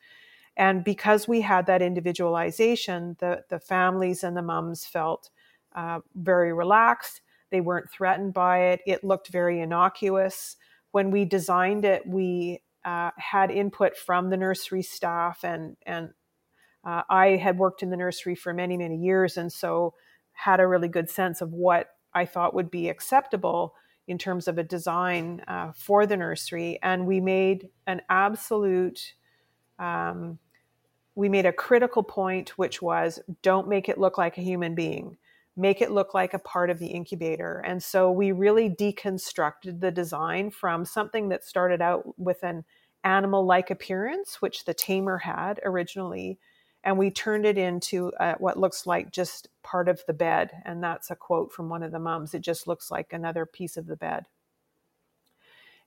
And 0.57 0.83
because 0.83 1.27
we 1.27 1.41
had 1.41 1.65
that 1.65 1.81
individualization, 1.81 3.15
the, 3.19 3.43
the 3.49 3.59
families 3.59 4.23
and 4.23 4.35
the 4.35 4.41
mums 4.41 4.85
felt 4.85 5.29
uh, 5.75 6.01
very 6.15 6.53
relaxed. 6.53 7.21
They 7.49 7.61
weren't 7.61 7.89
threatened 7.89 8.33
by 8.33 8.65
it. 8.65 8.81
It 8.85 9.03
looked 9.03 9.29
very 9.29 9.61
innocuous 9.61 10.57
when 10.91 11.11
we 11.11 11.25
designed 11.25 11.85
it, 11.85 12.05
we 12.05 12.61
uh, 12.83 13.11
had 13.17 13.51
input 13.51 13.95
from 13.97 14.29
the 14.29 14.37
nursery 14.37 14.81
staff, 14.81 15.43
and 15.43 15.77
and 15.85 16.09
uh, 16.85 17.03
I 17.09 17.37
had 17.37 17.57
worked 17.57 17.83
in 17.83 17.89
the 17.89 17.97
nursery 17.97 18.35
for 18.35 18.53
many 18.53 18.77
many 18.77 18.97
years, 18.97 19.37
and 19.37 19.51
so 19.51 19.93
had 20.33 20.59
a 20.59 20.67
really 20.67 20.87
good 20.87 21.09
sense 21.09 21.41
of 21.41 21.51
what 21.51 21.89
I 22.13 22.25
thought 22.25 22.53
would 22.53 22.71
be 22.71 22.89
acceptable 22.89 23.75
in 24.07 24.17
terms 24.17 24.47
of 24.47 24.57
a 24.57 24.63
design 24.63 25.41
uh, 25.47 25.71
for 25.73 26.05
the 26.05 26.17
nursery, 26.17 26.79
and 26.81 27.05
we 27.05 27.19
made 27.19 27.69
an 27.87 28.01
absolute. 28.09 29.13
Um, 29.79 30.39
we 31.13 31.27
made 31.27 31.45
a 31.45 31.51
critical 31.51 32.03
point, 32.03 32.57
which 32.57 32.81
was 32.81 33.19
don't 33.41 33.67
make 33.67 33.89
it 33.89 33.97
look 33.97 34.17
like 34.17 34.37
a 34.37 34.41
human 34.41 34.75
being 34.75 35.17
make 35.57 35.81
it 35.81 35.91
look 35.91 36.13
like 36.13 36.33
a 36.33 36.39
part 36.39 36.69
of 36.69 36.79
the 36.79 36.87
incubator. 36.87 37.59
And 37.65 37.83
so 37.83 38.11
we 38.11 38.31
really 38.31 38.69
deconstructed 38.69 39.81
the 39.81 39.91
design 39.91 40.49
from 40.49 40.85
something 40.85 41.29
that 41.29 41.43
started 41.43 41.81
out 41.81 42.17
with 42.17 42.43
an 42.43 42.63
animal 43.03 43.45
like 43.45 43.69
appearance, 43.69 44.41
which 44.41 44.65
the 44.65 44.73
tamer 44.73 45.17
had 45.17 45.59
originally, 45.63 46.39
and 46.83 46.97
we 46.97 47.11
turned 47.11 47.45
it 47.45 47.57
into 47.57 48.11
uh, 48.19 48.35
what 48.39 48.57
looks 48.57 48.87
like 48.87 49.11
just 49.11 49.49
part 49.63 49.87
of 49.87 50.01
the 50.07 50.13
bed. 50.13 50.51
And 50.65 50.83
that's 50.83 51.11
a 51.11 51.15
quote 51.15 51.51
from 51.51 51.69
one 51.69 51.83
of 51.83 51.91
the 51.91 51.99
mums. 51.99 52.33
It 52.33 52.41
just 52.41 52.67
looks 52.67 52.89
like 52.89 53.13
another 53.13 53.45
piece 53.45 53.77
of 53.77 53.85
the 53.85 53.95
bed. 53.95 54.25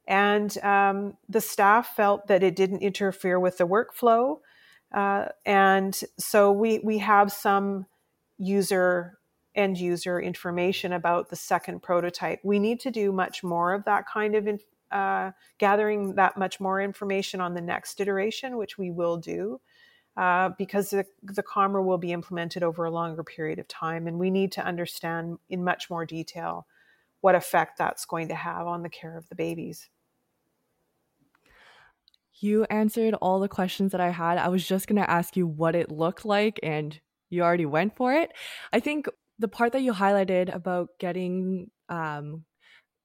And 0.07 0.57
um, 0.59 1.16
the 1.29 1.40
staff 1.40 1.96
felt 1.96 2.27
that 2.29 2.42
it 2.42 2.55
didn't 2.55 2.83
interfere 2.83 3.40
with 3.40 3.59
the 3.59 3.66
workflow. 3.66 4.38
Uh, 4.92 5.27
and 5.44 5.98
so 6.18 6.53
we, 6.53 6.79
we 6.81 6.98
have 6.98 7.33
some 7.33 7.87
user 8.38 9.18
end 9.55 9.79
user 9.79 10.21
information 10.21 10.93
about 10.93 11.31
the 11.31 11.37
second 11.37 11.83
prototype. 11.83 12.40
We 12.43 12.59
need 12.59 12.81
to 12.81 12.90
do 12.90 13.12
much 13.12 13.43
more 13.43 13.73
of 13.73 13.85
that 13.85 14.05
kind 14.12 14.35
of 14.35 14.61
uh, 14.90 15.33
gathering 15.59 16.14
that 16.14 16.37
much 16.37 16.61
more 16.61 16.81
information 16.81 17.40
on 17.40 17.55
the 17.55 17.61
next 17.61 18.01
iteration, 18.01 18.57
which 18.57 18.79
we 18.79 18.90
will 18.90 19.17
do. 19.17 19.61
Uh, 20.17 20.51
because 20.59 20.90
the, 20.90 21.05
the 21.25 21.43
Calmer 21.43 21.83
will 21.83 21.99
be 21.99 22.12
implemented 22.12 22.62
over 22.62 22.85
a 22.85 22.90
longer 22.90 23.25
period 23.25 23.59
of 23.59 23.67
time, 23.67 24.07
and 24.07 24.17
we 24.17 24.31
need 24.31 24.53
to 24.53 24.64
understand 24.64 25.38
in 25.49 25.64
much 25.64 25.90
more 25.90 26.07
detail 26.07 26.69
what 27.21 27.35
effect 27.35 27.79
that's 27.79 28.05
going 28.05 28.29
to 28.29 28.35
have 28.35 28.69
on 28.69 28.85
the 28.85 28.88
care 28.88 29.17
of 29.17 29.29
the 29.29 29.35
babies. 29.35 29.88
You 32.35 32.64
answered 32.64 33.14
all 33.14 33.40
the 33.40 33.49
questions 33.49 33.90
that 33.90 34.01
I 34.01 34.11
had. 34.11 34.38
I 34.38 34.49
was 34.49 34.64
just 34.64 34.87
going 34.87 35.03
to 35.03 35.11
ask 35.11 35.37
you 35.37 35.49
what 35.49 35.75
it 35.75 35.90
looked 35.90 36.25
like, 36.25 36.61
and 36.62 37.01
you 37.29 37.43
already 37.43 37.67
went 37.67 37.97
for 37.97 38.12
it. 38.12 38.31
I 38.73 38.79
think 38.79 39.07
the 39.38 39.49
part 39.49 39.73
that 39.73 39.83
you 39.83 39.92
highlighted 39.92 40.55
about 40.55 40.90
getting 40.99 41.70
um, 41.88 42.44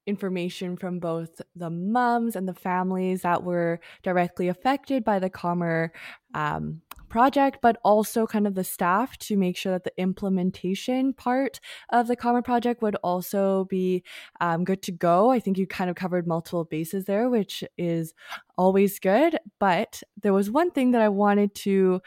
information 0.07 0.75
from 0.75 0.99
both 0.99 1.41
the 1.55 1.69
moms 1.69 2.35
and 2.35 2.47
the 2.47 2.53
families 2.53 3.21
that 3.21 3.43
were 3.43 3.79
directly 4.03 4.47
affected 4.47 5.03
by 5.03 5.19
the 5.19 5.29
Calmer 5.29 5.91
um, 6.33 6.81
project, 7.09 7.59
but 7.61 7.77
also 7.83 8.25
kind 8.25 8.47
of 8.47 8.55
the 8.55 8.63
staff 8.63 9.17
to 9.17 9.35
make 9.35 9.57
sure 9.57 9.73
that 9.73 9.83
the 9.83 10.01
implementation 10.01 11.13
part 11.13 11.59
of 11.89 12.07
the 12.07 12.15
Calmer 12.15 12.41
project 12.41 12.81
would 12.81 12.95
also 13.03 13.65
be 13.65 14.03
um, 14.39 14.63
good 14.63 14.81
to 14.83 14.91
go. 14.91 15.31
I 15.31 15.39
think 15.39 15.57
you 15.57 15.67
kind 15.67 15.89
of 15.89 15.95
covered 15.95 16.27
multiple 16.27 16.63
bases 16.63 17.05
there, 17.05 17.29
which 17.29 17.63
is 17.77 18.13
always 18.57 18.99
good. 18.99 19.37
But 19.59 20.03
there 20.21 20.33
was 20.33 20.51
one 20.51 20.71
thing 20.71 20.91
that 20.91 21.01
I 21.01 21.09
wanted 21.09 21.55
to 21.55 22.01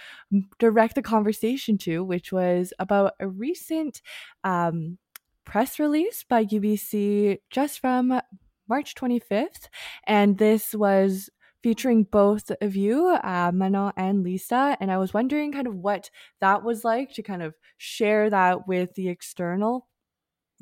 direct 0.59 0.95
the 0.95 1.03
conversation 1.03 1.79
to, 1.79 2.05
which 2.05 2.33
was 2.33 2.73
about 2.79 3.15
a 3.21 3.29
recent 3.29 4.01
um, 4.45 4.99
press 5.45 5.79
release 5.79 6.25
by 6.25 6.45
UBC 6.45 7.39
just 7.51 7.81
from 7.81 8.21
March 8.69 8.95
25th. 8.95 9.69
And 10.07 10.39
this 10.39 10.75
was 10.75 11.29
featuring 11.63 12.05
both 12.05 12.51
of 12.61 12.77
you, 12.77 13.09
uh, 13.09 13.53
Manon 13.55 13.93
and 13.97 14.25
Liisa. 14.25 14.77
And 14.81 14.91
I 14.91 14.99
was 14.99 15.15
wondering 15.15 15.53
kind 15.53 15.67
of 15.67 15.77
what 15.77 16.11
that 16.41 16.65
was 16.65 16.85
like 16.85 17.13
to 17.15 17.23
kind 17.23 17.43
of 17.43 17.55
share 17.79 18.31
that 18.31 18.67
with 18.67 18.95
the 18.95 19.09
external 19.09 19.89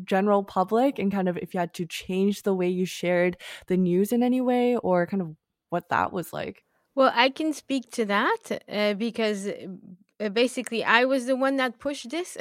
general 0.04 0.42
public 0.42 0.98
and 0.98 1.12
kind 1.12 1.28
of 1.28 1.36
if 1.36 1.52
you 1.54 1.60
had 1.60 1.74
to 1.74 1.86
change 1.86 2.42
the 2.42 2.54
way 2.54 2.68
you 2.68 2.86
shared 2.86 3.36
the 3.66 3.76
news 3.76 4.12
in 4.12 4.22
any 4.22 4.40
way 4.40 4.76
or 4.76 5.06
kind 5.06 5.22
of 5.22 5.36
what 5.68 5.88
that 5.90 6.12
was 6.12 6.32
like. 6.32 6.64
Well, 6.94 7.12
I 7.14 7.30
can 7.30 7.52
speak 7.52 7.90
to 7.92 8.04
that 8.06 8.62
uh, 8.68 8.94
because 8.94 9.48
basically 10.28 10.84
I 10.84 11.04
was 11.04 11.26
the 11.26 11.36
one 11.36 11.56
that 11.56 11.78
pushed 11.78 12.10
this 12.10 12.36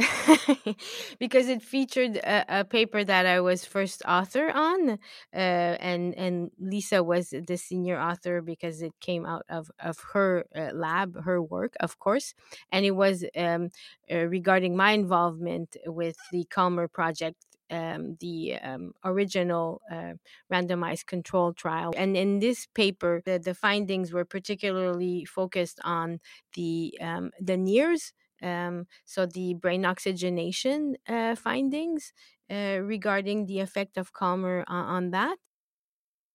because 1.19 1.47
it 1.47 1.61
featured 1.61 2.17
a, 2.17 2.59
a, 2.59 2.65
paper 2.65 3.03
that 3.03 3.25
I 3.25 3.39
was 3.39 3.63
first 3.63 4.01
author 4.07 4.49
on, 4.49 4.91
uh, 4.91 4.97
and 5.33 6.13
and 6.15 6.51
Liisa 6.61 7.03
was 7.03 7.29
the 7.29 7.57
senior 7.57 7.99
author 7.99 8.41
because 8.41 8.81
it 8.81 8.93
came 8.99 9.25
out 9.25 9.45
of 9.49 9.71
of 9.79 9.97
her 10.13 10.45
uh, 10.55 10.71
lab, 10.73 11.23
her 11.23 11.41
work, 11.41 11.75
of 11.79 11.99
course, 11.99 12.33
and 12.71 12.85
it 12.85 12.91
was 12.91 13.23
um, 13.37 13.69
uh, 14.11 14.25
regarding 14.25 14.75
my 14.75 14.91
involvement 14.91 15.77
with 15.85 16.17
the 16.31 16.43
Calmer 16.45 16.87
project 16.87 17.45
um, 17.69 18.17
the 18.19 18.55
um, 18.61 18.93
original 19.03 19.81
uh, 19.91 20.13
randomized 20.51 21.05
control 21.05 21.53
trial. 21.53 21.93
And 21.95 22.17
in 22.17 22.39
this 22.39 22.67
paper, 22.73 23.21
the, 23.25 23.39
the 23.39 23.53
findings 23.53 24.11
were 24.11 24.25
particularly 24.25 25.25
focused 25.25 25.79
on 25.83 26.19
the 26.55 26.97
um, 27.01 27.31
the 27.39 27.57
NIRS, 27.57 28.13
um, 28.41 28.87
so 29.05 29.25
the 29.25 29.53
brain 29.53 29.85
oxygenation 29.85 30.95
uh, 31.07 31.35
findings 31.35 32.13
uh, 32.49 32.79
regarding 32.81 33.45
the 33.45 33.59
effect 33.59 33.97
of 33.97 34.13
Calmer 34.13 34.63
on, 34.67 34.85
on, 34.85 35.11
that. 35.11 35.37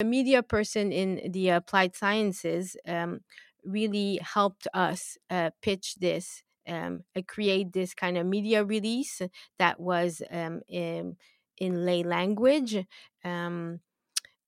A 0.00 0.04
media 0.04 0.42
person 0.42 0.92
in 0.92 1.32
the 1.32 1.48
applied 1.50 1.96
sciences 1.96 2.76
um, 2.86 3.20
really 3.64 4.20
helped 4.22 4.68
us 4.74 5.16
uh, 5.30 5.50
pitch 5.62 5.96
this 5.96 6.43
um, 6.68 7.04
create 7.26 7.72
this 7.72 7.94
kind 7.94 8.16
of 8.16 8.26
media 8.26 8.64
release 8.64 9.22
that 9.58 9.80
was 9.80 10.22
um, 10.30 10.60
in, 10.68 11.16
in 11.58 11.84
lay 11.84 12.02
language. 12.02 12.84
Um, 13.24 13.80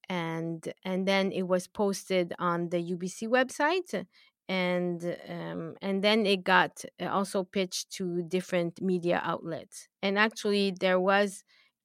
and 0.08 0.72
and 0.84 1.06
then 1.06 1.32
it 1.32 1.42
was 1.42 1.66
posted 1.66 2.32
on 2.38 2.68
the 2.68 2.78
UBC 2.78 3.28
website 3.28 4.06
and 4.48 5.16
um, 5.28 5.74
and 5.82 6.02
then 6.04 6.26
it 6.26 6.44
got 6.44 6.84
uh, 7.02 7.06
also 7.06 7.42
pitched 7.42 7.90
to 7.90 8.22
different 8.22 8.80
media 8.80 9.20
outlets 9.24 9.88
and 10.02 10.16
actually 10.16 10.72
there 10.78 11.00
was 11.00 11.42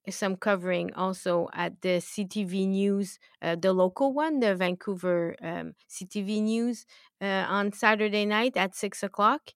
some 0.10 0.36
covering 0.36 0.94
also 0.96 1.48
at 1.54 1.82
the 1.82 2.00
CTV 2.00 2.68
News, 2.68 3.20
uh, 3.42 3.56
the 3.56 3.72
local 3.72 4.14
one, 4.14 4.40
the 4.40 4.56
Vancouver 4.56 5.36
um, 5.44 5.74
CTV 5.90 6.42
News, 6.42 6.86
uh, 7.22 7.46
on 7.48 7.72
Saturday 7.72 8.26
night 8.26 8.58
at 8.58 8.76
six 8.76 9.04
o'clock, 9.04 9.52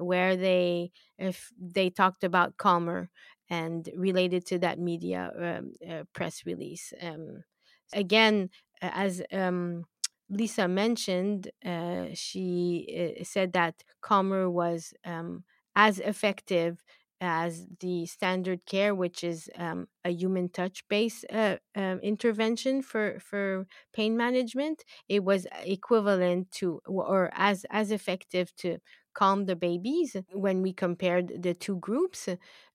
where 0.00 0.36
they 0.36 0.92
if 1.18 1.50
they 1.58 1.90
talked 1.90 2.24
about 2.24 2.56
Calmer 2.56 3.10
and 3.48 3.88
related 3.96 4.46
to 4.46 4.58
that 4.60 4.78
media 4.78 5.32
um, 5.38 5.72
uh, 5.88 6.04
press 6.14 6.46
release. 6.46 6.92
Um, 7.02 7.44
again, 7.92 8.50
as 8.80 9.22
um, 9.32 9.84
Liisa 10.30 10.70
mentioned, 10.70 11.50
uh, 11.64 12.06
she 12.14 13.16
uh, 13.20 13.24
said 13.24 13.52
that 13.52 13.82
Calmer 14.00 14.48
was 14.48 14.94
um, 15.04 15.44
as 15.74 15.98
effective 15.98 16.82
as 17.20 17.66
the 17.80 18.06
standard 18.06 18.64
care, 18.66 18.94
which 18.94 19.22
is 19.22 19.50
um, 19.56 19.88
a 20.04 20.10
human 20.10 20.48
touch 20.48 20.86
based 20.88 21.24
uh, 21.30 21.56
um, 21.74 21.98
intervention 22.00 22.82
for, 22.82 23.18
for 23.20 23.66
pain 23.92 24.16
management. 24.16 24.84
It 25.08 25.24
was 25.24 25.46
equivalent 25.64 26.50
to 26.52 26.80
or 26.86 27.30
as 27.34 27.66
as 27.70 27.90
effective 27.90 28.54
to 28.56 28.78
calm 29.14 29.46
the 29.46 29.56
babies 29.56 30.16
when 30.32 30.62
we 30.62 30.72
compared 30.72 31.42
the 31.42 31.54
two 31.54 31.76
groups. 31.78 32.28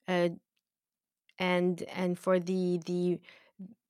Uh, 0.08 0.30
and 1.40 1.84
and 1.84 2.18
for 2.18 2.40
the 2.40 2.80
the 2.86 3.20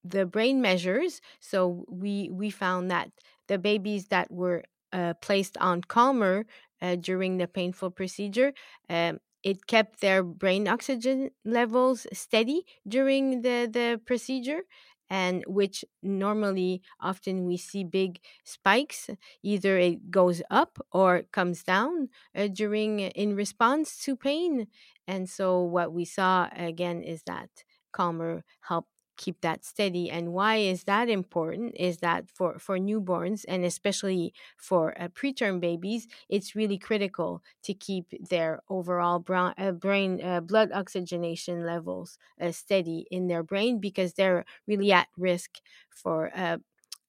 the 0.04 0.26
brain 0.26 0.62
measures 0.62 1.22
so 1.40 1.86
we 1.90 2.30
we 2.32 2.50
found 2.50 2.92
that 2.92 3.12
the 3.48 3.58
babies 3.58 4.08
that 4.10 4.32
were 4.32 4.64
uh, 4.94 5.14
placed 5.22 5.58
on 5.60 5.82
calmer 5.82 6.46
uh, 6.82 6.96
during 6.96 7.38
the 7.38 7.48
painful 7.48 7.92
procedure 7.92 8.54
um, 8.90 9.20
it 9.46 9.68
kept 9.68 10.02
their 10.02 10.24
brain 10.24 10.68
oxygen 10.68 11.32
levels 11.46 12.08
steady 12.14 12.66
during 12.88 13.44
the, 13.44 13.70
the 13.72 14.02
procedure 14.06 14.64
and 15.10 15.44
which 15.48 15.86
normally 16.02 16.82
often 17.00 17.46
we 17.46 17.58
see 17.58 17.84
big 17.84 18.20
spikes 18.44 19.10
either 19.44 19.78
it 19.78 20.10
goes 20.10 20.42
up 20.50 20.80
or 20.92 21.24
comes 21.32 21.64
down 21.64 22.10
uh, 22.36 22.48
during 22.48 23.00
in 23.02 23.36
response 23.36 24.00
to 24.04 24.16
pain. 24.16 24.68
And 25.08 25.30
so 25.30 25.62
what 25.62 25.94
we 25.94 26.06
saw 26.06 26.50
again 26.56 27.04
is 27.04 27.24
that 27.28 27.50
calmer 27.94 28.44
helped 28.62 28.90
keep 29.18 29.42
that 29.42 29.64
steady 29.66 30.10
and 30.10 30.34
why 30.34 30.58
is 30.58 30.84
that 30.84 31.10
important 31.10 31.76
is 31.76 31.98
that 31.98 32.30
for 32.30 32.60
for 32.60 32.78
newborns 32.78 33.46
and 33.48 33.64
especially 33.66 34.34
for 34.58 35.00
uh, 35.02 35.08
preterm 35.10 35.60
babies 35.60 36.08
it's 36.30 36.56
really 36.56 36.78
critical 36.78 37.44
to 37.64 37.74
keep 37.74 38.08
their 38.30 38.62
overall 38.70 39.20
bra- 39.20 39.54
uh, 39.58 39.72
brain 39.72 40.22
uh, 40.24 40.42
blood 40.42 40.72
oxygenation 40.74 41.66
levels 41.66 42.18
uh, 42.42 42.52
steady 42.52 43.06
in 43.12 43.28
their 43.28 43.44
brain 43.44 43.80
because 43.80 44.14
they're 44.14 44.46
really 44.68 44.92
at 44.92 45.08
risk 45.18 45.60
for 45.90 46.32
uh, 46.36 46.58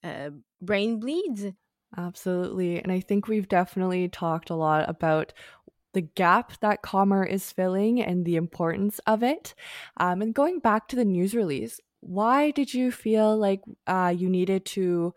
uh, 0.05 0.31
brain 0.61 0.99
bleeds 0.99 1.47
absolutely 1.97 2.81
and 2.81 2.93
i 2.93 3.01
think 3.01 3.27
we've 3.27 3.49
definitely 3.49 4.09
talked 4.09 4.51
a 4.51 4.55
lot 4.55 4.89
about 4.89 5.33
the 5.97 6.03
gap 6.03 6.53
that 6.61 6.83
Calmer 6.83 7.25
is 7.25 7.51
filling 7.51 8.03
and 8.03 8.27
the 8.27 8.37
importance 8.37 9.01
of 9.07 9.23
it. 9.23 9.55
Um, 9.97 10.21
and 10.21 10.35
going 10.35 10.59
back 10.59 10.89
to 10.89 10.97
the 10.97 11.07
news 11.07 11.35
release, 11.35 11.81
why 12.07 12.51
did 12.51 12.73
you 12.75 12.91
feel 12.93 13.37
like 13.37 13.63
uh, 13.87 14.15
you 14.17 14.29
needed 14.31 14.65
to 14.67 15.15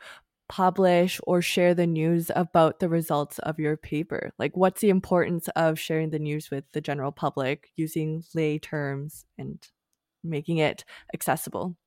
publish 0.49 1.19
or 1.27 1.41
share 1.41 1.75
the 1.75 1.87
news 1.87 2.31
about 2.35 2.79
the 2.79 2.89
results 2.89 3.39
of 3.39 3.59
your 3.59 3.77
paper? 3.77 4.31
Like, 4.39 4.57
what's 4.57 4.81
the 4.81 4.89
importance 4.89 5.47
of 5.55 5.79
sharing 5.79 6.09
the 6.11 6.19
news 6.19 6.51
with 6.51 6.65
the 6.73 6.81
general 6.81 7.11
public 7.11 7.71
using 7.75 8.23
lay 8.35 8.59
terms 8.59 9.25
and 9.37 9.67
making 10.23 10.57
it 10.59 10.85
accessible? 11.13 11.77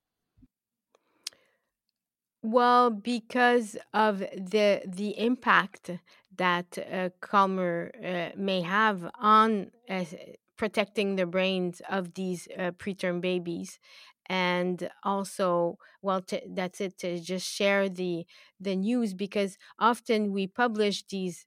Well, 2.43 2.91
because 2.91 3.77
of 3.95 4.19
the 4.19 4.83
the 4.87 5.17
impact 5.19 5.91
that 6.37 6.77
uh, 6.79 7.11
Calmer 7.21 7.93
uh, 8.03 8.37
may 8.37 8.63
have 8.63 9.09
on 9.15 9.71
uh, 9.89 10.05
protecting 10.57 11.15
the 11.17 11.27
brains 11.27 11.81
of 11.89 12.15
these 12.15 12.49
uh, 12.57 12.73
preterm 12.73 13.21
babies 13.21 13.79
and 14.33 14.89
also 15.05 15.77
well 16.03 16.23
to, 16.23 16.41
that's 16.55 16.81
it 16.81 16.99
to 16.99 17.21
just 17.21 17.47
share 17.47 17.89
the 17.91 18.27
the 18.59 18.75
news 18.77 19.15
because 19.15 19.59
often 19.79 20.33
we 20.33 20.47
publish 20.47 21.05
these 21.07 21.47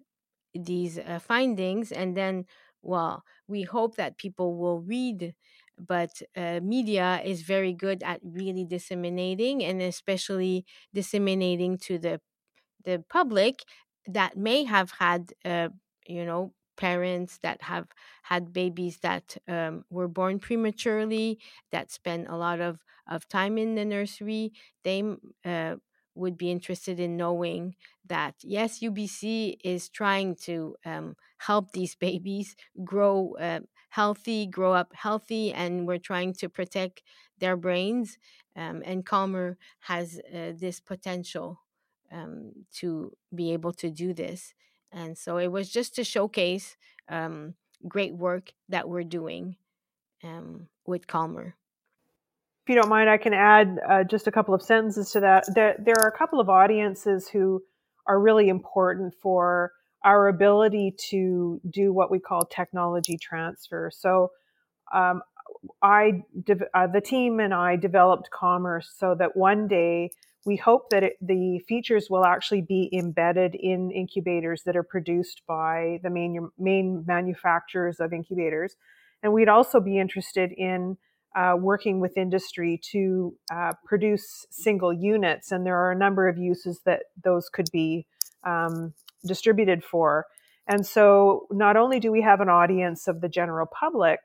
these 0.54 0.98
uh, 1.00 1.20
findings 1.20 1.92
and 1.92 2.16
then 2.16 2.46
well 2.82 3.24
we 3.48 3.64
hope 3.64 3.96
that 3.96 4.18
people 4.18 4.56
will 4.58 4.82
read 4.82 5.36
but 5.78 6.22
uh, 6.38 6.60
media 6.64 7.22
is 7.26 7.42
very 7.42 7.74
good 7.74 8.02
at 8.04 8.22
really 8.24 8.66
disseminating 8.66 9.64
and 9.64 9.82
especially 9.82 10.66
disseminating 10.94 11.78
to 11.78 11.98
the 12.00 12.22
the 12.84 13.04
public 13.10 13.64
that 14.08 14.38
may 14.38 14.64
have 14.64 14.92
had 15.00 15.34
uh, 15.44 15.70
you 16.08 16.26
know 16.26 16.54
parents 16.76 17.40
that 17.40 17.62
have 17.64 17.88
had 18.24 18.54
babies 18.54 19.00
that 19.00 19.38
um, 19.48 19.86
were 19.90 20.08
born 20.08 20.40
prematurely 20.40 21.40
that 21.72 21.92
spend 21.92 22.28
a 22.28 22.36
lot 22.36 22.60
of, 22.60 22.84
of 23.08 23.28
time 23.28 23.58
in 23.58 23.76
the 23.76 23.86
nursery 23.86 24.52
they 24.84 25.04
uh, 25.44 25.76
would 26.16 26.38
be 26.38 26.50
interested 26.50 27.00
in 27.00 27.18
knowing 27.18 27.76
that 28.06 28.36
yes 28.42 28.80
ubc 28.82 29.58
is 29.64 29.90
trying 29.90 30.36
to 30.36 30.76
um, 30.86 31.16
help 31.40 31.72
these 31.72 31.96
babies 31.96 32.56
grow 32.84 33.36
uh, 33.40 33.60
healthy 33.90 34.46
grow 34.48 34.74
up 34.74 34.94
healthy 34.96 35.52
and 35.54 35.88
we're 35.88 35.98
trying 35.98 36.34
to 36.34 36.50
protect 36.50 37.02
their 37.38 37.58
brains 37.58 38.18
um, 38.56 38.82
and 38.86 39.06
calmer 39.06 39.58
has 39.82 40.20
uh, 40.34 40.54
this 40.56 40.80
potential 40.80 41.60
um, 42.12 42.66
to 42.72 43.18
be 43.34 43.52
able 43.52 43.74
to 43.74 43.90
do 43.90 44.14
this. 44.14 44.54
And 44.96 45.18
so 45.18 45.38
it 45.38 45.52
was 45.52 45.70
just 45.70 45.94
to 45.96 46.04
showcase 46.04 46.78
um, 47.10 47.54
great 47.88 48.16
work 48.16 48.54
that 48.70 48.88
we're 48.88 49.04
doing 49.04 49.58
um, 50.24 50.68
with 50.88 51.06
Calmer. 51.06 51.56
If 52.64 52.70
you 52.70 52.76
don't 52.76 52.90
mind, 52.90 53.10
I 53.10 53.18
can 53.18 53.34
add 53.34 53.78
uh, 53.88 54.04
just 54.06 54.26
a 54.26 54.32
couple 54.32 54.56
of 54.56 54.62
sentences 54.62 55.12
to 55.12 55.20
that. 55.20 55.44
There, 55.54 55.76
there 55.78 55.96
are 56.00 56.08
a 56.08 56.18
couple 56.18 56.40
of 56.40 56.50
audiences 56.50 57.28
who 57.28 57.62
are 58.08 58.20
really 58.20 58.48
important 58.50 59.14
for 59.22 59.74
our 60.04 60.30
ability 60.30 60.96
to 61.10 61.60
do 61.70 61.92
what 61.92 62.10
we 62.10 62.20
call 62.20 62.46
technology 62.46 63.18
transfer. 63.18 63.92
So, 63.94 64.32
um, 64.94 65.22
I, 65.82 66.24
uh, 66.74 66.88
the 66.88 67.02
team 67.02 67.40
and 67.40 67.54
I 67.54 67.76
developed 67.76 68.30
commerce 68.32 68.94
so 68.98 69.16
that 69.16 69.36
one 69.36 69.68
day 69.68 70.12
we 70.46 70.56
hope 70.56 70.90
that 70.92 71.04
it, 71.04 71.14
the 71.22 71.60
features 71.68 72.08
will 72.10 72.24
actually 72.24 72.62
be 72.62 72.90
embedded 72.94 73.56
in 73.56 73.92
incubators 73.92 74.64
that 74.66 74.76
are 74.76 74.84
produced 74.84 75.42
by 75.48 76.00
the 76.04 76.10
main 76.10 76.50
main 76.58 77.04
manufacturers 77.08 78.00
of 78.00 78.14
incubators, 78.14 78.76
and 79.24 79.34
we'd 79.34 79.50
also 79.50 79.80
be 79.80 79.98
interested 80.00 80.52
in 80.52 80.98
uh, 81.36 81.56
working 81.60 82.00
with 82.00 82.18
industry 82.18 82.80
to 82.92 83.36
uh, 83.54 83.74
produce 83.86 84.46
single 84.50 84.94
units. 84.94 85.52
And 85.52 85.66
there 85.66 85.78
are 85.78 85.92
a 85.92 85.98
number 85.98 86.30
of 86.30 86.38
uses 86.38 86.80
that 86.86 87.04
those 87.22 87.50
could 87.50 87.68
be 87.74 88.08
um, 88.46 88.94
distributed 89.26 89.84
for. 89.84 90.28
And 90.68 90.86
so, 90.86 91.48
not 91.52 91.78
only 91.78 92.00
do 92.00 92.12
we 92.12 92.22
have 92.22 92.42
an 92.42 92.50
audience 92.50 93.08
of 93.08 93.22
the 93.22 93.30
general 93.30 93.68
public 93.68 94.20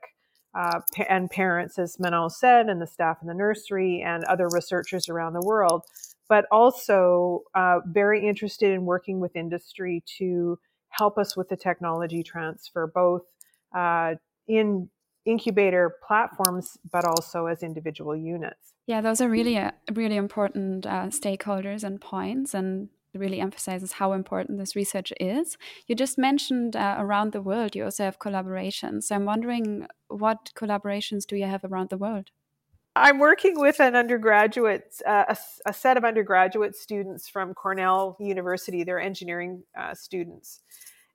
uh, 0.57 0.79
and 1.07 1.29
parents, 1.29 1.77
as 1.77 1.99
Manon 1.99 2.29
said, 2.29 2.67
and 2.67 2.81
the 2.81 2.87
staff 2.87 3.17
in 3.21 3.27
the 3.27 3.33
nursery 3.33 4.01
and 4.05 4.23
other 4.23 4.47
researchers 4.51 5.07
around 5.07 5.33
the 5.33 5.45
world, 5.45 5.83
but 6.31 6.45
also 6.49 7.43
uh, 7.55 7.79
very 7.85 8.25
interested 8.25 8.71
in 8.71 8.85
working 8.85 9.19
with 9.19 9.35
industry 9.35 10.01
to 10.17 10.57
help 10.87 11.17
us 11.17 11.35
with 11.35 11.49
the 11.49 11.57
technology 11.57 12.23
transfer, 12.23 12.87
both 12.87 13.23
uh, 13.75 14.13
in 14.47 14.89
incubator 15.25 15.97
platforms, 16.07 16.77
but 16.89 17.03
also 17.03 17.47
as 17.47 17.63
individual 17.63 18.15
units. 18.15 18.75
Yeah, 18.87 19.01
those 19.01 19.19
are 19.19 19.27
really, 19.27 19.57
uh, 19.57 19.71
really 19.91 20.15
important 20.15 20.85
uh, 20.85 21.07
stakeholders 21.07 21.83
and 21.83 21.99
points, 21.99 22.53
and 22.53 22.87
really 23.13 23.41
emphasizes 23.41 23.91
how 23.91 24.13
important 24.13 24.57
this 24.57 24.73
research 24.73 25.11
is. 25.19 25.57
You 25.87 25.95
just 25.95 26.17
mentioned 26.17 26.77
uh, 26.77 26.95
around 26.97 27.33
the 27.33 27.41
world, 27.41 27.75
you 27.75 27.83
also 27.83 28.05
have 28.05 28.19
collaborations. 28.19 29.03
So 29.03 29.15
I'm 29.15 29.25
wondering 29.25 29.85
what 30.07 30.51
collaborations 30.55 31.25
do 31.27 31.35
you 31.35 31.47
have 31.47 31.65
around 31.65 31.89
the 31.89 31.97
world? 31.97 32.29
I'm 32.95 33.19
working 33.19 33.57
with 33.57 33.79
an 33.79 33.95
undergraduate, 33.95 35.01
uh, 35.07 35.25
a, 35.29 35.37
a, 35.65 35.73
set 35.73 35.95
of 35.95 36.03
undergraduate 36.03 36.75
students 36.75 37.29
from 37.29 37.53
Cornell 37.53 38.17
University. 38.19 38.83
They're 38.83 38.99
engineering 38.99 39.63
uh, 39.79 39.93
students. 39.93 40.59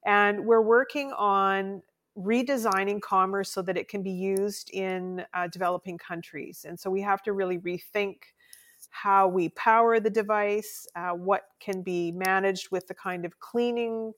And 0.06 0.46
we're 0.46 0.62
working 0.62 1.12
on 1.12 1.82
redesigning 2.16 3.02
Calmer 3.02 3.44
so 3.44 3.60
that 3.60 3.76
it 3.76 3.88
can 3.88 4.02
be 4.02 4.10
used 4.10 4.70
in 4.70 5.22
uh, 5.34 5.48
developing 5.48 5.98
countries. 5.98 6.64
And 6.66 6.80
so 6.80 6.88
we 6.88 7.02
have 7.02 7.22
to 7.24 7.34
really 7.34 7.58
rethink 7.58 8.16
how 8.88 9.28
we 9.28 9.50
power 9.50 10.00
the 10.00 10.08
device, 10.08 10.86
uh, 10.96 11.10
what 11.10 11.42
can 11.60 11.82
be 11.82 12.10
managed 12.10 12.70
with 12.70 12.86
the 12.86 12.94
kind 12.94 13.26
of 13.26 13.38
cleaning 13.38 14.12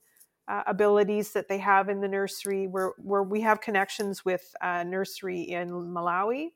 uh, 0.47 0.63
abilities 0.65 1.33
that 1.33 1.49
they 1.49 1.57
have 1.57 1.89
in 1.89 1.99
the 1.99 2.07
nursery, 2.07 2.67
where, 2.67 2.93
where 2.97 3.23
we 3.23 3.41
have 3.41 3.59
connections 3.59 4.23
with 4.23 4.55
a 4.61 4.85
nursery 4.85 5.41
in 5.41 5.69
Malawi. 5.69 6.51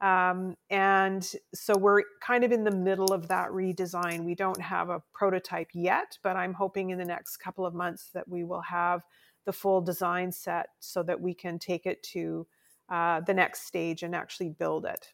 Um, 0.00 0.56
and 0.70 1.30
so 1.52 1.76
we're 1.76 2.02
kind 2.26 2.42
of 2.42 2.52
in 2.52 2.64
the 2.64 2.70
middle 2.70 3.12
of 3.12 3.28
that 3.28 3.50
redesign. 3.50 4.24
We 4.24 4.34
don't 4.34 4.60
have 4.60 4.88
a 4.88 5.02
prototype 5.12 5.68
yet, 5.74 6.16
but 6.22 6.36
I'm 6.36 6.54
hoping 6.54 6.90
in 6.90 6.98
the 6.98 7.04
next 7.04 7.36
couple 7.36 7.66
of 7.66 7.74
months 7.74 8.08
that 8.14 8.26
we 8.26 8.44
will 8.44 8.62
have 8.62 9.02
the 9.44 9.52
full 9.52 9.82
design 9.82 10.32
set 10.32 10.68
so 10.80 11.02
that 11.02 11.20
we 11.20 11.34
can 11.34 11.58
take 11.58 11.84
it 11.84 12.02
to 12.02 12.46
uh, 12.88 13.20
the 13.20 13.34
next 13.34 13.66
stage 13.66 14.02
and 14.02 14.14
actually 14.14 14.48
build 14.48 14.86
it. 14.86 15.12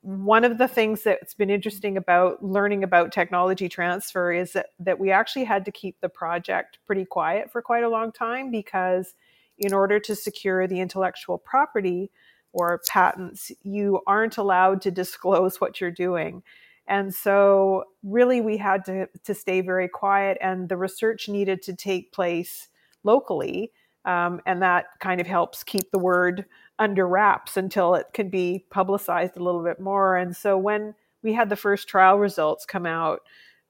One 0.00 0.42
of 0.42 0.58
the 0.58 0.66
things 0.66 1.02
that's 1.02 1.34
been 1.34 1.50
interesting 1.50 1.96
about 1.96 2.42
learning 2.42 2.82
about 2.82 3.12
technology 3.12 3.68
transfer 3.68 4.32
is 4.32 4.52
that, 4.54 4.66
that 4.80 4.98
we 4.98 5.12
actually 5.12 5.44
had 5.44 5.64
to 5.66 5.70
keep 5.70 6.00
the 6.00 6.08
project 6.08 6.78
pretty 6.86 7.04
quiet 7.04 7.52
for 7.52 7.62
quite 7.62 7.84
a 7.84 7.88
long 7.88 8.10
time 8.10 8.50
because, 8.50 9.14
in 9.58 9.72
order 9.72 10.00
to 10.00 10.16
secure 10.16 10.66
the 10.66 10.80
intellectual 10.80 11.38
property 11.38 12.10
or 12.52 12.80
patents, 12.88 13.50
you 13.62 14.00
aren't 14.06 14.38
allowed 14.38 14.82
to 14.82 14.90
disclose 14.90 15.60
what 15.60 15.80
you're 15.80 15.90
doing. 15.90 16.42
And 16.86 17.14
so, 17.14 17.84
really, 18.02 18.40
we 18.40 18.56
had 18.56 18.84
to, 18.86 19.06
to 19.24 19.34
stay 19.34 19.60
very 19.60 19.88
quiet, 19.88 20.36
and 20.40 20.68
the 20.68 20.76
research 20.76 21.28
needed 21.28 21.62
to 21.62 21.74
take 21.74 22.12
place 22.12 22.68
locally. 23.04 23.72
Um, 24.04 24.40
and 24.46 24.60
that 24.62 24.86
kind 24.98 25.20
of 25.20 25.28
helps 25.28 25.62
keep 25.62 25.90
the 25.92 25.98
word 25.98 26.44
under 26.78 27.06
wraps 27.06 27.56
until 27.56 27.94
it 27.94 28.06
can 28.12 28.28
be 28.28 28.64
publicized 28.70 29.36
a 29.36 29.42
little 29.42 29.62
bit 29.62 29.78
more. 29.78 30.16
And 30.16 30.36
so 30.36 30.58
when 30.58 30.94
we 31.22 31.32
had 31.32 31.48
the 31.48 31.56
first 31.56 31.86
trial 31.86 32.18
results 32.18 32.66
come 32.66 32.84
out, 32.84 33.20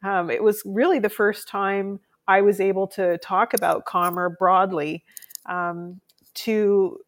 um, 0.02 0.30
it 0.30 0.42
was 0.42 0.62
really 0.64 0.98
the 0.98 1.10
first 1.10 1.48
time 1.48 2.00
I 2.26 2.40
was 2.40 2.60
able 2.60 2.86
to 2.88 3.18
talk 3.18 3.52
about 3.52 3.84
Calmer 3.84 4.30
broadly 4.30 5.04
um, 5.46 6.00
to 6.34 6.98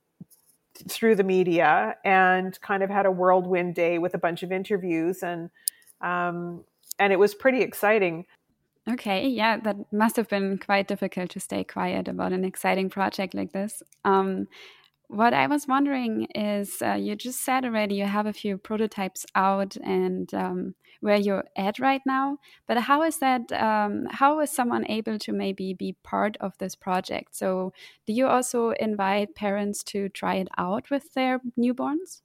through 0.88 1.16
the 1.16 1.24
media 1.24 1.96
and 2.04 2.60
kind 2.60 2.82
of 2.82 2.90
had 2.90 3.06
a 3.06 3.10
whirlwind 3.10 3.74
day 3.74 3.98
with 3.98 4.14
a 4.14 4.18
bunch 4.18 4.42
of 4.42 4.52
interviews 4.52 5.22
and 5.22 5.50
um, 6.00 6.64
and 6.98 7.12
it 7.12 7.18
was 7.18 7.34
pretty 7.34 7.60
exciting. 7.60 8.26
Okay, 8.88 9.26
yeah, 9.28 9.56
that 9.58 9.76
must 9.92 10.16
have 10.16 10.28
been 10.28 10.58
quite 10.58 10.88
difficult 10.88 11.30
to 11.30 11.40
stay 11.40 11.64
quiet 11.64 12.06
about 12.06 12.32
an 12.32 12.44
exciting 12.44 12.90
project 12.90 13.34
like 13.34 13.52
this. 13.52 13.82
Um, 14.04 14.46
what 15.08 15.32
I 15.32 15.46
was 15.46 15.66
wondering 15.66 16.26
is 16.34 16.82
uh, 16.82 16.94
you 16.94 17.16
just 17.16 17.40
said 17.44 17.64
already 17.64 17.94
you 17.94 18.04
have 18.04 18.26
a 18.26 18.32
few 18.32 18.58
prototypes 18.58 19.24
out 19.34 19.76
and 19.76 20.32
um, 20.34 20.74
where 21.04 21.18
you're 21.18 21.44
at 21.54 21.78
right 21.78 22.00
now, 22.06 22.38
but 22.66 22.78
how 22.78 23.02
is 23.02 23.18
that? 23.18 23.52
Um, 23.52 24.06
how 24.10 24.40
is 24.40 24.50
someone 24.50 24.86
able 24.86 25.18
to 25.18 25.32
maybe 25.32 25.74
be 25.74 25.96
part 26.02 26.38
of 26.40 26.56
this 26.56 26.74
project? 26.74 27.36
So, 27.36 27.74
do 28.06 28.14
you 28.14 28.26
also 28.26 28.70
invite 28.70 29.34
parents 29.34 29.82
to 29.92 30.08
try 30.08 30.36
it 30.36 30.48
out 30.56 30.88
with 30.90 31.12
their 31.12 31.40
newborns? 31.58 32.22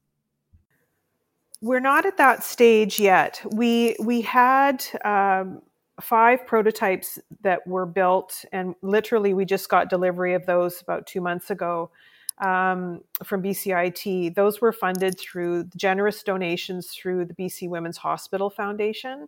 We're 1.62 1.82
not 1.82 2.06
at 2.06 2.15
that 2.18 2.42
stage 2.42 3.02
yet. 3.02 3.42
We 3.52 3.98
we 4.00 4.22
had 4.22 4.86
um, 5.04 5.62
five 6.00 6.48
prototypes 6.48 7.20
that 7.42 7.68
were 7.68 7.86
built, 7.86 8.46
and 8.54 8.76
literally 8.82 9.34
we 9.34 9.44
just 9.44 9.68
got 9.68 9.89
delivery 9.89 10.34
of 10.36 10.46
those 10.46 10.82
about 10.82 11.06
two 11.06 11.20
months 11.20 11.52
ago 11.52 11.92
um, 12.39 13.02
from 13.23 13.43
BCIT. 13.43 14.36
Those 14.36 14.62
were 14.62 14.71
funded 14.71 15.19
through 15.19 15.65
generous 15.75 16.23
donations 16.23 16.88
through 16.88 17.25
the 17.25 17.34
BC 17.34 17.69
Women's 17.69 17.97
Hospital 17.97 18.49
Foundation. 18.49 19.28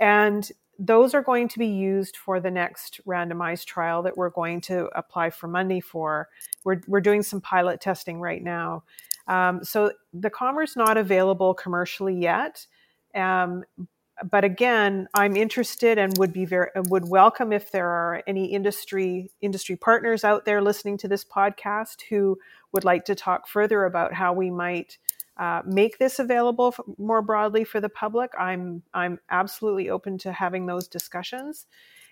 And 0.00 0.50
those 0.78 1.14
are 1.14 1.22
going 1.22 1.48
to 1.48 1.58
be 1.58 1.66
used 1.66 2.16
for 2.16 2.40
the 2.40 2.50
next 2.50 3.00
randomized 3.06 3.66
trial 3.66 4.02
that 4.02 4.16
we're 4.16 4.30
going 4.30 4.60
to 4.62 4.88
apply 4.96 5.30
for 5.30 5.46
money 5.46 5.80
for. 5.80 6.28
We're, 6.64 6.80
we're 6.86 7.00
doing 7.00 7.22
some 7.22 7.40
pilot 7.40 7.80
testing 7.80 8.20
right 8.20 8.42
now. 8.42 8.84
Um, 9.28 9.62
so 9.62 9.92
the 10.12 10.30
Calmer's 10.30 10.74
not 10.76 10.96
available 10.96 11.54
commercially 11.54 12.14
yet, 12.14 12.66
um, 13.14 13.64
but 14.30 14.44
again, 14.44 15.08
I'm 15.14 15.36
interested 15.36 15.98
and 15.98 16.16
would 16.18 16.32
be 16.32 16.44
very 16.44 16.70
would 16.88 17.08
welcome 17.08 17.52
if 17.52 17.70
there 17.72 17.88
are 17.88 18.22
any 18.26 18.46
industry 18.46 19.30
industry 19.40 19.76
partners 19.76 20.24
out 20.24 20.44
there 20.44 20.62
listening 20.62 20.98
to 20.98 21.08
this 21.08 21.24
podcast 21.24 22.02
who 22.08 22.38
would 22.72 22.84
like 22.84 23.04
to 23.06 23.14
talk 23.14 23.48
further 23.48 23.84
about 23.84 24.12
how 24.12 24.32
we 24.32 24.50
might 24.50 24.98
uh, 25.38 25.62
make 25.64 25.98
this 25.98 26.18
available 26.18 26.74
more 26.98 27.22
broadly 27.22 27.64
for 27.64 27.80
the 27.80 27.88
public. 27.88 28.30
I'm 28.38 28.82
I'm 28.94 29.18
absolutely 29.30 29.90
open 29.90 30.18
to 30.18 30.32
having 30.32 30.66
those 30.66 30.88
discussions. 30.88 31.66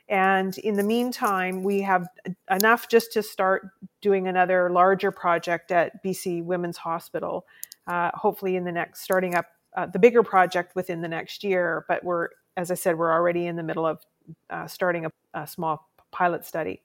And 0.09 0.59
in 0.59 0.75
the 0.75 0.83
meantime, 0.83 1.63
we 1.63 1.83
have 1.83 2.09
enough 2.51 2.89
just 2.89 3.13
to 3.13 3.23
start 3.23 3.69
doing 4.01 4.27
another 4.27 4.69
larger 4.71 5.13
project 5.13 5.71
at 5.71 6.03
BC 6.03 6.43
Women's 6.43 6.79
Hospital. 6.79 7.47
Uh, 7.87 8.11
hopefully, 8.15 8.57
in 8.57 8.65
the 8.65 8.73
next 8.73 9.03
starting 9.03 9.37
up 9.37 9.47
uh, 9.77 9.87
the 9.87 9.99
bigger 9.99 10.23
project 10.23 10.75
within 10.75 11.01
the 11.01 11.09
next 11.09 11.45
year. 11.45 11.85
But 11.89 12.05
we're, 12.05 12.29
as 12.57 12.71
I 12.71 12.75
said, 12.75 12.99
we're 12.99 13.13
already 13.13 13.47
in 13.47 13.57
the 13.57 13.63
middle 13.63 13.87
of 13.87 14.01
uh, 14.49 14.67
starting 14.67 15.07
a, 15.07 15.13
a, 15.35 15.47
small 15.47 15.89
pilot 16.13 16.45
study. 16.45 16.83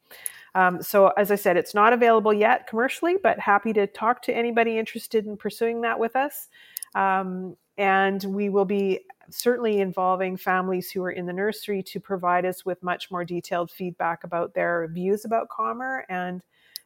Um, 0.54 0.82
so, 0.82 1.08
as 1.18 1.32
I 1.32 1.36
said, 1.36 1.58
it's 1.58 1.74
not 1.74 1.94
available 1.94 2.34
yet 2.34 2.68
commercially, 2.68 3.16
but 3.22 3.40
happy 3.40 3.74
to 3.74 3.88
talk 3.88 4.22
to 4.24 4.36
anybody 4.36 4.78
interested 4.78 5.26
in 5.26 5.38
pursuing 5.38 5.82
that 5.82 6.00
with 6.00 6.16
us. 6.16 6.48
Um, 6.96 7.58
and 7.78 8.24
we 8.24 8.50
will 8.50 8.66
be 8.66 9.02
certainly 9.30 9.80
involving 9.80 10.38
families 10.38 10.92
who 10.92 11.04
are 11.04 11.12
in 11.12 11.26
the 11.26 11.34
nursery 11.34 11.84
to 11.84 12.00
provide 12.00 12.46
us 12.46 12.66
with 12.66 12.82
much 12.84 13.12
more 13.12 13.26
detailed 13.26 13.72
feedback 13.72 14.24
about 14.24 14.54
their 14.54 14.88
views 14.88 15.26
about 15.26 15.50
Calmer 15.50 16.06
and 16.10 16.42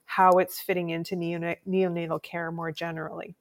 how 0.05 0.31
it's 0.39 0.59
fitting 0.59 0.89
into 0.89 1.15
neonatal 1.15 2.21
care 2.23 2.51
more 2.51 2.71
generally. 2.71 3.35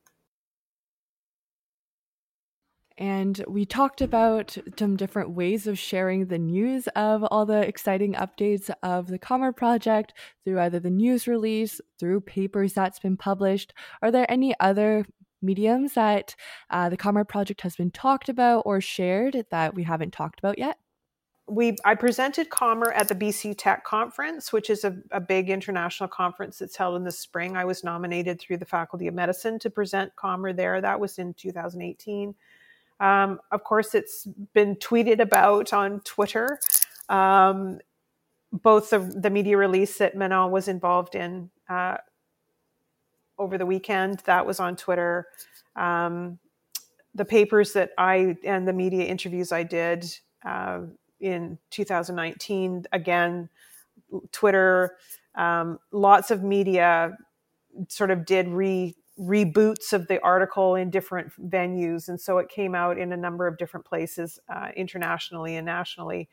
And 2.98 3.44
we 3.46 3.64
talked 3.64 4.00
about 4.00 4.58
some 4.76 4.96
different 4.96 5.30
ways 5.30 5.68
of 5.68 5.78
sharing 5.78 6.26
the 6.26 6.38
news 6.38 6.88
of 6.96 7.22
all 7.22 7.46
the 7.46 7.60
exciting 7.60 8.14
updates 8.14 8.70
of 8.82 9.06
the 9.06 9.20
Calmer 9.20 9.52
project 9.52 10.14
through 10.44 10.58
either 10.58 10.80
the 10.80 10.90
news 10.90 11.28
release, 11.28 11.80
through 12.00 12.22
papers 12.22 12.72
that's 12.72 12.98
been 12.98 13.16
published. 13.16 13.72
Are 14.02 14.10
there 14.10 14.26
any 14.28 14.52
other 14.58 15.06
mediums 15.40 15.94
that 15.94 16.34
uh, 16.70 16.88
the 16.88 16.96
Calmer 16.96 17.22
project 17.22 17.60
has 17.60 17.76
been 17.76 17.92
talked 17.92 18.28
about 18.28 18.62
or 18.66 18.80
shared 18.80 19.46
that 19.52 19.76
we 19.76 19.84
haven't 19.84 20.12
talked 20.12 20.40
about 20.40 20.58
yet? 20.58 20.78
we 21.48 21.76
I 21.84 21.94
presented 21.94 22.50
Calmer 22.50 22.92
at 22.92 23.08
the 23.08 23.14
BC 23.14 23.54
Tech 23.56 23.84
Conference, 23.84 24.52
which 24.52 24.68
is 24.68 24.84
a, 24.84 24.96
a, 25.10 25.20
big 25.20 25.48
international 25.48 26.08
conference 26.08 26.58
that's 26.58 26.76
held 26.76 26.96
in 26.96 27.04
the 27.04 27.10
spring. 27.10 27.56
I 27.56 27.64
was 27.64 27.82
nominated 27.82 28.38
through 28.38 28.58
the 28.58 28.66
Faculty 28.66 29.06
of 29.06 29.14
Medicine 29.14 29.58
to 29.60 29.70
present 29.70 30.14
Calmer 30.16 30.52
there. 30.52 30.80
That 30.80 31.00
was 31.00 31.18
in 31.18 31.34
2018. 31.34 32.34
Um, 33.00 33.40
of 33.52 33.64
course, 33.64 33.94
it's 33.94 34.26
been 34.54 34.76
tweeted 34.76 35.20
about 35.20 35.72
on 35.72 36.00
Twitter. 36.00 36.58
Um, 37.08 37.78
both 38.52 38.90
the, 38.90 38.98
the 38.98 39.30
media 39.30 39.56
release 39.56 39.98
that 39.98 40.16
Manon 40.16 40.50
was 40.50 40.68
involved 40.68 41.14
in 41.14 41.50
uh, 41.68 41.98
over 43.38 43.58
the 43.58 43.66
weekend, 43.66 44.20
that 44.24 44.46
was 44.46 44.58
on 44.58 44.76
Twitter. 44.76 45.26
Um, 45.76 46.38
the 47.14 47.24
papers 47.24 47.72
that 47.72 47.90
I 47.98 48.36
and 48.44 48.66
the 48.66 48.72
media 48.72 49.04
interviews 49.04 49.52
I 49.52 49.62
did 49.62 50.04
uh, 50.44 50.80
in 51.20 51.58
2019, 51.70 52.84
again, 52.92 53.48
Twitter, 54.32 54.96
um, 55.34 55.78
lots 55.92 56.30
of 56.30 56.42
media 56.42 57.16
sort 57.88 58.10
of 58.10 58.24
did 58.24 58.48
re 58.48 58.94
reboots 59.18 59.92
of 59.92 60.06
the 60.06 60.22
article 60.22 60.74
in 60.74 60.90
different 60.90 61.32
venues, 61.50 62.08
and 62.08 62.20
so 62.20 62.38
it 62.38 62.48
came 62.48 62.74
out 62.74 62.98
in 62.98 63.12
a 63.12 63.16
number 63.16 63.46
of 63.46 63.58
different 63.58 63.84
places 63.86 64.38
uh, 64.48 64.68
internationally 64.76 65.56
and 65.56 65.66
nationally. 65.66 66.28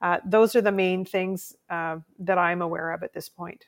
Uh, 0.00 0.18
those 0.26 0.54
are 0.54 0.60
the 0.60 0.72
main 0.72 1.04
things 1.04 1.56
uh, 1.70 1.96
that 2.18 2.38
I'm 2.38 2.60
aware 2.60 2.92
of 2.92 3.02
at 3.02 3.14
this 3.14 3.28
point. 3.28 3.64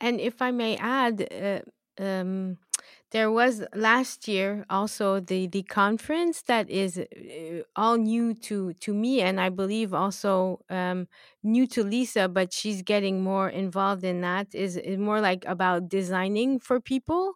And 0.00 0.20
if 0.20 0.42
I 0.42 0.50
may 0.50 0.76
add, 0.76 1.26
uh, 1.32 2.02
um, 2.02 2.58
there 3.10 3.30
was 3.30 3.64
last 3.74 4.28
year 4.28 4.64
also 4.70 5.20
the 5.20 5.46
the 5.48 5.62
conference 5.64 6.42
that 6.42 6.68
is 6.70 6.98
uh, 6.98 7.62
all 7.76 7.96
new 7.96 8.34
to 8.34 8.72
to 8.74 8.94
me 8.94 9.20
and 9.20 9.40
i 9.40 9.48
believe 9.48 9.92
also 9.94 10.60
um, 10.70 11.08
new 11.42 11.66
to 11.66 11.82
liisa 11.84 12.32
but 12.32 12.52
she's 12.52 12.82
getting 12.82 13.22
more 13.22 13.48
involved 13.48 14.04
in 14.04 14.20
that 14.20 14.54
is, 14.54 14.76
is 14.76 14.98
more 14.98 15.20
like 15.20 15.44
about 15.46 15.88
designing 15.88 16.58
for 16.58 16.80
people 16.80 17.34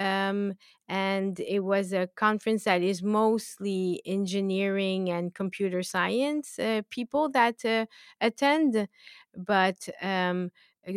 um, 0.00 0.54
and 0.88 1.40
it 1.40 1.60
was 1.60 1.92
a 1.92 2.06
conference 2.14 2.64
that 2.64 2.82
is 2.82 3.02
mostly 3.02 4.00
engineering 4.06 5.10
and 5.10 5.34
computer 5.34 5.82
science 5.82 6.58
uh, 6.58 6.82
people 6.90 7.28
that 7.30 7.64
uh, 7.64 7.86
attend 8.20 8.88
but 9.36 9.88
um, 10.00 10.50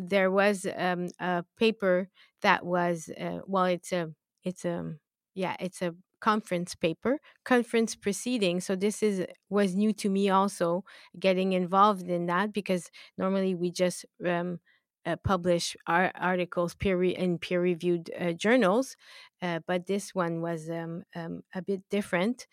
there 0.04 0.32
was 0.32 0.66
um, 0.76 1.10
a 1.20 1.44
paper 1.58 2.10
that 2.42 2.66
was 2.66 3.10
uh, 3.20 3.40
well 3.46 3.66
it's 3.66 3.92
a 3.92 4.12
it's 4.44 4.66
a 4.66 4.96
yeah 5.36 5.56
it's 5.60 5.82
a 5.82 5.96
conference 6.20 6.76
paper 6.76 7.20
conference 7.46 7.96
proceeding 7.96 8.60
so 8.62 8.76
this 8.76 9.02
is 9.02 9.26
was 9.50 9.76
new 9.76 9.92
to 9.92 10.10
me 10.10 10.30
also 10.30 10.84
getting 11.20 11.54
involved 11.54 12.08
in 12.10 12.28
that 12.28 12.54
because 12.54 12.92
normally 13.18 13.56
we 13.56 13.72
just 13.72 14.06
um, 14.26 14.60
uh, 15.06 15.16
publish 15.24 15.76
our 15.88 16.12
articles 16.16 16.76
peer 16.76 17.04
in 17.04 17.40
peer 17.40 17.60
reviewed 17.62 18.12
uh, 18.20 18.34
journals 18.34 18.96
uh, 19.42 19.60
but 19.66 19.88
this 19.88 20.14
one 20.14 20.42
was 20.42 20.70
um, 20.70 21.04
um, 21.16 21.42
a 21.56 21.62
bit 21.62 21.82
different 21.90 22.46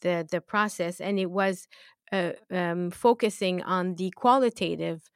the 0.00 0.26
the 0.30 0.40
process 0.40 1.00
and 1.00 1.18
it 1.18 1.30
was 1.30 1.68
uh, 2.12 2.32
um, 2.50 2.90
focusing 2.90 3.62
on 3.62 3.96
the 3.96 4.10
qualitative 4.16 5.10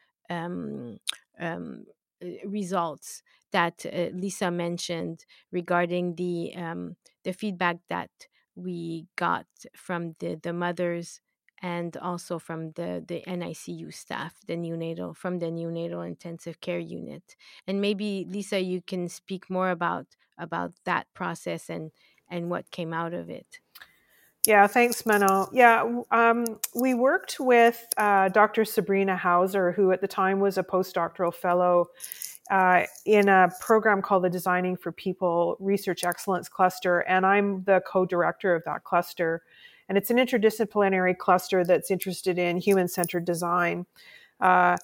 um, 1.42 1.86
uh, 2.24 2.28
results 2.46 3.22
that 3.52 3.84
uh, 3.86 4.10
Liisa 4.14 4.50
mentioned 4.52 5.24
regarding 5.50 6.14
the 6.16 6.54
um, 6.56 6.96
the 7.24 7.32
feedback 7.32 7.78
that 7.88 8.10
we 8.54 9.06
got 9.16 9.46
from 9.76 10.14
the 10.20 10.38
the 10.42 10.52
mothers 10.52 11.20
and 11.62 11.96
also 11.96 12.38
from 12.38 12.72
the 12.72 13.04
the 13.06 13.22
NICU 13.26 13.92
staff, 13.94 14.34
the 14.46 14.56
neonatal 14.56 15.16
from 15.16 15.38
the 15.38 15.46
neonatal 15.46 16.06
intensive 16.06 16.60
care 16.60 16.78
unit. 16.78 17.36
And 17.66 17.80
maybe 17.80 18.26
Liisa, 18.28 18.64
you 18.64 18.82
can 18.82 19.08
speak 19.08 19.48
more 19.50 19.70
about 19.70 20.06
about 20.38 20.72
that 20.84 21.06
process 21.14 21.68
and 21.70 21.92
and 22.30 22.50
what 22.50 22.70
came 22.70 22.92
out 22.92 23.14
of 23.14 23.28
it. 23.30 23.60
Yeah, 24.46 24.66
thanks, 24.66 25.06
Manon. 25.06 25.46
Yeah, 25.52 26.00
um, 26.10 26.58
we 26.74 26.94
worked 26.94 27.38
with 27.38 27.86
uh, 27.96 28.28
Dr. 28.28 28.64
Sabrina 28.64 29.16
Hauser, 29.16 29.70
who 29.70 29.92
at 29.92 30.00
the 30.00 30.08
time 30.08 30.40
was 30.40 30.58
a 30.58 30.64
postdoctoral 30.64 31.32
fellow 31.32 31.86
uh, 32.50 32.82
in 33.06 33.28
a 33.28 33.50
program 33.60 34.02
called 34.02 34.24
the 34.24 34.30
Designing 34.30 34.76
for 34.76 34.90
People 34.90 35.56
Research 35.60 36.02
Excellence 36.02 36.48
Cluster, 36.48 37.00
and 37.00 37.24
I'm 37.24 37.62
the 37.64 37.82
co 37.86 38.04
director 38.04 38.52
of 38.56 38.64
that 38.64 38.82
cluster. 38.82 39.42
And 39.88 39.96
it's 39.96 40.10
an 40.10 40.16
interdisciplinary 40.16 41.16
cluster 41.16 41.64
that's 41.64 41.90
interested 41.92 42.36
in 42.36 42.56
human 42.56 42.88
centered 42.88 43.24
design. 43.24 43.86
Uh, 44.40 44.76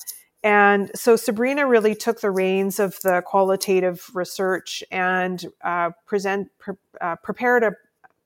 and 0.45 0.91
so 0.95 1.17
Sabrina 1.17 1.67
really 1.67 1.97
took 1.97 2.21
the 2.21 2.31
reins 2.31 2.79
of 2.79 2.97
the 3.03 3.23
qualitative 3.27 4.09
research 4.15 4.85
and 4.93 5.45
uh, 5.65 5.91
present 6.07 6.49
pre- 6.59 6.75
uh, 7.01 7.17
prepared 7.17 7.65
a 7.65 7.73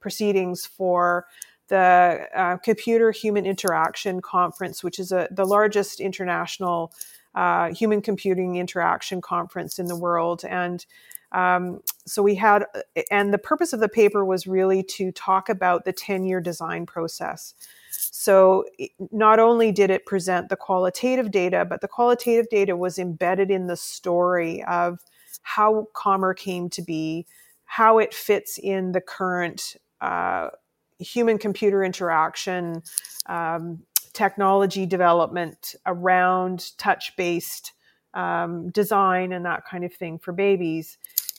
proceedings 0.03 0.67
for 0.67 1.27
the 1.69 2.27
uh, 2.35 2.59
Computer 2.59 3.11
Human 3.13 3.47
Interaction 3.47 4.21
Conference, 4.21 4.85
which 4.85 4.99
is 4.99 5.13
a, 5.13 5.29
the 5.31 5.47
largest 5.47 6.01
international 6.01 6.93
uh, 7.35 7.73
human 7.73 8.03
computing 8.03 8.57
interaction 8.57 9.23
conference 9.23 9.79
in 9.79 9.87
the 9.87 9.97
world. 9.97 10.45
And 10.45 10.85
um, 11.33 11.81
so 12.07 12.23
we 12.23 12.35
had, 12.35 12.67
and 13.11 13.33
the 13.33 13.39
purpose 13.39 13.73
of 13.73 13.81
the 13.81 13.89
paper 13.89 14.25
was 14.25 14.47
really 14.47 14.83
to 14.83 15.13
talk 15.13 15.49
about 15.49 15.87
the 15.87 15.93
10 15.93 16.25
year 16.25 16.41
design 16.41 16.85
process. 16.85 17.55
So 17.91 18.67
not 19.11 19.39
only 19.39 19.73
did 19.73 19.91
it 19.91 20.05
present 20.05 20.51
the 20.51 20.57
qualitative 20.57 21.31
data, 21.31 21.65
but 21.65 21.81
the 21.81 21.89
qualitative 21.89 22.51
data 22.51 22.77
was 22.77 22.99
embedded 22.99 23.51
in 23.51 23.67
the 23.67 23.77
story 23.77 24.63
of 24.65 25.01
how 25.41 25.89
Calmer 25.95 26.35
came 26.35 26.69
to 26.71 26.83
be, 26.83 27.27
how 27.65 27.99
it 27.99 28.13
fits 28.13 28.59
in 28.63 28.93
the 28.93 29.01
current 29.01 29.77
uh, 30.03 30.51
human 30.99 31.39
computer 31.39 31.83
interaction, 31.83 32.83
um, 33.27 33.83
technology 34.13 34.85
development 34.85 35.75
around 35.87 36.77
touch 36.77 37.17
based 37.17 37.73
um, 38.15 38.69
design 38.71 39.33
and 39.33 39.47
that 39.47 39.65
kind 39.65 39.85
of 39.85 39.95
thing 39.95 40.19
for 40.19 40.33
babies. 40.33 40.99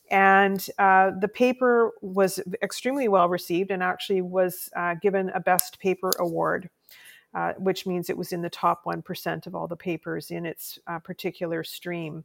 And 0.10 0.66
uh, 0.80 1.12
the 1.20 1.28
paper 1.28 1.92
was 2.02 2.40
extremely 2.62 3.08
well 3.08 3.30
received 3.30 3.72
and 3.72 3.82
actually 3.82 4.22
was 4.22 4.70
uh, 4.76 4.96
given 4.96 5.30
a 5.30 5.40
Best 5.40 5.80
Paper 5.80 6.12
Award, 6.20 6.70
uh, 7.34 7.54
which 7.58 7.86
means 7.86 8.10
it 8.10 8.18
was 8.18 8.32
in 8.32 8.42
the 8.42 8.50
top 8.50 8.84
1% 8.86 9.48
of 9.48 9.56
all 9.56 9.68
the 9.68 9.76
papers 9.76 10.30
in 10.32 10.46
its 10.46 10.78
uh, 10.88 11.00
particular 11.00 11.64
stream. 11.64 12.24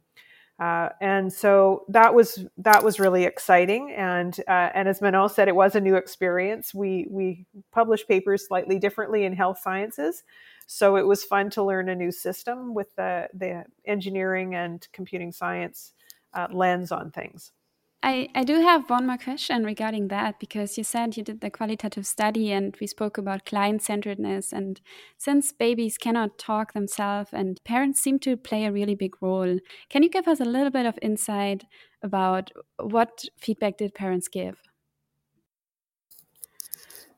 Uh, 0.59 0.89
and 0.99 1.31
so 1.31 1.85
that 1.87 2.13
was 2.13 2.45
that 2.57 2.83
was 2.83 2.99
really 2.99 3.23
exciting, 3.23 3.91
and 3.91 4.39
uh, 4.47 4.69
and 4.73 4.89
as 4.89 5.01
Manon 5.01 5.29
said, 5.29 5.47
it 5.47 5.55
was 5.55 5.73
a 5.75 5.79
new 5.79 5.95
experience. 5.95 6.73
We 6.73 7.07
we 7.09 7.45
publish 7.71 8.05
papers 8.05 8.45
slightly 8.47 8.77
differently 8.77 9.23
in 9.23 9.33
health 9.33 9.59
sciences, 9.63 10.23
so 10.67 10.97
it 10.97 11.07
was 11.07 11.23
fun 11.23 11.49
to 11.51 11.63
learn 11.63 11.87
a 11.87 11.95
new 11.95 12.11
system 12.11 12.73
with 12.73 12.93
the 12.97 13.29
the 13.33 13.63
engineering 13.85 14.53
and 14.53 14.85
computing 14.91 15.31
science 15.31 15.93
uh, 16.33 16.47
lens 16.51 16.91
on 16.91 17.11
things. 17.11 17.53
I, 18.01 18.29
I 18.33 18.45
do 18.45 18.61
have 18.61 18.89
one 18.89 19.07
more 19.07 19.17
question 19.17 19.65
regarding 19.65 20.07
that 20.07 20.39
because 20.39 20.77
you 20.77 20.85
said 20.85 21.17
you 21.17 21.23
did 21.23 21.41
the 21.41 21.49
qualitative 21.49 22.07
study 22.07 22.49
and 22.51 22.75
we 22.79 22.87
spoke 22.87 23.17
about 23.17 23.45
client 23.45 23.81
centeredness. 23.81 24.53
And 24.53 24.79
since 25.17 25.51
babies 25.51 25.97
cannot 25.97 26.37
talk 26.37 26.71
themselves 26.71 27.31
and 27.33 27.61
parents 27.65 27.99
seem 27.99 28.17
to 28.19 28.37
play 28.37 28.63
a 28.65 28.71
really 28.71 28.95
big 28.95 29.21
role, 29.21 29.59
can 29.89 30.01
you 30.01 30.09
give 30.09 30.29
us 30.29 30.39
a 30.39 30.45
little 30.45 30.71
bit 30.71 30.85
of 30.85 30.97
insight 31.01 31.65
about 32.01 32.51
what 32.77 33.25
feedback 33.37 33.77
did 33.77 33.93
parents 33.93 34.29
give? 34.29 34.61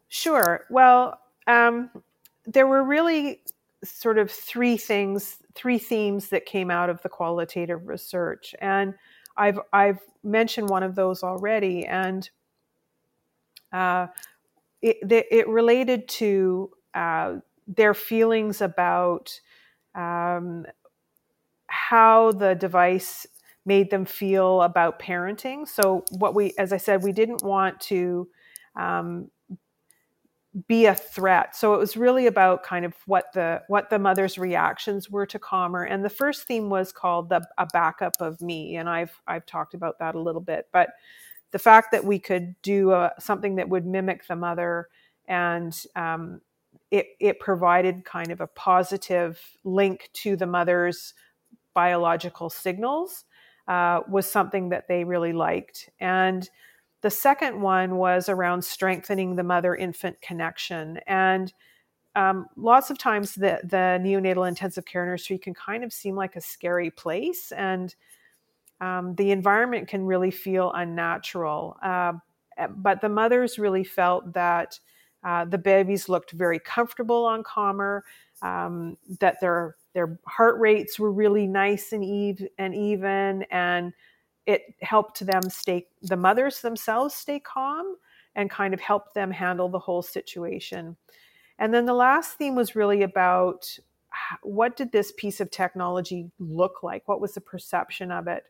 Sure. 0.08 0.66
Well, 0.70 1.20
um, 1.48 1.90
there 2.46 2.68
were 2.68 2.84
really 2.84 3.42
sort 3.84 4.18
of 4.18 4.32
three 4.32 4.78
things, 4.78 5.38
three 5.56 5.78
themes 5.78 6.30
that 6.30 6.46
came 6.46 6.70
out 6.72 6.90
of 6.90 7.02
the 7.02 7.10
qualitative 7.10 7.88
research. 7.88 8.56
And 8.60 8.96
I've 9.38 9.60
I've 9.74 10.00
mentioned 10.24 10.70
one 10.70 10.84
of 10.84 10.96
those 10.96 11.24
already, 11.24 11.86
and 11.86 12.30
uh, 13.72 14.08
it 14.82 14.98
it 15.10 15.48
related 15.48 16.08
to 16.10 16.72
uh, 16.94 17.36
their 17.68 17.94
feelings 17.94 18.62
about 18.62 19.40
um, 19.96 20.66
how 21.68 22.32
the 22.32 22.56
device 22.56 23.26
made 23.66 23.90
them 23.92 24.06
feel 24.06 24.62
about 24.64 25.00
parenting. 25.00 25.68
So 25.68 26.04
what 26.12 26.34
we, 26.34 26.54
as 26.58 26.74
I 26.74 26.78
said, 26.78 27.04
we 27.04 27.12
didn't 27.12 27.44
want 27.44 27.80
to 27.82 28.28
um, 28.76 29.30
be 30.68 30.86
a 30.86 30.96
threat. 30.96 31.56
So 31.56 31.74
it 31.74 31.78
was 31.78 31.96
really 31.96 32.28
about 32.28 32.64
kind 32.64 32.84
of 32.84 32.94
what 33.06 33.32
the 33.34 33.62
what 33.68 33.90
the 33.90 34.00
mother's 34.00 34.38
reactions 34.38 35.10
were 35.10 35.26
to 35.28 35.40
Calmer. 35.40 35.84
And 35.84 36.04
the 36.04 36.10
first 36.10 36.44
theme 36.44 36.70
was 36.70 36.92
called 36.92 37.30
the 37.30 37.42
a 37.58 37.68
backup 37.72 38.16
of 38.20 38.42
me, 38.42 38.76
and 38.76 38.90
I've 38.90 39.22
I've 39.28 39.46
talked 39.46 39.74
about 39.74 40.00
that 40.00 40.16
a 40.16 40.20
little 40.20 40.42
bit. 40.42 40.68
But 40.74 40.90
the 41.52 41.60
fact 41.60 41.92
that 41.92 42.04
we 42.04 42.20
could 42.20 42.56
do 42.62 42.92
a, 42.92 43.00
uh, 43.00 43.10
something 43.20 43.56
that 43.56 43.70
would 43.70 43.86
mimic 43.86 44.28
the 44.28 44.36
mother, 44.36 44.90
and 45.28 45.78
um, 45.96 46.42
it 46.90 47.08
it 47.20 47.40
provided 47.40 48.04
kind 48.04 48.32
of 48.32 48.42
a 48.42 48.48
positive 48.48 49.40
link 49.64 50.10
to 50.14 50.36
the 50.36 50.48
mother's 50.48 51.14
biological 51.74 52.50
signals 52.50 53.24
uh, 53.70 54.02
was 54.10 54.30
something 54.30 54.70
that 54.70 54.88
they 54.90 55.06
really 55.06 55.32
liked 55.32 55.90
and 56.02 56.50
the 57.02 57.10
second 57.10 57.62
one 57.62 57.98
was 57.98 58.30
around 58.30 58.64
strengthening 58.64 59.36
the 59.36 59.44
mother 59.44 59.76
infant 59.76 60.22
connection. 60.22 61.00
And 61.08 61.54
um, 62.16 62.48
lots 62.56 62.90
of 62.90 62.98
times 62.98 63.36
the, 63.36 63.60
the 63.64 64.00
neonatal 64.02 64.48
intensive 64.48 64.86
care 64.86 65.06
nursery 65.06 65.38
can 65.38 65.54
kind 65.54 65.84
of 65.84 65.94
seem 65.94 66.16
like 66.16 66.36
a 66.36 66.42
scary 66.42 66.92
place, 66.92 67.52
and 67.52 67.96
um, 68.82 69.16
the 69.16 69.32
environment 69.32 69.88
can 69.88 70.06
really 70.06 70.32
feel 70.32 70.72
unnatural. 70.74 71.78
Uh, 71.82 72.14
but 72.78 73.00
the 73.02 73.10
mothers 73.10 73.58
really 73.58 73.84
felt 73.84 74.34
that 74.34 74.80
uh, 75.24 75.46
the 75.46 75.58
babies 75.58 76.10
looked 76.10 76.32
very 76.32 76.60
comfortable 76.60 77.26
on 77.26 77.44
Calmer, 77.44 78.04
um, 78.42 78.98
that 79.20 79.40
their 79.40 79.76
their 79.94 80.20
heart 80.26 80.60
rates 80.60 80.98
were 80.98 81.12
really 81.12 81.46
nice 81.46 81.92
and, 81.92 82.04
eve- 82.04 82.48
and 82.58 82.74
even, 82.74 83.44
and 83.52 83.94
it 84.46 84.74
helped 84.82 85.26
them 85.26 85.50
stay 85.50 85.88
the 86.02 86.18
mothers 86.18 86.62
themselves 86.62 87.14
stay 87.14 87.40
calm 87.40 87.96
and 88.36 88.50
kind 88.50 88.74
of 88.74 88.80
helped 88.80 89.14
them 89.14 89.32
handle 89.32 89.70
the 89.70 89.80
whole 89.80 90.02
situation. 90.02 90.96
And 91.60 91.74
then 91.74 91.86
the 91.86 91.94
last 91.94 92.38
theme 92.38 92.56
was 92.56 92.76
really 92.76 93.04
about 93.04 93.78
what 94.42 94.76
did 94.76 94.92
this 94.92 95.14
piece 95.18 95.40
of 95.40 95.52
technology 95.52 96.32
look 96.40 96.84
like? 96.84 97.08
What 97.08 97.22
was 97.22 97.34
the 97.34 97.42
perception 97.42 98.12
of 98.12 98.28
it? 98.28 98.46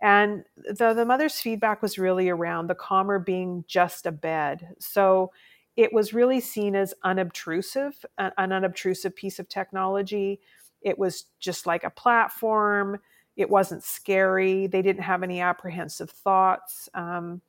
And 0.00 0.44
the, 0.56 0.92
the 0.94 1.04
mother's 1.04 1.40
feedback 1.40 1.80
was 1.82 1.98
really 1.98 2.28
around 2.28 2.66
the 2.66 2.74
calmer 2.74 3.18
being 3.18 3.64
just 3.66 4.06
a 4.06 4.12
bed. 4.12 4.74
So 4.78 5.32
it 5.76 5.92
was 5.92 6.14
really 6.14 6.40
seen 6.40 6.74
as 6.74 6.94
unobtrusive 7.02 8.04
an 8.18 8.32
unobtrusive 8.38 9.14
piece 9.14 9.38
of 9.38 9.48
technology. 9.48 10.40
It 10.82 10.98
was 10.98 11.26
just 11.38 11.66
like 11.66 11.84
a 11.84 11.90
platform 11.90 12.98
it 13.36 13.48
wasn't 13.48 13.84
scary. 13.84 14.66
They 14.66 14.82
didn't 14.82 15.02
have 15.02 15.22
any 15.22 15.40
apprehensive 15.40 16.10
thoughts. 16.10 16.88
Um, 16.94 17.42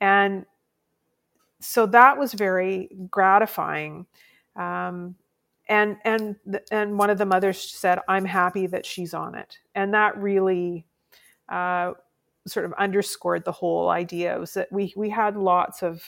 and 0.00 0.46
so 1.60 1.86
that 1.86 2.18
was 2.18 2.32
very 2.32 2.90
gratifying. 3.10 4.06
Um, 4.54 5.16
and 5.68 5.96
and 6.04 6.36
and 6.70 6.98
one 6.98 7.10
of 7.10 7.18
the 7.18 7.26
mothers 7.26 7.60
said, 7.60 7.98
"I'm 8.08 8.24
happy 8.24 8.66
that 8.68 8.86
she's 8.86 9.14
on 9.14 9.34
it," 9.34 9.58
and 9.74 9.92
that 9.94 10.16
really 10.16 10.86
uh, 11.48 11.92
sort 12.46 12.66
of 12.66 12.72
underscored 12.74 13.44
the 13.44 13.52
whole 13.52 13.88
idea. 13.90 14.38
Was 14.38 14.54
that 14.54 14.70
we 14.70 14.92
we 14.96 15.10
had 15.10 15.36
lots 15.36 15.82
of 15.82 16.02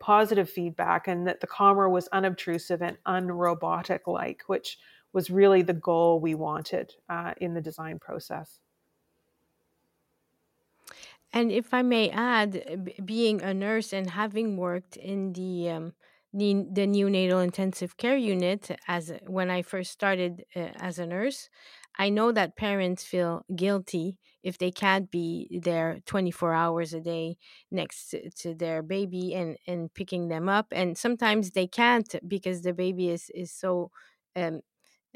positive 0.00 0.50
feedback, 0.50 1.06
and 1.06 1.26
that 1.28 1.40
the 1.40 1.46
Calmer 1.46 1.88
was 1.88 2.08
unobtrusive 2.08 2.82
and 2.82 2.96
unrobotic 3.06 4.08
like, 4.08 4.42
which 4.46 4.78
was 5.12 5.30
really 5.30 5.62
the 5.62 5.74
goal 5.74 6.20
we 6.20 6.34
wanted 6.34 6.94
uh, 7.08 7.34
in 7.38 7.54
the 7.54 7.60
design 7.60 7.98
process. 7.98 8.60
And 11.32 11.52
if 11.52 11.72
I 11.72 11.82
may 11.82 12.10
add, 12.10 12.92
being 13.04 13.40
a 13.42 13.54
nurse 13.54 13.92
and 13.92 14.10
having 14.10 14.56
worked 14.56 14.96
in 14.96 15.32
the 15.32 15.70
um, 15.70 15.92
the, 16.32 16.54
the 16.72 16.86
neonatal 16.86 17.42
intensive 17.42 17.96
care 17.96 18.16
unit 18.16 18.70
as 18.86 19.12
when 19.26 19.50
I 19.50 19.62
first 19.62 19.90
started 19.90 20.44
uh, 20.54 20.70
as 20.76 21.00
a 21.00 21.06
nurse, 21.06 21.50
I 21.98 22.08
know 22.08 22.30
that 22.30 22.56
parents 22.56 23.02
feel 23.02 23.44
guilty 23.56 24.16
if 24.44 24.56
they 24.56 24.70
can't 24.70 25.10
be 25.10 25.60
there 25.62 26.00
24 26.06 26.54
hours 26.54 26.94
a 26.94 27.00
day 27.00 27.36
next 27.72 28.10
to, 28.10 28.30
to 28.30 28.54
their 28.54 28.82
baby 28.82 29.34
and 29.34 29.56
and 29.66 29.92
picking 29.92 30.28
them 30.28 30.48
up 30.48 30.68
and 30.72 30.96
sometimes 30.96 31.50
they 31.50 31.66
can't 31.66 32.14
because 32.28 32.62
the 32.62 32.72
baby 32.72 33.08
is 33.10 33.28
is 33.34 33.52
so 33.52 33.90
um, 34.36 34.60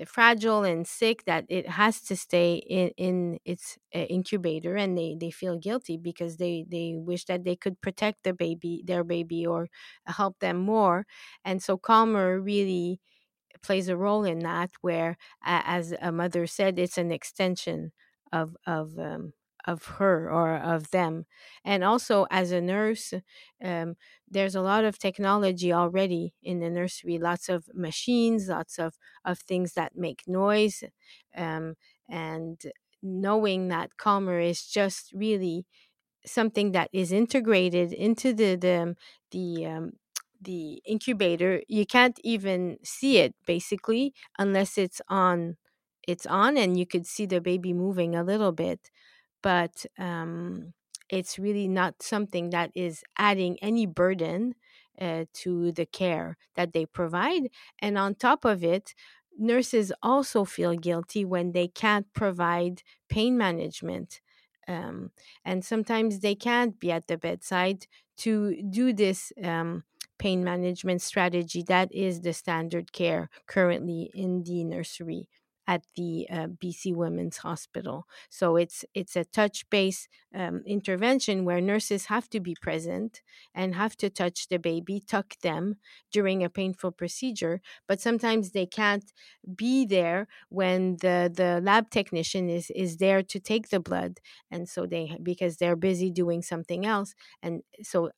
fragile 0.07 0.65
and 0.65 0.87
sick 0.87 1.25
that 1.25 1.45
it 1.49 1.69
has 1.69 2.01
to 2.03 2.17
stay 2.17 2.55
in, 2.57 2.89
in 2.97 3.39
its 3.45 3.79
uh, 3.95 3.99
incubator 3.99 4.77
and 4.77 4.99
they, 4.99 5.17
they 5.19 5.31
feel 5.31 5.57
guilty 5.59 5.97
because 5.97 6.37
they, 6.39 6.65
they 6.69 6.95
wish 6.97 7.25
that 7.27 7.45
they 7.45 7.55
could 7.57 7.81
protect 7.81 8.25
the 8.25 8.33
baby 8.33 8.83
their 8.85 9.05
baby 9.05 9.47
or 9.47 9.69
help 10.07 10.39
them 10.41 10.57
more. 10.59 11.07
And 11.45 11.63
so 11.63 11.77
calmer 11.79 12.41
really 12.41 13.01
plays 13.63 13.89
a 13.89 13.97
role 13.97 14.25
in 14.25 14.41
that 14.41 14.71
where 14.81 15.13
uh, 15.45 15.63
as 15.65 15.95
a 16.01 16.13
mother 16.13 16.47
said 16.47 16.79
it's 16.79 16.99
an 16.99 17.11
extension 17.13 17.93
of 18.33 18.57
of 18.67 18.99
um, 18.99 19.33
of 19.67 19.85
her 19.99 20.31
or 20.31 20.57
of 20.57 20.91
them. 20.91 21.27
And 21.65 21.83
also, 21.85 22.27
as 22.31 22.53
a 22.53 22.61
nurse, 22.61 23.15
um, 23.63 23.97
there's 24.29 24.55
a 24.55 24.61
lot 24.61 24.85
of 24.85 24.99
technology 24.99 25.73
already 25.73 26.35
in 26.43 26.61
the 26.61 26.71
nursery, 26.71 27.19
lots 27.19 27.49
of 27.49 27.69
machines, 27.75 28.49
lots 28.49 28.79
of, 28.79 28.97
of 29.25 29.39
things 29.39 29.75
that 29.75 29.97
make 29.97 30.23
noise. 30.27 30.83
Um, 31.37 31.75
and 32.09 32.61
knowing 33.03 33.69
that 33.69 33.97
Calmer 33.97 34.41
is 34.41 34.67
just 34.67 35.13
really 35.13 35.67
something 36.27 36.73
that 36.73 36.91
is 36.93 37.13
integrated 37.13 37.93
into 37.93 38.33
the, 38.33 38.57
the, 38.57 38.97
the 39.31 39.67
um, 39.67 39.93
the 40.41 40.83
incubator 40.85 41.63
you 41.69 41.87
can't 41.87 42.19
even 42.23 42.77
see 42.85 43.17
it 43.19 43.35
basically 43.47 44.13
unless 44.39 44.77
it's 44.77 45.01
on 45.09 45.57
it's 46.07 46.27
on 46.27 46.59
and 46.59 46.79
you 46.79 46.85
could 46.87 47.07
see 47.07 47.25
the 47.25 47.41
baby 47.41 47.73
moving 47.73 48.15
a 48.15 48.23
little 48.23 48.53
bit 48.53 48.91
but 49.45 49.87
um, 49.99 50.75
it's 51.11 51.39
really 51.39 51.69
not 51.69 52.03
something 52.03 52.51
that 52.51 52.73
is 52.75 53.05
adding 53.19 53.59
any 53.63 53.87
burden 53.87 54.57
uh, 55.01 55.27
to 55.35 55.73
the 55.73 55.87
care 55.87 56.39
that 56.57 56.73
they 56.75 56.87
provide. 56.87 57.51
And 57.81 57.99
on 57.99 58.17
top 58.17 58.45
of 58.47 58.65
it, 58.65 58.95
nurses 59.39 59.93
also 60.03 60.45
feel 60.45 60.75
guilty 60.77 61.25
when 61.25 61.53
they 61.53 61.69
can't 61.69 62.13
provide 62.15 62.83
pain 63.09 63.39
management. 63.39 64.21
Um, 64.67 65.13
and 65.45 65.65
sometimes 65.65 66.21
they 66.21 66.35
can't 66.35 66.81
be 66.81 66.91
at 66.91 67.07
the 67.07 67.19
bedside 67.19 67.87
to 68.19 68.63
do 68.63 68.93
this 68.95 69.33
um, 69.43 69.85
pain 70.19 70.43
management 70.45 71.03
strategy 71.03 71.63
that 71.69 71.93
is 71.93 72.23
the 72.23 72.33
standard 72.33 72.93
care 72.93 73.29
currently 73.47 74.11
in 74.15 74.45
the 74.45 74.65
nursery 74.65 75.29
at 75.67 75.85
the 75.97 76.27
uh, 76.31 76.47
BC 76.49 76.95
Women's 76.95 77.39
Hospital. 77.39 78.07
So 78.29 78.57
it's 78.57 78.85
it's 78.95 79.17
a 79.17 79.25
touch 79.25 79.69
base 79.71 80.09
um, 80.35 80.63
intervention 80.67 81.45
where 81.45 81.61
nurses 81.61 82.07
have 82.07 82.29
to 82.31 82.41
be 82.41 82.55
present 82.61 83.23
and 83.55 83.75
have 83.75 83.97
to 83.99 84.11
touch 84.11 84.49
the 84.49 84.59
baby, 84.59 85.01
tuck 85.01 85.39
them 85.41 85.77
during 86.13 86.45
a 86.45 86.51
painful 86.51 86.93
procedure. 86.93 87.61
But 87.89 88.01
sometimes 88.01 88.51
they 88.51 88.67
can't 88.67 89.13
be 89.55 89.85
there 89.87 90.27
when 90.49 90.97
the 90.97 91.31
the 91.35 91.61
lab 91.63 91.91
technician 91.91 92.49
is 92.49 92.71
is 92.71 92.97
there 92.99 93.23
to 93.23 93.41
take 93.41 93.69
the 93.69 93.81
blood, 93.81 94.21
and 94.51 94.69
so 94.69 94.87
they 94.87 95.17
because 95.23 95.57
they're 95.57 95.77
busy 95.77 96.11
doing 96.11 96.43
something 96.43 96.85
else, 96.87 97.15
and 97.43 97.63
so 97.83 98.11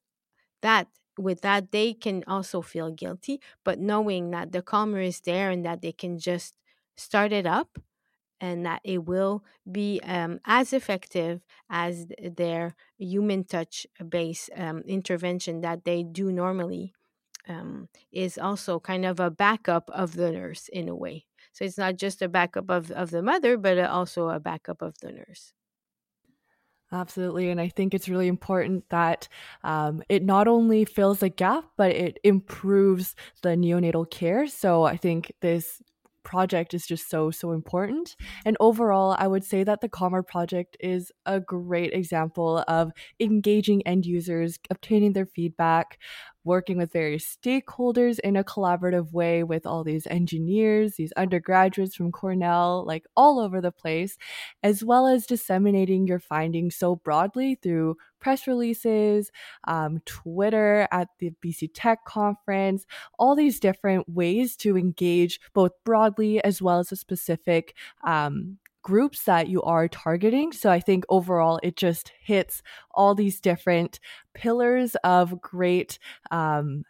that 0.62 0.88
with 1.18 1.40
that 1.42 1.72
they 1.72 1.94
can 1.94 2.22
also 2.26 2.60
feel 2.60 2.90
guilty 2.90 3.40
but 3.64 3.78
knowing 3.78 4.30
that 4.30 4.52
the 4.52 4.62
calmer 4.62 5.00
is 5.00 5.20
there 5.22 5.50
and 5.50 5.64
that 5.64 5.80
they 5.82 5.92
can 5.92 6.18
just 6.18 6.56
start 6.96 7.32
it 7.32 7.46
up 7.46 7.78
and 8.40 8.66
that 8.66 8.80
it 8.84 9.04
will 9.04 9.44
be 9.70 10.00
um, 10.04 10.40
as 10.44 10.72
effective 10.72 11.42
as 11.70 12.06
their 12.20 12.74
human 12.98 13.44
touch 13.44 13.86
based 14.08 14.50
um, 14.56 14.80
intervention 14.86 15.62
that 15.62 15.84
they 15.84 16.02
do 16.02 16.30
normally 16.32 16.92
um, 17.48 17.88
is 18.12 18.38
also 18.38 18.80
kind 18.80 19.04
of 19.04 19.20
a 19.20 19.30
backup 19.30 19.90
of 19.90 20.14
the 20.14 20.32
nurse 20.32 20.68
in 20.68 20.88
a 20.88 20.94
way. 20.96 21.26
So 21.52 21.64
it's 21.64 21.78
not 21.78 21.96
just 21.96 22.20
a 22.20 22.28
backup 22.28 22.70
of, 22.70 22.90
of 22.90 23.10
the 23.10 23.22
mother, 23.22 23.56
but 23.56 23.78
also 23.78 24.28
a 24.28 24.40
backup 24.40 24.82
of 24.82 24.98
the 25.00 25.12
nurse. 25.12 25.52
Absolutely. 26.92 27.50
And 27.50 27.60
I 27.60 27.68
think 27.68 27.94
it's 27.94 28.08
really 28.08 28.28
important 28.28 28.88
that 28.90 29.26
um, 29.64 30.02
it 30.08 30.22
not 30.22 30.46
only 30.46 30.84
fills 30.84 31.22
a 31.22 31.28
gap, 31.28 31.64
but 31.76 31.90
it 31.90 32.18
improves 32.22 33.16
the 33.42 33.50
neonatal 33.50 34.08
care. 34.08 34.46
So 34.46 34.84
I 34.84 34.96
think 34.96 35.32
this 35.40 35.82
project 36.26 36.74
is 36.74 36.86
just 36.86 37.08
so 37.10 37.30
so 37.30 37.52
important. 37.52 38.16
And 38.44 38.56
overall 38.60 39.16
i 39.18 39.26
would 39.26 39.44
say 39.44 39.64
that 39.64 39.80
the 39.80 39.88
calmer 39.88 40.22
project 40.22 40.76
is 40.80 41.12
a 41.26 41.40
great 41.40 41.92
example 41.94 42.64
of 42.68 42.92
engaging 43.20 43.86
end 43.86 44.06
users 44.06 44.58
obtaining 44.70 45.12
their 45.14 45.26
feedback 45.26 45.98
working 46.46 46.78
with 46.78 46.92
various 46.92 47.36
stakeholders 47.36 48.18
in 48.20 48.36
a 48.36 48.44
collaborative 48.44 49.12
way 49.12 49.42
with 49.42 49.66
all 49.66 49.84
these 49.84 50.06
engineers, 50.06 50.94
these 50.94 51.12
undergraduates 51.12 51.96
from 51.96 52.12
Cornell, 52.12 52.84
like 52.86 53.04
all 53.16 53.40
over 53.40 53.60
the 53.60 53.72
place, 53.72 54.16
as 54.62 54.84
well 54.84 55.06
as 55.06 55.26
disseminating 55.26 56.06
your 56.06 56.20
findings 56.20 56.76
so 56.76 56.96
broadly 56.96 57.58
through 57.60 57.96
press 58.20 58.46
releases, 58.46 59.30
um, 59.64 60.00
Twitter 60.06 60.88
at 60.90 61.08
the 61.18 61.32
BC 61.44 61.70
Tech 61.74 62.04
Conference, 62.04 62.86
all 63.18 63.34
these 63.34 63.60
different 63.60 64.08
ways 64.08 64.56
to 64.56 64.78
engage 64.78 65.40
both 65.52 65.72
broadly 65.84 66.42
as 66.44 66.62
well 66.62 66.78
as 66.78 66.92
a 66.92 66.96
specific 66.96 67.74
um, 68.04 68.58
groups 68.86 69.24
that 69.24 69.48
you 69.48 69.60
are 69.62 69.88
targeting. 69.88 70.52
So 70.52 70.70
I 70.70 70.78
think 70.78 71.04
overall 71.08 71.58
it 71.64 71.74
just 71.76 72.12
hits 72.20 72.62
all 72.92 73.16
these 73.16 73.40
different 73.40 73.98
pillars 74.32 74.94
of 75.02 75.40
great 75.40 75.98
um, 76.30 76.84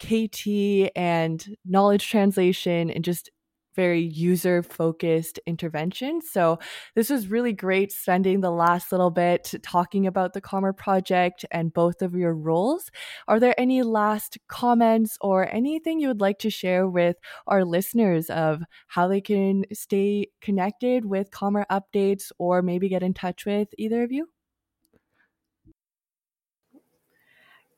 KT 0.00 0.90
and 0.96 1.56
knowledge 1.64 2.10
translation 2.10 2.90
and 2.90 3.04
just 3.04 3.30
very 3.74 4.00
user 4.00 4.62
focused 4.62 5.40
intervention. 5.46 6.20
So, 6.20 6.58
this 6.94 7.10
was 7.10 7.28
really 7.28 7.52
great 7.52 7.92
spending 7.92 8.40
the 8.40 8.50
last 8.50 8.92
little 8.92 9.10
bit 9.10 9.54
talking 9.62 10.06
about 10.06 10.32
the 10.32 10.40
Calmer 10.40 10.72
project 10.72 11.44
and 11.50 11.72
both 11.72 12.02
of 12.02 12.14
your 12.14 12.34
roles. 12.34 12.90
Are 13.28 13.40
there 13.40 13.54
any 13.58 13.82
last 13.82 14.38
comments 14.48 15.16
or 15.20 15.52
anything 15.54 16.00
you 16.00 16.08
would 16.08 16.20
like 16.20 16.38
to 16.40 16.50
share 16.50 16.88
with 16.88 17.16
our 17.46 17.64
listeners 17.64 18.30
of 18.30 18.62
how 18.88 19.08
they 19.08 19.20
can 19.20 19.64
stay 19.72 20.28
connected 20.40 21.04
with 21.04 21.30
Calmer 21.30 21.66
updates 21.70 22.32
or 22.38 22.62
maybe 22.62 22.88
get 22.88 23.02
in 23.02 23.14
touch 23.14 23.46
with 23.46 23.68
either 23.78 24.02
of 24.02 24.12
you? 24.12 24.28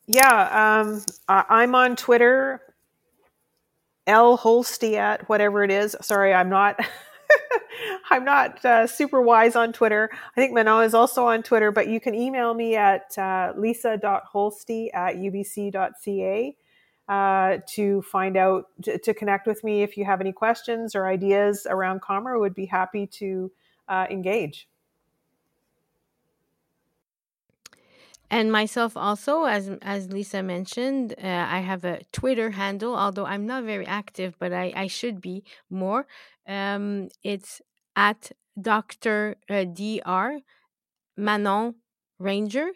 Yeah, 0.07 0.83
um, 0.83 1.03
I'm 1.29 1.75
on 1.75 1.97
Twitter 1.97 2.74
L 4.07 4.37
Holsti 4.39 4.95
at 4.97 5.29
whatever 5.29 5.65
it 5.65 5.71
is. 5.71 5.97
Sorry, 6.01 6.35
I'm 6.35 6.49
not. 6.49 6.79
I'm 8.11 8.25
not 8.25 8.65
uh, 8.65 8.87
super 8.87 9.21
wise 9.21 9.57
on 9.57 9.73
Twitter. 9.73 10.11
I 10.13 10.41
think 10.41 10.53
Manon 10.53 10.85
is 10.85 10.95
also 10.95 11.27
on 11.27 11.43
Twitter, 11.43 11.73
but 11.73 11.89
you 11.89 12.01
can 12.01 12.15
email 12.15 12.55
me 12.55 12.77
at 12.77 13.17
uh, 13.19 13.53
liisa.holsti 13.57 14.91
at 14.95 15.17
ubc.ca 15.17 16.57
uh, 17.09 17.59
to 17.67 18.03
find 18.03 18.37
out, 18.37 18.67
to, 18.83 18.99
to, 18.99 19.15
connect 19.15 19.47
with 19.47 19.65
me 19.65 19.83
if 19.83 19.97
you 19.97 20.05
have 20.05 20.21
any 20.21 20.33
questions 20.33 20.95
or 20.95 21.07
ideas 21.07 21.67
around 21.69 22.01
Calmer. 22.01 22.39
Would 22.39 22.55
be 22.55 22.67
happy 22.67 23.07
to 23.19 23.51
uh, 23.89 24.07
engage. 24.11 24.69
And 28.35 28.51
myself 28.51 28.97
also 28.97 29.45
as 29.45 29.65
as 29.95 30.09
liisa 30.09 30.41
mentioned 30.45 31.09
uh, 31.23 31.47
i 31.57 31.61
have 31.71 31.83
a 31.85 31.97
twitter 32.19 32.51
handle 32.63 32.93
although 33.03 33.27
i'm 33.33 33.47
not 33.53 33.63
very 33.73 33.87
active 33.87 34.31
but 34.43 34.53
i 34.53 34.67
i 34.85 34.87
should 34.99 35.19
be 35.21 35.37
more. 35.83 36.03
Um 36.57 36.87
it's 37.33 37.53
at 37.95 38.23
dr 38.71 39.37
uh, 39.55 39.65
dr 39.81 40.41
manon 41.27 41.67
ranger. 42.29 42.69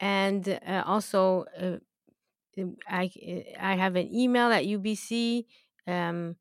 And 0.00 0.42
uh, 0.72 0.82
also 0.94 1.46
uh, 1.64 1.78
i 2.88 3.04
i 3.60 3.74
have 3.82 3.96
an 3.96 4.08
email 4.22 4.48
at 4.58 4.64
ubc 4.64 5.44
um 5.86 6.36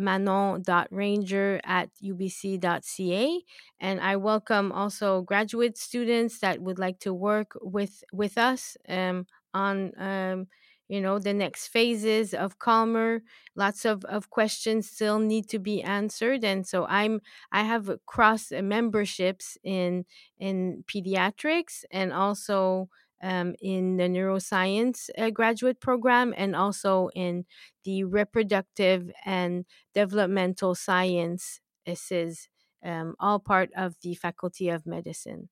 manon.ranger 0.00 1.60
at 1.64 1.90
ubc.ca. 2.02 3.44
And 3.80 4.00
I 4.00 4.16
welcome 4.16 4.72
also 4.72 5.22
graduate 5.22 5.78
students 5.78 6.40
that 6.40 6.60
would 6.60 6.78
like 6.78 6.98
to 7.00 7.14
work 7.14 7.52
with, 7.60 8.02
with 8.12 8.38
us 8.38 8.76
um, 8.88 9.26
on, 9.54 9.92
um, 10.00 10.48
you 10.88 11.00
know, 11.00 11.18
the 11.20 11.32
next 11.32 11.68
phases 11.68 12.34
of 12.34 12.58
Calmer. 12.58 13.22
Lots 13.54 13.84
of, 13.84 14.04
of 14.06 14.30
questions 14.30 14.90
still 14.90 15.18
need 15.20 15.48
to 15.50 15.58
be 15.58 15.82
answered. 15.82 16.44
And 16.44 16.66
so 16.66 16.86
I'm, 16.86 17.20
I 17.52 17.62
have 17.62 17.90
cross 18.06 18.50
memberships 18.50 19.56
in, 19.62 20.04
in 20.38 20.84
pediatrics 20.92 21.84
and 21.90 22.12
also 22.12 22.88
um, 23.22 23.54
in 23.60 23.96
the 23.96 24.04
neuroscience 24.04 25.10
uh, 25.18 25.30
graduate 25.30 25.80
program 25.80 26.34
and 26.36 26.56
also 26.56 27.10
in 27.14 27.44
the 27.84 28.04
reproductive 28.04 29.10
and 29.24 29.64
developmental 29.94 30.74
science. 30.74 31.60
This 31.86 32.10
is 32.10 32.48
um, 32.84 33.14
all 33.18 33.38
part 33.38 33.70
of 33.76 33.96
the 34.02 34.14
Faculty 34.14 34.68
of 34.68 34.86
Medicine. 34.86 35.48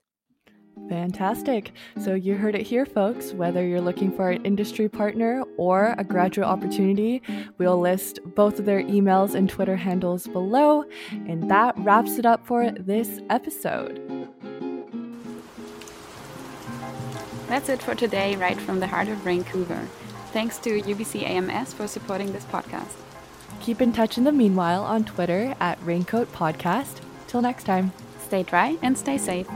Fantastic. 0.88 1.72
So, 1.98 2.14
you 2.14 2.36
heard 2.36 2.54
it 2.54 2.62
here, 2.62 2.86
folks. 2.86 3.32
Whether 3.32 3.66
you're 3.66 3.80
looking 3.80 4.12
for 4.12 4.30
an 4.30 4.44
industry 4.44 4.88
partner 4.88 5.42
or 5.56 5.94
a 5.98 6.04
graduate 6.04 6.46
opportunity, 6.46 7.20
we'll 7.58 7.80
list 7.80 8.20
both 8.24 8.58
of 8.58 8.64
their 8.64 8.82
emails 8.82 9.34
and 9.34 9.50
Twitter 9.50 9.76
handles 9.76 10.26
below. 10.28 10.84
And 11.10 11.50
that 11.50 11.76
wraps 11.78 12.18
it 12.18 12.24
up 12.24 12.46
for 12.46 12.70
this 12.70 13.20
episode. 13.28 14.28
That's 17.48 17.68
it 17.68 17.82
for 17.82 17.94
today, 17.94 18.36
right 18.36 18.60
from 18.60 18.80
the 18.80 18.86
heart 18.86 19.08
of 19.08 19.18
Vancouver. 19.18 19.88
Thanks 20.32 20.58
to 20.58 20.82
UBC 20.82 21.22
AMS 21.22 21.72
for 21.72 21.86
supporting 21.86 22.32
this 22.32 22.44
podcast. 22.44 22.94
Keep 23.60 23.80
in 23.80 23.92
touch 23.92 24.18
in 24.18 24.24
the 24.24 24.32
meanwhile 24.32 24.84
on 24.84 25.04
Twitter 25.04 25.54
at 25.58 25.78
Raincoat 25.84 26.30
Podcast. 26.32 27.00
Till 27.26 27.42
next 27.42 27.64
time. 27.64 27.92
Stay 28.20 28.42
dry 28.42 28.76
and 28.82 28.96
stay 28.96 29.16
safe. 29.16 29.48